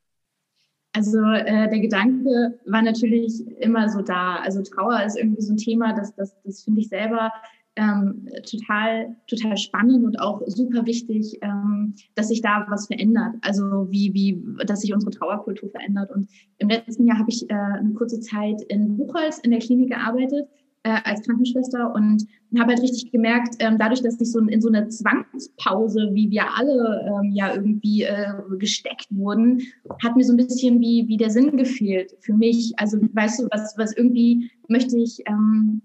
Also 0.96 1.18
äh, 1.18 1.68
der 1.68 1.80
Gedanke 1.80 2.59
war 2.66 2.80
natürlich 2.80 3.44
immer 3.59 3.88
so 3.88 4.00
da. 4.00 4.37
Also 4.37 4.62
Trauer 4.62 5.02
ist 5.02 5.18
irgendwie 5.18 5.42
so 5.42 5.52
ein 5.52 5.57
Thema, 5.57 5.92
das, 5.92 6.14
das, 6.14 6.37
das 6.44 6.62
finde 6.62 6.80
ich 6.80 6.88
selber 6.88 7.33
ähm, 7.76 8.28
total, 8.48 9.16
total 9.26 9.57
spannend 9.57 10.04
und 10.04 10.20
auch 10.20 10.40
super 10.46 10.87
wichtig, 10.87 11.38
ähm, 11.42 11.94
dass 12.14 12.28
sich 12.28 12.42
da 12.42 12.64
was 12.68 12.87
verändert. 12.87 13.35
Also 13.42 13.90
wie, 13.90 14.14
wie, 14.14 14.40
dass 14.64 14.83
sich 14.83 14.94
unsere 14.94 15.11
Trauerkultur 15.11 15.68
verändert. 15.70 16.12
Und 16.12 16.28
im 16.59 16.68
letzten 16.68 17.07
Jahr 17.07 17.18
habe 17.18 17.30
ich 17.30 17.50
äh, 17.50 17.54
eine 17.54 17.92
kurze 17.94 18.20
Zeit 18.20 18.62
in 18.68 18.96
Buchholz 18.96 19.38
in 19.38 19.50
der 19.50 19.61
Klinik 19.61 19.90
gearbeitet 19.90 20.48
äh, 20.84 21.00
als 21.04 21.22
Krankenschwester 21.22 21.92
und 21.94 22.26
habe 22.58 22.72
halt 22.72 22.82
richtig 22.82 23.10
gemerkt, 23.10 23.56
ähm, 23.58 23.78
dadurch, 23.78 24.02
dass 24.02 24.20
ich 24.20 24.30
so 24.30 24.38
in 24.38 24.60
so 24.60 24.68
eine 24.68 24.88
Zwangspause, 24.88 26.10
wie 26.12 26.30
wir 26.30 26.44
alle 26.56 27.04
ähm, 27.08 27.32
ja 27.32 27.52
irgendwie 27.54 28.02
äh, 28.02 28.32
gesteckt 28.58 29.06
wurden, 29.10 29.62
hat 30.02 30.14
mir 30.14 30.24
so 30.24 30.32
ein 30.32 30.36
bisschen 30.36 30.80
wie, 30.80 31.08
wie 31.08 31.16
der 31.16 31.30
Sinn 31.30 31.56
gefehlt 31.56 32.14
für 32.20 32.34
mich. 32.34 32.74
Also 32.76 32.98
weißt 33.12 33.40
du, 33.40 33.48
was, 33.50 33.74
was 33.76 33.96
irgendwie 33.96 34.50
möchte 34.68 34.96
ich, 34.98 35.20
ähm, 35.26 35.82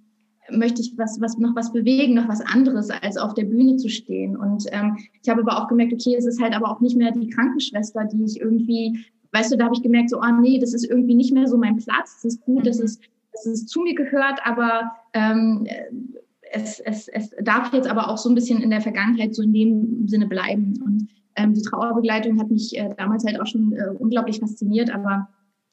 möchte 0.52 0.82
ich 0.82 0.94
was, 0.98 1.20
was 1.22 1.38
noch 1.38 1.56
was 1.56 1.72
bewegen, 1.72 2.16
noch 2.16 2.28
was 2.28 2.42
anderes, 2.42 2.90
als 2.90 3.18
auf 3.18 3.34
der 3.34 3.46
Bühne 3.46 3.78
zu 3.78 3.90
stehen. 3.90 4.36
Und 4.36 4.66
ähm, 4.72 4.98
ich 5.24 5.30
habe 5.30 5.42
aber 5.42 5.62
auch 5.62 5.70
gemerkt, 5.70 5.94
okay, 5.94 6.16
es 6.16 6.26
ist 6.26 6.42
halt 6.42 6.54
aber 6.54 6.70
auch 6.70 6.82
nicht 6.82 6.98
mehr 6.98 7.12
die 7.12 7.30
Krankenschwester, 7.30 8.06
die 8.06 8.26
ich 8.26 8.40
irgendwie, 8.40 9.06
weißt 9.32 9.52
du, 9.52 9.58
da 9.58 9.66
habe 9.66 9.76
ich 9.76 9.82
gemerkt, 9.82 10.10
so, 10.10 10.20
ah 10.20 10.36
oh, 10.38 10.42
nee, 10.42 10.60
das 10.60 10.74
ist 10.74 10.90
irgendwie 10.90 11.16
nicht 11.16 11.34
mehr 11.34 11.48
so 11.48 11.58
mein 11.58 11.78
Platz. 11.78 12.18
Es 12.18 12.26
ist 12.26 12.42
gut, 12.42 12.60
mhm. 12.60 12.64
dass 12.64 12.80
es 12.80 13.00
dass 13.46 13.54
es 13.54 13.66
zu 13.66 13.82
mir 13.82 13.96
gehört, 13.96 14.40
aber 14.44 14.92
ähm, 15.14 15.68
es, 16.52 16.80
es, 16.80 17.08
es 17.08 17.32
darf 17.44 17.74
jetzt 17.74 17.90
aber 17.90 18.10
auch 18.10 18.18
so 18.18 18.30
ein 18.30 18.36
bisschen 18.36 18.62
in 18.62 18.70
der 18.70 18.82
Vergangenheit 18.82 19.36
so 19.36 19.44
in 19.44 19.54
dem 19.54 20.08
Sinne 20.08 20.28
bleiben. 20.28 20.80
Und 20.84 21.08
ähm, 21.36 21.54
die 21.54 21.62
Trauerbegleitung 21.62 22.40
hat 22.40 22.50
mich 22.50 22.78
äh, 22.78 22.90
damals 22.98 23.26
halt 23.26 23.40
auch 23.40 23.48
schon 23.48 23.74
äh, 23.74 23.90
unglaublich 23.98 24.40
fasziniert, 24.40 24.90
aber 24.94 25.30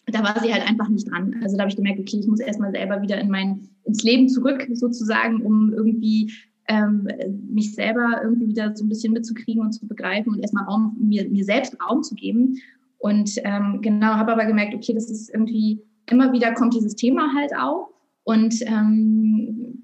da 0.06 0.22
war 0.22 0.40
sie 0.40 0.52
halt 0.52 0.68
einfach 0.68 0.88
nicht 0.88 1.10
dran. 1.10 1.34
Also 1.42 1.56
da 1.56 1.62
habe 1.62 1.70
ich 1.70 1.76
gemerkt, 1.76 1.98
okay, 1.98 2.18
ich 2.20 2.26
muss 2.26 2.40
erstmal 2.40 2.70
selber 2.70 3.02
wieder 3.02 3.18
in 3.18 3.28
mein, 3.28 3.68
ins 3.84 4.02
Leben 4.04 4.28
zurück 4.28 4.68
sozusagen, 4.72 5.42
um 5.42 5.72
irgendwie 5.72 6.32
ähm, 6.68 7.08
mich 7.50 7.74
selber 7.74 8.20
irgendwie 8.22 8.48
wieder 8.48 8.74
so 8.76 8.84
ein 8.84 8.88
bisschen 8.88 9.12
mitzukriegen 9.12 9.62
und 9.62 9.72
zu 9.72 9.86
begreifen 9.86 10.32
und 10.32 10.40
erstmal 10.40 10.64
Raum, 10.64 10.96
mir, 11.00 11.28
mir 11.28 11.44
selbst 11.44 11.76
Raum 11.80 12.02
zu 12.02 12.14
geben. 12.14 12.56
Und 12.98 13.32
ähm, 13.44 13.80
genau, 13.82 14.14
habe 14.14 14.32
aber 14.32 14.46
gemerkt, 14.46 14.74
okay, 14.74 14.94
das 14.94 15.10
ist 15.10 15.32
irgendwie 15.32 15.82
immer 16.10 16.32
wieder 16.32 16.52
kommt 16.54 16.74
dieses 16.74 16.94
Thema 16.94 17.32
halt 17.34 17.56
auf 17.56 17.88
und 18.24 18.54
ähm, 18.66 19.82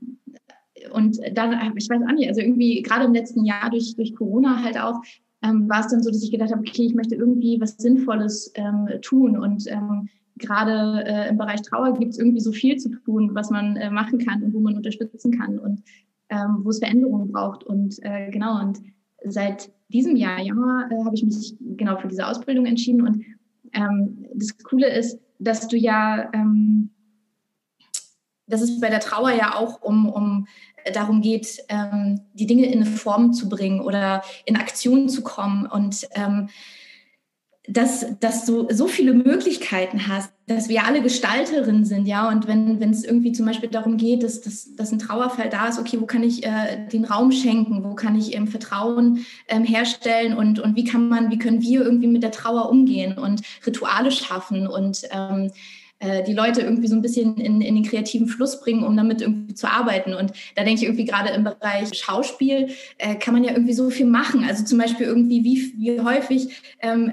und 0.92 1.18
dann, 1.34 1.76
ich 1.76 1.88
weiß 1.88 2.02
auch 2.02 2.12
nicht, 2.12 2.28
also 2.28 2.40
irgendwie 2.40 2.82
gerade 2.82 3.04
im 3.04 3.12
letzten 3.12 3.44
Jahr 3.44 3.70
durch, 3.70 3.94
durch 3.96 4.14
Corona 4.14 4.62
halt 4.62 4.78
auch, 4.78 5.00
ähm, 5.42 5.68
war 5.68 5.80
es 5.80 5.88
dann 5.88 6.02
so, 6.02 6.10
dass 6.10 6.22
ich 6.22 6.30
gedacht 6.30 6.52
habe, 6.52 6.60
okay, 6.60 6.86
ich 6.86 6.94
möchte 6.94 7.14
irgendwie 7.14 7.60
was 7.60 7.76
Sinnvolles 7.76 8.52
ähm, 8.54 8.88
tun. 9.02 9.36
Und 9.36 9.66
ähm, 9.68 10.08
gerade 10.38 11.04
äh, 11.04 11.28
im 11.28 11.38
Bereich 11.38 11.62
Trauer 11.62 11.94
gibt 11.94 12.12
es 12.12 12.18
irgendwie 12.18 12.40
so 12.40 12.52
viel 12.52 12.76
zu 12.76 12.90
tun, 12.90 13.30
was 13.34 13.50
man 13.50 13.76
äh, 13.76 13.90
machen 13.90 14.18
kann 14.18 14.42
und 14.42 14.54
wo 14.54 14.60
man 14.60 14.76
unterstützen 14.76 15.36
kann 15.36 15.58
und 15.58 15.82
ähm, 16.28 16.60
wo 16.62 16.70
es 16.70 16.78
Veränderungen 16.78 17.30
braucht. 17.30 17.64
Und 17.64 17.98
äh, 18.02 18.30
genau, 18.30 18.60
und 18.60 18.80
seit 19.24 19.70
diesem 19.88 20.16
Jahr, 20.16 20.40
Januar, 20.40 20.90
äh, 20.90 21.04
habe 21.04 21.14
ich 21.14 21.24
mich 21.24 21.56
genau 21.76 21.96
für 21.96 22.08
diese 22.08 22.26
Ausbildung 22.26 22.66
entschieden. 22.66 23.02
Und 23.02 23.24
ähm, 23.72 24.26
das 24.34 24.56
Coole 24.58 24.88
ist, 24.96 25.18
dass 25.42 25.68
du 25.68 25.76
ja, 25.76 26.30
ähm, 26.32 26.90
dass 28.46 28.60
es 28.60 28.80
bei 28.80 28.90
der 28.90 29.00
Trauer 29.00 29.30
ja 29.30 29.54
auch 29.56 29.82
um, 29.82 30.08
um 30.08 30.46
äh, 30.84 30.92
darum 30.92 31.20
geht, 31.20 31.58
ähm, 31.68 32.20
die 32.32 32.46
Dinge 32.46 32.66
in 32.66 32.82
eine 32.82 32.90
Form 32.90 33.32
zu 33.32 33.48
bringen 33.48 33.80
oder 33.80 34.22
in 34.44 34.56
Aktion 34.56 35.08
zu 35.08 35.22
kommen. 35.22 35.66
Und 35.66 36.08
ähm, 36.12 36.48
dass, 37.68 38.18
dass 38.18 38.44
du 38.44 38.66
so 38.72 38.88
viele 38.88 39.14
Möglichkeiten 39.14 40.08
hast, 40.08 40.32
dass 40.46 40.68
wir 40.68 40.84
alle 40.84 41.00
Gestalterinnen 41.00 41.84
sind, 41.84 42.06
ja. 42.06 42.28
Und 42.28 42.48
wenn, 42.48 42.80
wenn 42.80 42.90
es 42.90 43.04
irgendwie 43.04 43.30
zum 43.30 43.46
Beispiel 43.46 43.68
darum 43.68 43.96
geht, 43.96 44.24
dass, 44.24 44.40
dass, 44.40 44.74
dass 44.74 44.90
ein 44.90 44.98
Trauerfall 44.98 45.48
da 45.48 45.68
ist, 45.68 45.78
okay, 45.78 46.00
wo 46.00 46.06
kann 46.06 46.24
ich 46.24 46.44
äh, 46.44 46.88
den 46.92 47.04
Raum 47.04 47.30
schenken, 47.30 47.84
wo 47.84 47.94
kann 47.94 48.18
ich 48.18 48.34
ähm, 48.34 48.48
Vertrauen 48.48 49.24
ähm, 49.48 49.62
herstellen? 49.62 50.36
Und, 50.36 50.58
und 50.58 50.74
wie 50.74 50.84
kann 50.84 51.08
man, 51.08 51.30
wie 51.30 51.38
können 51.38 51.62
wir 51.62 51.82
irgendwie 51.82 52.08
mit 52.08 52.24
der 52.24 52.32
Trauer 52.32 52.68
umgehen 52.68 53.16
und 53.16 53.42
Rituale 53.64 54.10
schaffen? 54.10 54.66
Und 54.66 55.02
ähm, 55.12 55.52
äh, 56.02 56.24
die 56.24 56.32
Leute 56.32 56.62
irgendwie 56.62 56.88
so 56.88 56.96
ein 56.96 57.02
bisschen 57.02 57.36
in, 57.36 57.60
in 57.60 57.76
den 57.76 57.84
kreativen 57.84 58.26
Fluss 58.26 58.60
bringen, 58.60 58.82
um 58.82 58.96
damit 58.96 59.20
irgendwie 59.20 59.54
zu 59.54 59.70
arbeiten. 59.70 60.14
Und 60.14 60.32
da 60.56 60.64
denke 60.64 60.80
ich 60.80 60.84
irgendwie 60.84 61.04
gerade 61.04 61.30
im 61.30 61.44
Bereich 61.44 61.94
Schauspiel 61.94 62.70
äh, 62.98 63.14
kann 63.14 63.34
man 63.34 63.44
ja 63.44 63.52
irgendwie 63.52 63.72
so 63.72 63.88
viel 63.88 64.06
machen. 64.06 64.44
Also 64.44 64.64
zum 64.64 64.78
Beispiel 64.78 65.06
irgendwie, 65.06 65.44
wie, 65.44 65.74
wie 65.76 66.00
häufig 66.00 66.60
ähm, 66.80 67.12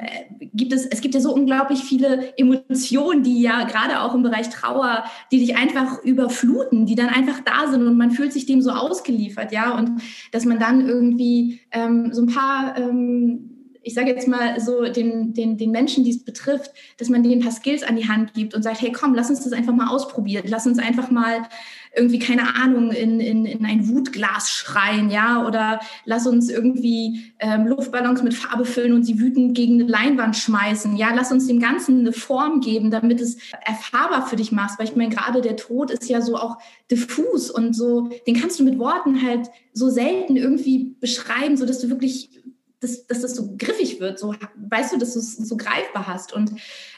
gibt 0.54 0.74
es, 0.74 0.88
es 0.88 1.02
gibt 1.02 1.14
ja 1.14 1.22
so 1.22 1.32
unglaublich 1.32 1.84
viele 1.84 2.36
Emotionen, 2.36 3.22
die 3.22 3.44
ja 3.44 3.66
gerade 3.66 4.02
auch 4.02 4.16
im 4.16 4.24
Bereich 4.24 4.50
Trauer, 4.50 5.04
die 5.32 5.38
dich 5.38 5.56
einfach 5.56 6.04
überfluten, 6.04 6.88
die 6.88 6.96
dann 6.96 7.10
einfach 7.10 7.42
da 7.42 7.68
sind 7.68 7.86
und 7.86 7.96
man 7.96 8.10
fühlt 8.10 8.34
sich 8.34 8.48
dem 8.48 8.64
so 8.64 8.72
ausgeliefert, 8.72 9.52
ja. 9.52 9.78
Und 9.78 10.02
dass 10.32 10.46
man 10.46 10.58
dann 10.58 10.88
irgendwie 10.88 11.60
ähm, 11.72 12.12
so 12.12 12.24
ein 12.24 12.28
paar 12.28 12.76
ähm, 12.76 13.59
ich 13.82 13.94
sage 13.94 14.10
jetzt 14.10 14.28
mal 14.28 14.60
so 14.60 14.84
den, 14.84 15.34
den, 15.34 15.58
den 15.58 15.72
Menschen, 15.72 16.04
die 16.04 16.12
es 16.12 16.24
betrifft, 16.24 16.72
dass 16.98 17.10
man 17.10 17.24
denen 17.24 17.40
ein 17.40 17.44
paar 17.44 17.52
Skills 17.52 17.84
an 17.84 17.96
die 17.96 18.08
Hand 18.08 18.34
gibt 18.34 18.54
und 18.54 18.64
sagt, 18.64 18.82
hey 18.82 18.92
komm, 18.92 19.14
lass 19.14 19.30
uns 19.30 19.44
das 19.44 19.54
einfach 19.54 19.74
mal 19.74 19.88
ausprobieren. 19.88 20.44
Lass 20.48 20.68
uns 20.68 20.80
einfach 20.80 21.12
mal 21.12 21.48
irgendwie, 21.96 22.20
keine 22.20 22.56
Ahnung, 22.56 22.92
in, 22.92 23.20
in, 23.20 23.46
in 23.46 23.66
ein 23.66 23.88
Wutglas 23.90 24.52
schreien, 24.52 25.10
ja, 25.10 25.46
oder 25.46 25.80
lass 26.06 26.28
uns 26.28 26.50
irgendwie 26.50 27.32
ähm, 27.40 27.66
Luftballons 27.68 28.22
mit 28.22 28.34
Farbe 28.34 28.66
füllen 28.66 28.94
und 28.94 29.04
sie 29.04 29.20
wütend 29.20 29.56
gegen 29.56 29.82
eine 29.82 29.90
Leinwand 29.90 30.36
schmeißen. 30.36 30.96
Ja, 30.98 31.12
lass 31.14 31.32
uns 31.32 31.48
dem 31.48 31.60
Ganzen 31.60 32.02
eine 32.02 32.12
Form 32.12 32.62
geben, 32.62 32.92
damit 32.92 33.22
es 33.22 33.38
erfahrbar 33.66 34.28
für 34.28 34.36
dich 34.36 34.52
machst. 34.52 34.78
Weil 34.78 34.86
ich 34.86 34.96
meine, 34.96 35.14
gerade 35.14 35.42
der 35.42 35.56
Tod 35.56 35.90
ist 35.90 36.10
ja 36.10 36.22
so 36.22 36.36
auch 36.36 36.58
diffus 36.92 37.50
und 37.50 37.76
so, 37.76 38.10
den 38.28 38.36
kannst 38.36 38.60
du 38.60 38.64
mit 38.64 38.78
Worten 38.78 39.24
halt 39.24 39.50
so 39.74 39.90
selten 39.90 40.36
irgendwie 40.36 40.96
beschreiben, 41.00 41.58
so 41.58 41.66
dass 41.66 41.80
du 41.80 41.90
wirklich 41.90 42.39
dass, 42.80 43.06
dass 43.08 43.22
das 43.22 43.36
so 43.36 43.56
griffig 43.58 44.00
wird, 44.00 44.20
so 44.20 44.34
weißt 44.56 44.94
du, 44.94 44.98
dass 44.98 45.14
du 45.14 45.20
es 45.20 45.36
so 45.36 45.58
greifbar 45.58 46.08
hast. 46.08 46.34
Und 46.34 46.54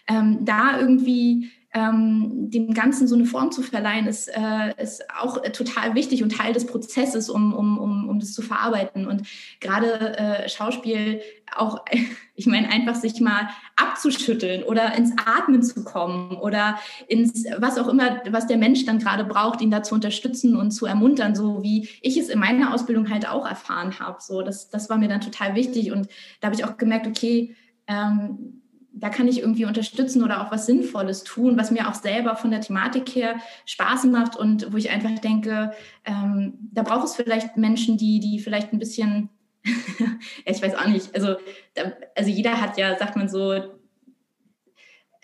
ähm, 0.07 0.45
da 0.45 0.79
irgendwie 0.79 1.51
ähm, 1.73 2.49
dem 2.49 2.73
Ganzen 2.73 3.07
so 3.07 3.15
eine 3.15 3.25
Form 3.25 3.51
zu 3.51 3.61
verleihen, 3.61 4.05
ist, 4.05 4.27
äh, 4.27 4.81
ist 4.81 5.03
auch 5.17 5.41
äh, 5.41 5.51
total 5.51 5.95
wichtig 5.95 6.21
und 6.21 6.35
Teil 6.35 6.51
des 6.51 6.65
Prozesses, 6.65 7.29
um, 7.29 7.53
um, 7.53 7.77
um, 7.77 8.09
um 8.09 8.19
das 8.19 8.33
zu 8.33 8.41
verarbeiten. 8.41 9.07
Und 9.07 9.25
gerade 9.61 10.17
äh, 10.17 10.49
Schauspiel 10.49 11.21
auch, 11.55 11.85
ich 12.35 12.45
meine, 12.45 12.69
einfach 12.69 12.95
sich 12.95 13.21
mal 13.21 13.49
abzuschütteln 13.77 14.63
oder 14.63 14.93
ins 14.95 15.13
Atmen 15.25 15.63
zu 15.63 15.85
kommen 15.85 16.35
oder 16.35 16.77
ins, 17.07 17.45
was 17.57 17.77
auch 17.77 17.87
immer, 17.87 18.21
was 18.29 18.47
der 18.47 18.57
Mensch 18.57 18.85
dann 18.85 18.99
gerade 18.99 19.23
braucht, 19.23 19.61
ihn 19.61 19.71
da 19.71 19.81
zu 19.81 19.95
unterstützen 19.95 20.57
und 20.57 20.71
zu 20.71 20.85
ermuntern, 20.85 21.35
so 21.35 21.63
wie 21.63 21.87
ich 22.01 22.17
es 22.17 22.27
in 22.27 22.39
meiner 22.39 22.73
Ausbildung 22.73 23.09
halt 23.09 23.29
auch 23.29 23.47
erfahren 23.47 23.97
habe. 23.97 24.17
So, 24.19 24.41
das, 24.41 24.69
das 24.69 24.89
war 24.89 24.97
mir 24.97 25.07
dann 25.07 25.21
total 25.21 25.55
wichtig 25.55 25.91
und 25.93 26.09
da 26.41 26.47
habe 26.47 26.55
ich 26.55 26.65
auch 26.65 26.75
gemerkt, 26.75 27.07
okay, 27.07 27.55
ähm, 27.87 28.60
da 28.93 29.09
kann 29.09 29.27
ich 29.27 29.39
irgendwie 29.39 29.65
unterstützen 29.65 30.23
oder 30.23 30.45
auch 30.45 30.51
was 30.51 30.65
Sinnvolles 30.65 31.23
tun, 31.23 31.57
was 31.57 31.71
mir 31.71 31.87
auch 31.87 31.93
selber 31.93 32.35
von 32.35 32.51
der 32.51 32.61
Thematik 32.61 33.09
her 33.15 33.35
Spaß 33.65 34.05
macht 34.05 34.35
und 34.35 34.71
wo 34.73 34.77
ich 34.77 34.89
einfach 34.89 35.17
denke, 35.19 35.71
ähm, 36.05 36.53
da 36.71 36.83
braucht 36.83 37.05
es 37.05 37.15
vielleicht 37.15 37.57
Menschen, 37.57 37.97
die, 37.97 38.19
die 38.19 38.39
vielleicht 38.39 38.73
ein 38.73 38.79
bisschen, 38.79 39.29
ja, 39.65 40.07
ich 40.45 40.61
weiß 40.61 40.75
auch 40.75 40.87
nicht, 40.87 41.15
also, 41.15 41.35
da, 41.73 41.93
also 42.15 42.29
jeder 42.29 42.59
hat 42.59 42.77
ja, 42.77 42.97
sagt 42.97 43.15
man 43.15 43.29
so, 43.29 43.61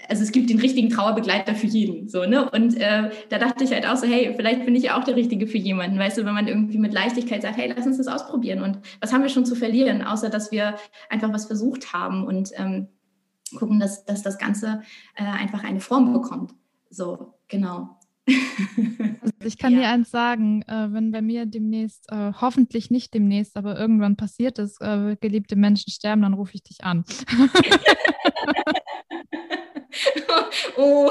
also 0.09 0.23
es 0.23 0.31
gibt 0.31 0.49
den 0.49 0.59
richtigen 0.59 0.89
Trauerbegleiter 0.89 1.55
für 1.55 1.67
jeden, 1.67 2.07
so, 2.07 2.25
ne? 2.25 2.49
Und 2.49 2.77
äh, 2.77 3.09
da 3.29 3.39
dachte 3.39 3.63
ich 3.63 3.71
halt 3.71 3.85
auch 3.85 3.97
so, 3.97 4.07
hey, 4.07 4.33
vielleicht 4.35 4.63
bin 4.63 4.75
ich 4.75 4.83
ja 4.83 4.97
auch 4.97 5.03
der 5.03 5.15
Richtige 5.15 5.47
für 5.47 5.57
jemanden, 5.57 5.99
weißt 5.99 6.17
du, 6.17 6.25
wenn 6.25 6.35
man 6.35 6.47
irgendwie 6.47 6.77
mit 6.77 6.93
Leichtigkeit 6.93 7.41
sagt, 7.41 7.57
hey, 7.57 7.73
lass 7.75 7.85
uns 7.85 7.97
das 7.97 8.07
ausprobieren. 8.07 8.61
Und 8.61 8.79
was 9.01 9.11
haben 9.11 9.23
wir 9.23 9.29
schon 9.29 9.45
zu 9.45 9.55
verlieren, 9.55 10.03
außer 10.03 10.29
dass 10.29 10.51
wir 10.51 10.75
einfach 11.09 11.33
was 11.33 11.47
versucht 11.47 11.93
haben? 11.93 12.25
Und 12.25 12.51
ähm, 12.55 12.87
gucken, 13.55 13.79
dass, 13.79 14.05
dass 14.05 14.23
das 14.23 14.37
Ganze 14.37 14.81
äh, 15.15 15.23
einfach 15.23 15.63
eine 15.63 15.79
Form 15.79 16.13
bekommt. 16.13 16.53
So, 16.89 17.33
genau. 17.47 17.97
Also 18.27 19.33
ich 19.43 19.57
kann 19.57 19.73
ja. 19.73 19.79
dir 19.79 19.87
eins 19.89 20.11
sagen, 20.11 20.61
äh, 20.63 20.91
wenn 20.91 21.11
bei 21.11 21.21
mir 21.21 21.45
demnächst, 21.45 22.11
äh, 22.11 22.33
hoffentlich 22.39 22.91
nicht 22.91 23.13
demnächst, 23.13 23.55
aber 23.55 23.79
irgendwann 23.79 24.17
passiert 24.17 24.59
ist, 24.59 24.81
äh, 24.81 25.15
geliebte 25.19 25.55
Menschen 25.55 25.91
sterben, 25.91 26.23
dann 26.23 26.33
rufe 26.33 26.55
ich 26.55 26.63
dich 26.63 26.83
an. 26.83 27.05
oh, 30.77 31.09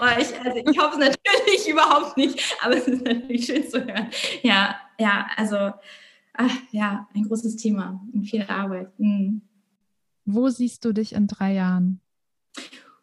oh 0.00 0.06
ich, 0.18 0.38
also 0.40 0.58
ich 0.58 0.78
hoffe 0.78 1.00
es 1.00 1.08
natürlich 1.08 1.68
überhaupt 1.70 2.16
nicht, 2.16 2.56
aber 2.62 2.76
es 2.76 2.86
ist 2.88 3.04
natürlich 3.04 3.46
schön 3.46 3.68
zu 3.68 3.84
hören. 3.84 4.08
Ja, 4.42 4.76
ja, 4.98 5.26
also 5.36 5.72
ach, 6.34 6.56
ja, 6.72 7.08
ein 7.14 7.24
großes 7.24 7.56
Thema 7.56 8.00
und 8.12 8.24
viel 8.24 8.42
Arbeit. 8.42 8.98
Mhm. 8.98 9.42
Wo 10.24 10.48
siehst 10.48 10.84
du 10.84 10.92
dich 10.92 11.12
in 11.12 11.26
drei 11.26 11.54
Jahren? 11.54 12.00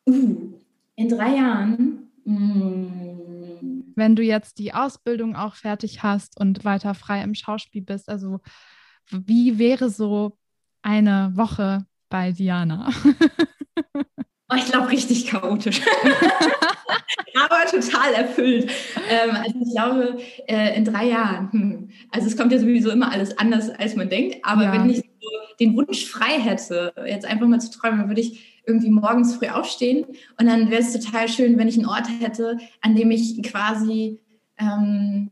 Uh, 0.07 0.53
in 0.95 1.09
drei 1.09 1.35
Jahren. 1.35 2.09
Mm. 2.25 3.83
Wenn 3.95 4.15
du 4.15 4.23
jetzt 4.23 4.57
die 4.57 4.73
Ausbildung 4.73 5.35
auch 5.35 5.55
fertig 5.55 6.01
hast 6.01 6.39
und 6.39 6.65
weiter 6.65 6.93
frei 6.93 7.21
im 7.21 7.35
Schauspiel 7.35 7.81
bist, 7.81 8.09
also 8.09 8.39
wie 9.09 9.59
wäre 9.59 9.89
so 9.89 10.37
eine 10.81 11.31
Woche 11.35 11.85
bei 12.09 12.31
Diana? 12.31 12.89
Oh, 14.53 14.57
ich 14.57 14.65
glaube, 14.65 14.89
richtig 14.89 15.27
chaotisch. 15.27 15.79
Aber 17.35 17.65
total 17.69 18.13
erfüllt. 18.13 18.69
Ähm, 19.09 19.31
also 19.31 19.59
ich 19.61 19.71
glaube, 19.73 20.19
äh, 20.45 20.75
in 20.75 20.83
drei 20.83 21.07
Jahren, 21.07 21.51
hm, 21.53 21.89
also 22.11 22.27
es 22.27 22.35
kommt 22.35 22.51
ja 22.51 22.59
sowieso 22.59 22.89
immer 22.89 23.11
alles 23.11 23.37
anders, 23.37 23.69
als 23.69 23.95
man 23.95 24.09
denkt. 24.09 24.43
Aber 24.43 24.63
ja. 24.63 24.73
wenn 24.73 24.89
ich 24.89 25.10
den 25.61 25.77
Wunsch 25.77 26.05
frei 26.05 26.39
hätte, 26.39 26.93
jetzt 27.05 27.25
einfach 27.25 27.47
mal 27.47 27.61
zu 27.61 27.71
träumen, 27.71 28.07
würde 28.07 28.21
ich 28.21 28.61
irgendwie 28.65 28.89
morgens 28.89 29.35
früh 29.35 29.47
aufstehen. 29.47 30.05
Und 30.39 30.47
dann 30.47 30.71
wäre 30.71 30.81
es 30.81 30.91
total 30.91 31.29
schön, 31.29 31.57
wenn 31.57 31.67
ich 31.67 31.77
einen 31.77 31.87
Ort 31.87 32.07
hätte, 32.19 32.57
an 32.81 32.95
dem 32.95 33.11
ich 33.11 33.41
quasi 33.43 34.19
ähm, 34.57 35.29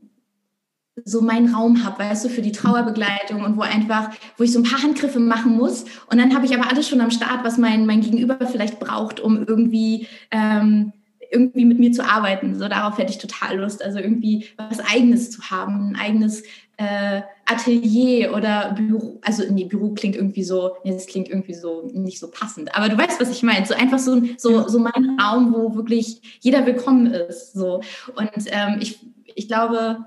so 1.04 1.22
meinen 1.22 1.54
Raum 1.54 1.84
habe, 1.84 2.00
weißt 2.00 2.26
du, 2.26 2.30
für 2.30 2.42
die 2.42 2.52
Trauerbegleitung 2.52 3.44
und 3.44 3.58
wo 3.58 3.62
einfach, 3.62 4.12
wo 4.38 4.44
ich 4.44 4.52
so 4.52 4.60
ein 4.60 4.64
paar 4.64 4.84
Handgriffe 4.84 5.20
machen 5.20 5.58
muss. 5.58 5.86
Und 6.12 6.20
dann 6.20 6.36
habe 6.36 6.46
ich 6.46 6.56
aber 6.56 6.70
alles 6.70 6.88
schon 6.88 7.02
am 7.02 7.12
Start, 7.12 7.44
was 7.44 7.58
mein, 7.58 7.86
mein 7.86 8.02
Gegenüber 8.02 8.38
vielleicht 8.46 8.80
braucht, 8.80 9.20
um 9.20 9.46
irgendwie, 9.46 10.08
ähm, 10.30 10.94
irgendwie 11.32 11.66
mit 11.66 11.80
mir 11.80 11.92
zu 11.92 12.04
arbeiten. 12.04 12.58
So 12.58 12.68
darauf 12.68 12.98
hätte 12.98 13.12
ich 13.12 13.18
total 13.18 13.58
Lust. 13.58 13.84
Also 13.84 14.00
irgendwie 14.00 14.48
was 14.58 14.80
Eigenes 14.80 15.32
zu 15.32 15.50
haben, 15.50 15.92
ein 15.92 15.96
eigenes 15.96 16.44
äh, 16.80 17.24
Atelier 17.46 18.34
oder 18.34 18.72
Büro. 18.72 19.20
Also 19.22 19.44
nee, 19.52 19.66
Büro 19.66 19.94
klingt 19.94 20.16
irgendwie 20.16 20.46
so, 20.46 20.78
nee, 20.86 20.94
das 20.94 21.08
klingt 21.08 21.28
irgendwie 21.28 21.54
so 21.54 21.90
nicht 21.94 22.20
so 22.20 22.32
passend. 22.32 22.74
Aber 22.74 22.88
du 22.88 22.98
weißt, 22.98 23.20
was 23.20 23.30
ich 23.30 23.44
meine. 23.44 23.66
So 23.66 23.74
einfach 23.74 24.00
so, 24.00 24.22
so, 24.38 24.66
so 24.70 24.80
mein 24.80 25.20
Raum, 25.20 25.54
wo 25.54 25.76
wirklich 25.76 26.40
jeder 26.40 26.66
willkommen 26.66 27.08
ist. 27.08 27.52
So. 27.52 27.82
Und 28.16 28.46
ähm, 28.48 28.78
ich, 28.80 29.06
ich 29.36 29.50
glaube, 29.50 30.06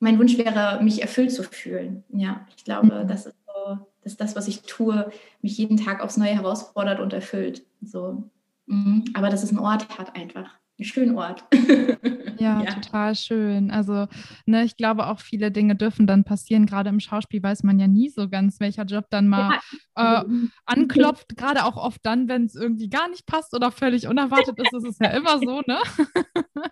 mein 0.00 0.18
Wunsch 0.18 0.36
wäre, 0.36 0.82
mich 0.82 1.00
erfüllt 1.00 1.32
zu 1.32 1.44
fühlen. 1.44 2.02
Ja, 2.08 2.44
ich 2.56 2.64
glaube, 2.64 3.04
mhm. 3.04 3.08
das 3.08 3.26
ist 3.26 3.36
so, 3.46 3.78
dass 4.02 4.16
das, 4.16 4.34
was 4.34 4.48
ich 4.48 4.62
tue, 4.62 5.12
mich 5.42 5.58
jeden 5.58 5.76
Tag 5.76 6.02
aufs 6.02 6.16
Neue 6.16 6.34
herausfordert 6.34 6.98
und 6.98 7.12
erfüllt. 7.12 7.62
So. 7.82 8.24
Mhm. 8.66 9.04
Aber 9.14 9.30
dass 9.30 9.44
es 9.44 9.50
einen 9.50 9.60
Ort 9.60 9.96
hat 9.96 10.16
einfach. 10.16 10.58
Schönen 10.80 11.16
Ort. 11.16 11.44
Ja, 12.40 12.62
ja, 12.62 12.72
total 12.72 13.16
schön. 13.16 13.72
Also, 13.72 14.06
ne, 14.46 14.62
ich 14.62 14.76
glaube 14.76 15.08
auch 15.08 15.18
viele 15.18 15.50
Dinge 15.50 15.74
dürfen 15.74 16.06
dann 16.06 16.22
passieren. 16.22 16.66
Gerade 16.66 16.88
im 16.88 17.00
Schauspiel 17.00 17.42
weiß 17.42 17.64
man 17.64 17.80
ja 17.80 17.88
nie 17.88 18.10
so 18.10 18.28
ganz, 18.28 18.60
welcher 18.60 18.84
Job 18.84 19.06
dann 19.10 19.26
mal 19.26 19.58
ja. 19.96 20.22
äh, 20.22 20.24
anklopft. 20.64 21.36
Gerade 21.36 21.64
auch 21.64 21.76
oft 21.76 22.06
dann, 22.06 22.28
wenn 22.28 22.44
es 22.44 22.54
irgendwie 22.54 22.88
gar 22.88 23.08
nicht 23.08 23.26
passt 23.26 23.54
oder 23.56 23.72
völlig 23.72 24.06
unerwartet 24.06 24.56
ist. 24.60 24.72
Das 24.72 24.84
ist 24.84 25.00
ja 25.00 25.10
immer 25.10 25.40
so, 25.40 25.62
ne? 25.66 25.78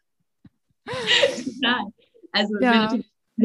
Total. 0.86 1.86
Also, 2.30 2.61
ja 2.61 2.92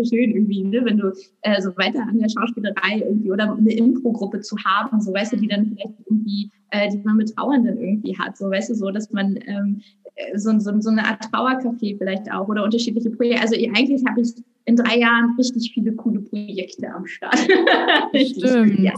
schön 0.06 0.32
irgendwie, 0.32 0.64
ne? 0.64 0.84
wenn 0.84 0.98
du 0.98 1.14
äh, 1.42 1.62
so 1.62 1.76
weiter 1.78 2.02
an 2.02 2.20
der 2.20 2.30
Schauspielerei 2.30 3.04
irgendwie 3.06 3.32
oder 3.32 3.52
eine 3.52 3.74
Impro-Gruppe 3.74 4.42
zu 4.42 4.58
haben, 4.64 5.02
so 5.02 5.14
weißt 5.14 5.34
du, 5.34 5.38
die 5.38 5.48
dann 5.48 5.66
vielleicht 5.66 6.00
irgendwie, 6.10 6.52
äh, 6.72 6.89
die 6.89 7.02
man 7.04 7.18
mit 7.18 7.36
Trauernden 7.36 7.78
irgendwie 7.78 8.18
hat, 8.18 8.38
so 8.38 8.50
weißt 8.50 8.70
du, 8.70 8.76
so, 8.76 8.92
dass 8.92 9.12
man 9.12 9.38
ähm, 9.46 9.82
äh, 10.16 10.38
so, 10.38 10.58
so, 10.60 10.80
so 10.80 10.89
eine 10.89 11.06
Art 11.06 11.24
Trauercafé 11.26 11.98
vielleicht 11.98 12.32
auch 12.32 12.48
oder 12.48 12.64
unterschiedliche 12.64 13.10
Projekte. 13.10 13.42
Also 13.42 13.56
eigentlich 13.56 14.04
habe 14.08 14.22
ich 14.22 14.34
in 14.66 14.76
drei 14.76 15.00
Jahren 15.00 15.36
richtig 15.38 15.72
viele 15.74 15.94
coole 15.94 16.22
Projekte 16.22 16.88
am 16.94 17.06
Start. 17.08 17.39
Stimmt. 18.16 18.80
ja. 18.80 18.94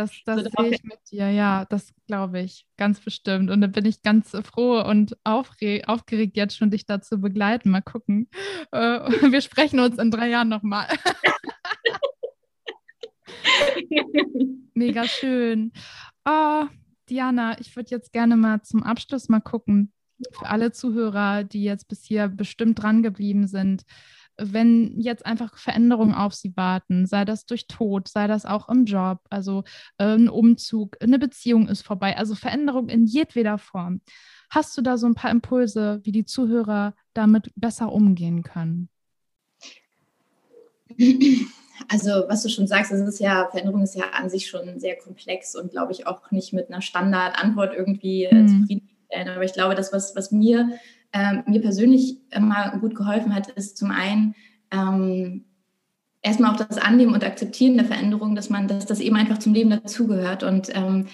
Das, 0.00 0.12
das 0.24 0.44
so, 0.44 0.50
sehe 0.62 0.70
ich 0.70 0.82
mit 0.82 0.98
dir, 1.10 1.28
ja, 1.30 1.66
das 1.66 1.92
glaube 2.06 2.40
ich, 2.40 2.64
ganz 2.78 3.00
bestimmt. 3.00 3.50
Und 3.50 3.60
da 3.60 3.66
bin 3.66 3.84
ich 3.84 4.00
ganz 4.00 4.30
froh 4.30 4.80
und 4.80 5.14
aufgeregt, 5.24 6.38
jetzt 6.38 6.56
schon 6.56 6.70
dich 6.70 6.86
dazu 6.86 7.20
begleiten. 7.20 7.68
Mal 7.68 7.82
gucken. 7.82 8.30
Äh, 8.72 8.78
wir 9.32 9.42
sprechen 9.42 9.78
uns 9.78 9.98
in 9.98 10.10
drei 10.10 10.30
Jahren 10.30 10.48
nochmal. 10.48 10.88
Mega 14.74 15.04
schön. 15.04 15.72
Oh, 16.24 16.64
Diana, 17.10 17.60
ich 17.60 17.76
würde 17.76 17.90
jetzt 17.90 18.14
gerne 18.14 18.38
mal 18.38 18.62
zum 18.62 18.82
Abschluss 18.82 19.28
mal 19.28 19.40
gucken, 19.40 19.92
für 20.32 20.46
alle 20.46 20.72
Zuhörer, 20.72 21.44
die 21.44 21.64
jetzt 21.64 21.88
bis 21.88 22.04
hier 22.04 22.28
bestimmt 22.28 22.82
dran 22.82 23.02
geblieben 23.02 23.46
sind, 23.46 23.82
wenn 24.36 25.00
jetzt 25.00 25.26
einfach 25.26 25.56
Veränderungen 25.58 26.14
auf 26.14 26.34
sie 26.34 26.56
warten, 26.56 27.06
sei 27.06 27.24
das 27.24 27.46
durch 27.46 27.66
Tod, 27.66 28.08
sei 28.08 28.26
das 28.26 28.46
auch 28.46 28.68
im 28.68 28.84
Job, 28.84 29.20
also 29.30 29.64
äh, 29.98 30.14
ein 30.14 30.28
Umzug, 30.28 30.96
eine 31.00 31.18
Beziehung 31.18 31.68
ist 31.68 31.82
vorbei, 31.82 32.16
also 32.16 32.34
Veränderung 32.34 32.88
in 32.88 33.06
jedweder 33.06 33.58
Form. 33.58 34.00
Hast 34.48 34.76
du 34.76 34.82
da 34.82 34.98
so 34.98 35.06
ein 35.06 35.14
paar 35.14 35.30
Impulse, 35.30 36.00
wie 36.02 36.12
die 36.12 36.24
Zuhörer 36.24 36.94
damit 37.14 37.52
besser 37.54 37.92
umgehen 37.92 38.42
können? 38.42 38.88
Also, 41.88 42.10
was 42.28 42.42
du 42.42 42.48
schon 42.48 42.66
sagst, 42.66 42.92
es 42.92 43.00
ist 43.00 43.20
ja, 43.20 43.48
Veränderung 43.50 43.82
ist 43.82 43.94
ja 43.94 44.10
an 44.10 44.28
sich 44.28 44.48
schon 44.48 44.78
sehr 44.78 44.96
komplex 44.96 45.56
und 45.56 45.70
glaube 45.70 45.92
ich 45.92 46.06
auch 46.06 46.30
nicht 46.30 46.52
mit 46.52 46.68
einer 46.68 46.82
Standardantwort 46.82 47.74
irgendwie 47.74 48.24
äh, 48.24 48.34
mhm. 48.34 48.48
zufriedenstellen. 48.48 49.28
Aber 49.28 49.44
ich 49.44 49.52
glaube, 49.52 49.74
das, 49.74 49.92
was, 49.92 50.14
was 50.14 50.30
mir 50.30 50.78
ähm, 51.12 51.42
mir 51.46 51.60
persönlich 51.60 52.18
immer 52.30 52.78
gut 52.78 52.94
geholfen 52.94 53.34
hat, 53.34 53.48
ist 53.48 53.76
zum 53.76 53.90
einen 53.90 54.34
ähm, 54.70 55.44
erstmal 56.22 56.52
auch 56.52 56.56
das 56.56 56.78
Annehmen 56.78 57.14
und 57.14 57.24
Akzeptieren 57.24 57.76
der 57.76 57.86
Veränderung, 57.86 58.34
dass 58.34 58.50
man, 58.50 58.68
dass 58.68 58.86
das 58.86 59.00
eben 59.00 59.16
einfach 59.16 59.38
zum 59.38 59.54
Leben 59.54 59.70
dazugehört 59.70 60.42
und 60.42 60.68
ähm, 60.74 61.06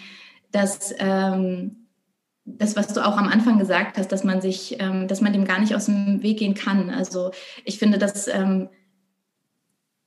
dass 0.53 0.95
ähm, 0.99 1.87
das, 2.45 2.77
was 2.77 2.89
du 2.95 3.05
auch 3.05 3.17
am 3.17 3.29
Anfang 3.29 3.59
gesagt 3.59 3.99
hast, 3.99 4.13
dass 4.13 4.25
man 4.25 4.41
sich, 4.41 4.77
ähm, 4.81 5.09
dass 5.09 5.21
man 5.21 5.33
dem 5.33 5.45
gar 5.45 5.59
nicht 5.59 5.75
aus 5.75 5.87
dem 5.87 6.23
Weg 6.23 6.39
gehen 6.39 6.55
kann. 6.55 6.91
Also 6.91 7.33
ich 7.65 7.79
finde 7.79 7.99
das 7.99 8.29
ähm, 8.29 8.69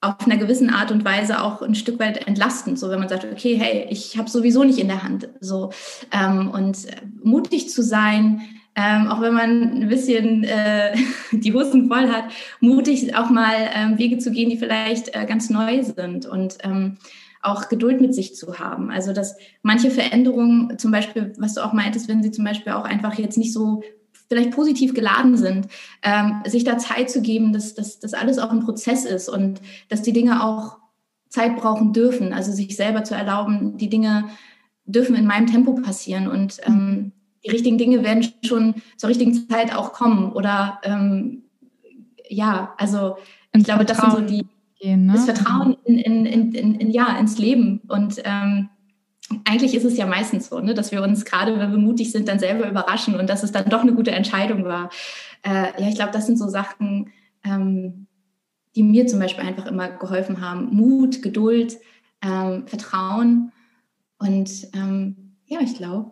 auf 0.01 0.25
einer 0.25 0.37
gewissen 0.37 0.69
Art 0.69 0.91
und 0.91 1.03
Weise 1.03 1.43
auch 1.43 1.61
ein 1.61 1.75
Stück 1.75 1.99
weit 1.99 2.25
entlastend, 2.25 2.79
so 2.79 2.89
wenn 2.89 2.99
man 2.99 3.09
sagt, 3.09 3.25
okay, 3.25 3.57
hey, 3.57 3.87
ich 3.89 4.17
habe 4.17 4.29
sowieso 4.29 4.63
nicht 4.63 4.79
in 4.79 4.87
der 4.87 5.03
Hand, 5.03 5.27
so 5.41 5.71
ähm, 6.11 6.49
und 6.49 6.87
mutig 7.21 7.69
zu 7.69 7.83
sein, 7.83 8.41
ähm, 8.80 9.07
auch 9.07 9.19
wenn 9.19 9.34
man 9.34 9.82
ein 9.82 9.89
bisschen 9.89 10.45
äh, 10.45 10.95
die 11.32 11.53
Hosen 11.53 11.89
voll 11.89 12.07
hat, 12.07 12.25
mutig 12.61 13.13
auch 13.15 13.30
mal 13.30 13.55
ähm, 13.73 13.97
Wege 13.97 14.19
zu 14.19 14.32
gehen, 14.32 14.49
die 14.49 14.57
vielleicht 14.57 15.13
äh, 15.15 15.25
ganz 15.25 15.49
neu 15.49 15.84
sind 15.84 16.25
und 16.25 16.57
ähm, 16.63 16.97
auch 17.41 17.67
Geduld 17.67 17.99
mit 17.99 18.15
sich 18.15 18.36
zu 18.36 18.59
haben. 18.59 18.89
Also 18.89 19.11
dass 19.11 19.36
manche 19.63 19.91
Veränderungen, 19.91 20.77
zum 20.77 20.91
Beispiel, 20.91 21.34
was 21.38 21.55
du 21.55 21.65
auch 21.65 21.73
meintest, 21.73 22.07
wenn 22.07 22.23
sie 22.23 22.32
zum 22.32 22.45
Beispiel 22.45 22.71
auch 22.71 22.86
einfach 22.86 23.15
jetzt 23.15 23.38
nicht 23.38 23.53
so 23.53 23.84
vielleicht 24.30 24.51
positiv 24.51 24.93
geladen 24.93 25.36
sind, 25.36 25.67
ähm, 26.03 26.41
sich 26.45 26.63
da 26.63 26.77
Zeit 26.77 27.09
zu 27.09 27.21
geben, 27.21 27.51
dass, 27.51 27.73
das 27.73 28.13
alles 28.13 28.39
auch 28.39 28.51
ein 28.51 28.61
Prozess 28.61 29.03
ist 29.03 29.27
und 29.27 29.59
dass 29.89 30.03
die 30.03 30.13
Dinge 30.13 30.43
auch 30.43 30.77
Zeit 31.27 31.57
brauchen 31.57 31.91
dürfen. 31.91 32.32
Also 32.32 32.51
sich 32.51 32.75
selber 32.75 33.03
zu 33.03 33.15
erlauben, 33.15 33.77
die 33.77 33.89
Dinge 33.89 34.30
dürfen 34.86 35.15
in 35.15 35.25
meinem 35.25 35.47
Tempo 35.47 35.73
passieren 35.73 36.27
und 36.27 36.57
ähm, 36.65 37.11
die 37.45 37.49
richtigen 37.49 37.77
Dinge 37.77 38.03
werden 38.03 38.25
schon 38.43 38.75
zur 38.97 39.09
richtigen 39.09 39.33
Zeit 39.49 39.75
auch 39.75 39.93
kommen. 39.93 40.31
Oder 40.31 40.79
ähm, 40.83 41.43
ja, 42.27 42.73
also 42.77 43.17
ich 43.53 43.63
glaube, 43.63 43.85
das 43.85 43.97
sind 43.97 44.11
so 44.11 44.21
die 44.21 44.45
gehen, 44.79 45.05
ne? 45.05 45.13
das 45.13 45.25
Vertrauen 45.25 45.77
in, 45.83 45.99
in, 45.99 46.25
in, 46.25 46.75
in, 46.75 46.91
ja, 46.91 47.17
ins 47.17 47.37
Leben. 47.37 47.81
Und 47.87 48.21
ähm, 48.23 48.69
eigentlich 49.45 49.75
ist 49.75 49.83
es 49.83 49.97
ja 49.97 50.05
meistens 50.05 50.49
so, 50.49 50.59
ne, 50.59 50.73
dass 50.73 50.91
wir 50.91 51.03
uns 51.03 51.25
gerade, 51.25 51.59
wenn 51.59 51.71
wir 51.71 51.77
mutig 51.77 52.11
sind, 52.11 52.27
dann 52.27 52.39
selber 52.39 52.67
überraschen 52.67 53.19
und 53.19 53.29
dass 53.29 53.43
es 53.43 53.51
dann 53.51 53.69
doch 53.69 53.81
eine 53.81 53.93
gute 53.93 54.11
Entscheidung 54.11 54.65
war. 54.65 54.89
Äh, 55.43 55.81
ja, 55.81 55.87
ich 55.87 55.95
glaube, 55.95 56.11
das 56.11 56.25
sind 56.25 56.37
so 56.37 56.47
Sachen, 56.47 57.11
ähm, 57.43 58.07
die 58.75 58.83
mir 58.83 59.07
zum 59.07 59.19
Beispiel 59.19 59.45
einfach 59.45 59.65
immer 59.65 59.89
geholfen 59.89 60.41
haben. 60.41 60.75
Mut, 60.75 61.21
Geduld, 61.21 61.77
ähm, 62.21 62.67
Vertrauen. 62.67 63.51
Und 64.17 64.49
ähm, 64.73 65.35
ja, 65.45 65.59
ich 65.61 65.75
glaube, 65.75 66.11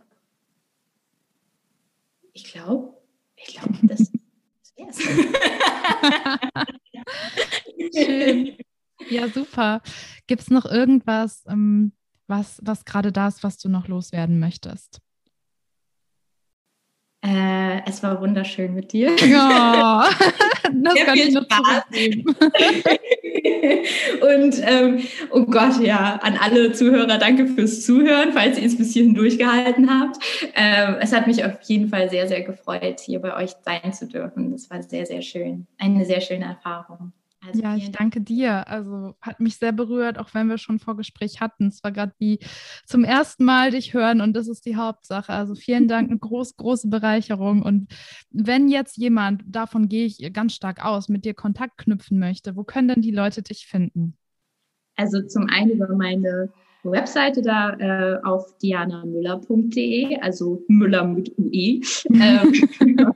ich 2.38 2.44
glaube, 2.44 2.94
ich 3.36 3.48
glaube, 3.48 3.74
das, 3.88 4.12
das 4.78 5.00
Schön. 7.96 8.58
Ja, 9.10 9.28
super. 9.28 9.82
Gibt 10.28 10.44
es 10.44 10.50
noch 10.52 10.66
irgendwas, 10.66 11.44
ähm, 11.48 11.94
was, 12.28 12.60
was 12.64 12.86
gerade 12.86 13.12
da 13.12 13.28
ist, 13.28 13.44
was 13.44 13.58
du 13.58 13.70
noch 13.70 13.88
loswerden 13.88 14.40
möchtest? 14.40 15.02
Äh, 17.28 17.82
es 17.86 18.02
war 18.04 18.22
wunderschön 18.22 18.74
mit 18.74 18.94
dir. 18.94 19.14
Ja, 19.28 20.08
das 20.74 20.94
Sehr 20.94 21.06
kann 21.06 21.18
ich 21.18 21.34
nur 21.34 21.46
zurückgeben. 21.50 22.24
Und 24.22 24.62
ähm, 24.66 25.04
oh 25.32 25.44
Gott, 25.44 25.82
ja, 25.82 26.20
an 26.22 26.38
alle 26.38 26.72
Zuhörer, 26.72 27.18
danke 27.18 27.48
fürs 27.48 27.86
Zuhören, 27.86 28.32
falls 28.32 28.58
ihr 28.58 28.66
es 28.66 28.78
bis 28.78 28.94
hierhin 28.94 29.14
durchgehalten 29.14 29.90
habt. 29.90 30.24
Ähm, 30.56 30.96
es 31.02 31.12
hat 31.12 31.28
mich 31.28 31.44
auf 31.44 31.60
jeden 31.64 31.90
Fall 31.90 32.10
sehr, 32.10 32.30
sehr 32.30 32.44
gefreut, 32.44 33.02
hier 33.02 33.20
bei 33.20 33.36
euch 33.36 33.52
sein 33.66 33.92
zu 33.92 34.08
dürfen. 34.08 34.54
Das 34.54 34.70
war 34.70 34.82
sehr, 34.82 35.06
sehr 35.06 35.22
schön. 35.22 35.68
Eine 35.78 36.06
sehr 36.06 36.22
schöne 36.22 36.46
Erfahrung. 36.46 37.12
Also 37.48 37.62
ja, 37.62 37.76
ich 37.76 37.92
danke 37.92 38.22
dir. 38.22 38.68
Also 38.68 39.16
hat 39.22 39.40
mich 39.40 39.58
sehr 39.58 39.72
berührt, 39.72 40.18
auch 40.18 40.34
wenn 40.34 40.48
wir 40.48 40.58
schon 40.58 40.80
Vorgespräch 40.80 41.40
hatten. 41.40 41.68
Es 41.68 41.84
war 41.84 41.92
gerade 41.92 42.14
wie 42.20 42.40
zum 42.86 43.04
ersten 43.04 43.46
Mal 43.46 43.72
dich 43.72 43.94
hören 43.94 44.22
und 44.22 44.34
das 44.36 44.48
ist 44.48 44.66
die 44.66 44.76
Hauptsache. 44.76 45.32
Also 45.32 45.56
vielen 45.56 45.88
Dank, 45.88 46.10
eine 46.10 46.20
groß, 46.20 46.58
große 46.58 46.90
Bereicherung. 46.90 47.62
Und 47.62 47.88
wenn 48.32 48.68
jetzt 48.68 48.98
jemand, 48.98 49.44
davon 49.46 49.88
gehe 49.88 50.06
ich 50.06 50.34
ganz 50.34 50.54
stark 50.54 50.84
aus, 50.84 51.10
mit 51.10 51.26
dir 51.26 51.34
Kontakt 51.34 51.78
knüpfen 51.78 52.20
möchte, 52.20 52.56
wo 52.56 52.64
können 52.64 52.90
denn 52.90 53.02
die 53.02 53.12
Leute 53.12 53.42
dich 53.42 53.68
finden? 53.68 54.18
Also 54.96 55.22
zum 55.22 55.48
einen 55.48 55.72
über 55.72 55.96
meine 55.96 56.52
Webseite 56.84 57.42
da 57.42 57.74
äh, 57.78 58.20
auf 58.24 58.58
dianamüller.de, 58.58 60.20
also 60.20 60.64
Müller 60.68 61.06
mit 61.06 61.38
UE. 61.38 61.82
ähm, 62.14 62.54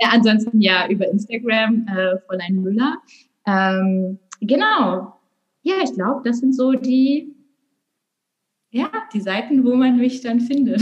ja, 0.00 0.08
ansonsten 0.10 0.60
ja 0.60 0.88
über 0.88 1.08
Instagram 1.08 1.86
äh, 1.88 2.18
Fräulein 2.26 2.56
Müller. 2.56 2.98
Ähm, 3.46 4.18
genau. 4.40 5.14
Ja, 5.62 5.74
ich 5.82 5.92
glaube, 5.92 6.22
das 6.24 6.38
sind 6.38 6.54
so 6.54 6.72
die 6.72 7.31
ja, 8.74 8.90
die 9.12 9.20
Seiten, 9.20 9.66
wo 9.66 9.74
man 9.74 9.98
mich 9.98 10.22
dann 10.22 10.40
findet. 10.40 10.80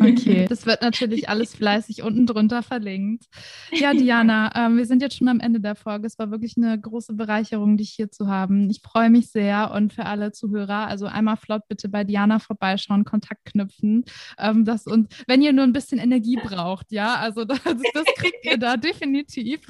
Okay, 0.00 0.46
das 0.48 0.66
wird 0.66 0.82
natürlich 0.82 1.28
alles 1.28 1.54
fleißig 1.54 2.02
unten 2.02 2.26
drunter 2.26 2.62
verlinkt. 2.62 3.24
Ja, 3.72 3.94
Diana, 3.94 4.50
ähm, 4.56 4.76
wir 4.76 4.84
sind 4.84 5.00
jetzt 5.00 5.16
schon 5.16 5.28
am 5.28 5.38
Ende 5.38 5.60
der 5.60 5.76
Folge. 5.76 6.06
Es 6.06 6.18
war 6.18 6.30
wirklich 6.32 6.56
eine 6.56 6.78
große 6.78 7.14
Bereicherung, 7.14 7.76
dich 7.76 7.90
hier 7.90 8.10
zu 8.10 8.26
haben. 8.26 8.68
Ich 8.68 8.80
freue 8.82 9.10
mich 9.10 9.30
sehr 9.30 9.70
und 9.74 9.92
für 9.92 10.06
alle 10.06 10.32
Zuhörer, 10.32 10.88
also 10.88 11.06
einmal 11.06 11.36
flott 11.36 11.62
bitte 11.68 11.88
bei 11.88 12.02
Diana 12.02 12.40
vorbeischauen, 12.40 13.04
Kontakt 13.04 13.44
knüpfen. 13.44 14.04
Ähm, 14.38 14.64
das 14.64 14.86
und 14.86 15.14
wenn 15.28 15.40
ihr 15.40 15.52
nur 15.52 15.64
ein 15.64 15.72
bisschen 15.72 15.98
Energie 15.98 16.36
braucht, 16.36 16.90
ja, 16.90 17.14
also 17.14 17.44
das, 17.46 17.60
das 17.62 18.04
kriegt 18.16 18.44
ihr 18.44 18.58
da 18.58 18.76
definitiv. 18.76 19.60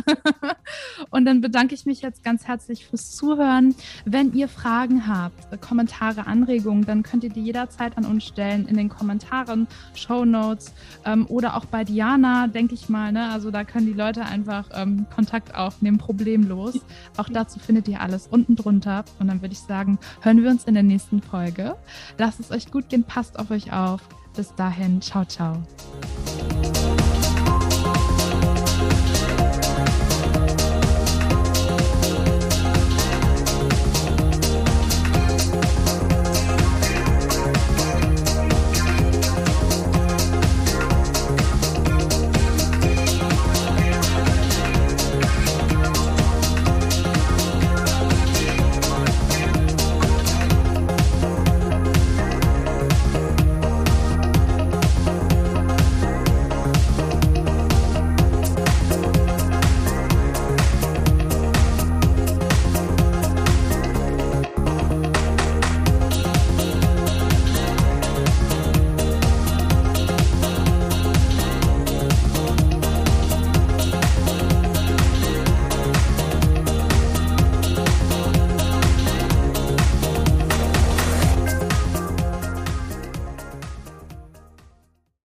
und 1.10 1.26
dann 1.26 1.42
bedanke 1.42 1.74
ich 1.74 1.84
mich 1.84 2.00
jetzt 2.00 2.24
ganz 2.24 2.48
herzlich 2.48 2.86
fürs 2.86 3.14
Zuhören. 3.14 3.74
Wenn 4.06 4.32
ihr 4.32 4.48
Fragen 4.48 5.06
habt, 5.06 5.60
Kommentare, 5.60 6.26
Anregungen, 6.26 6.86
dann 6.86 7.02
könnt 7.02 7.22
ihr 7.22 7.30
die 7.30 7.49
jederzeit 7.50 7.98
an 7.98 8.04
uns 8.04 8.24
stellen 8.24 8.66
in 8.68 8.76
den 8.76 8.88
Kommentaren, 8.88 9.66
Show 9.94 10.24
Notes 10.24 10.72
ähm, 11.04 11.26
oder 11.26 11.56
auch 11.56 11.64
bei 11.64 11.82
Diana, 11.82 12.46
denke 12.46 12.74
ich 12.74 12.88
mal. 12.88 13.10
Ne? 13.10 13.28
Also 13.30 13.50
da 13.50 13.64
können 13.64 13.86
die 13.86 13.92
Leute 13.92 14.24
einfach 14.24 14.66
ähm, 14.72 15.06
Kontakt 15.12 15.54
aufnehmen, 15.56 15.98
problemlos. 15.98 16.78
Auch 17.16 17.28
dazu 17.28 17.58
findet 17.58 17.88
ihr 17.88 18.00
alles 18.00 18.28
unten 18.28 18.54
drunter. 18.54 19.04
Und 19.18 19.26
dann 19.26 19.42
würde 19.42 19.52
ich 19.52 19.60
sagen, 19.60 19.98
hören 20.20 20.42
wir 20.42 20.50
uns 20.50 20.64
in 20.64 20.74
der 20.74 20.84
nächsten 20.84 21.20
Folge. 21.20 21.76
Lasst 22.18 22.38
es 22.38 22.52
euch 22.52 22.70
gut 22.70 22.88
gehen, 22.88 23.02
passt 23.02 23.38
auf 23.38 23.50
euch 23.50 23.72
auf. 23.72 24.00
Bis 24.36 24.54
dahin, 24.54 25.02
ciao, 25.02 25.24
ciao. 25.24 25.60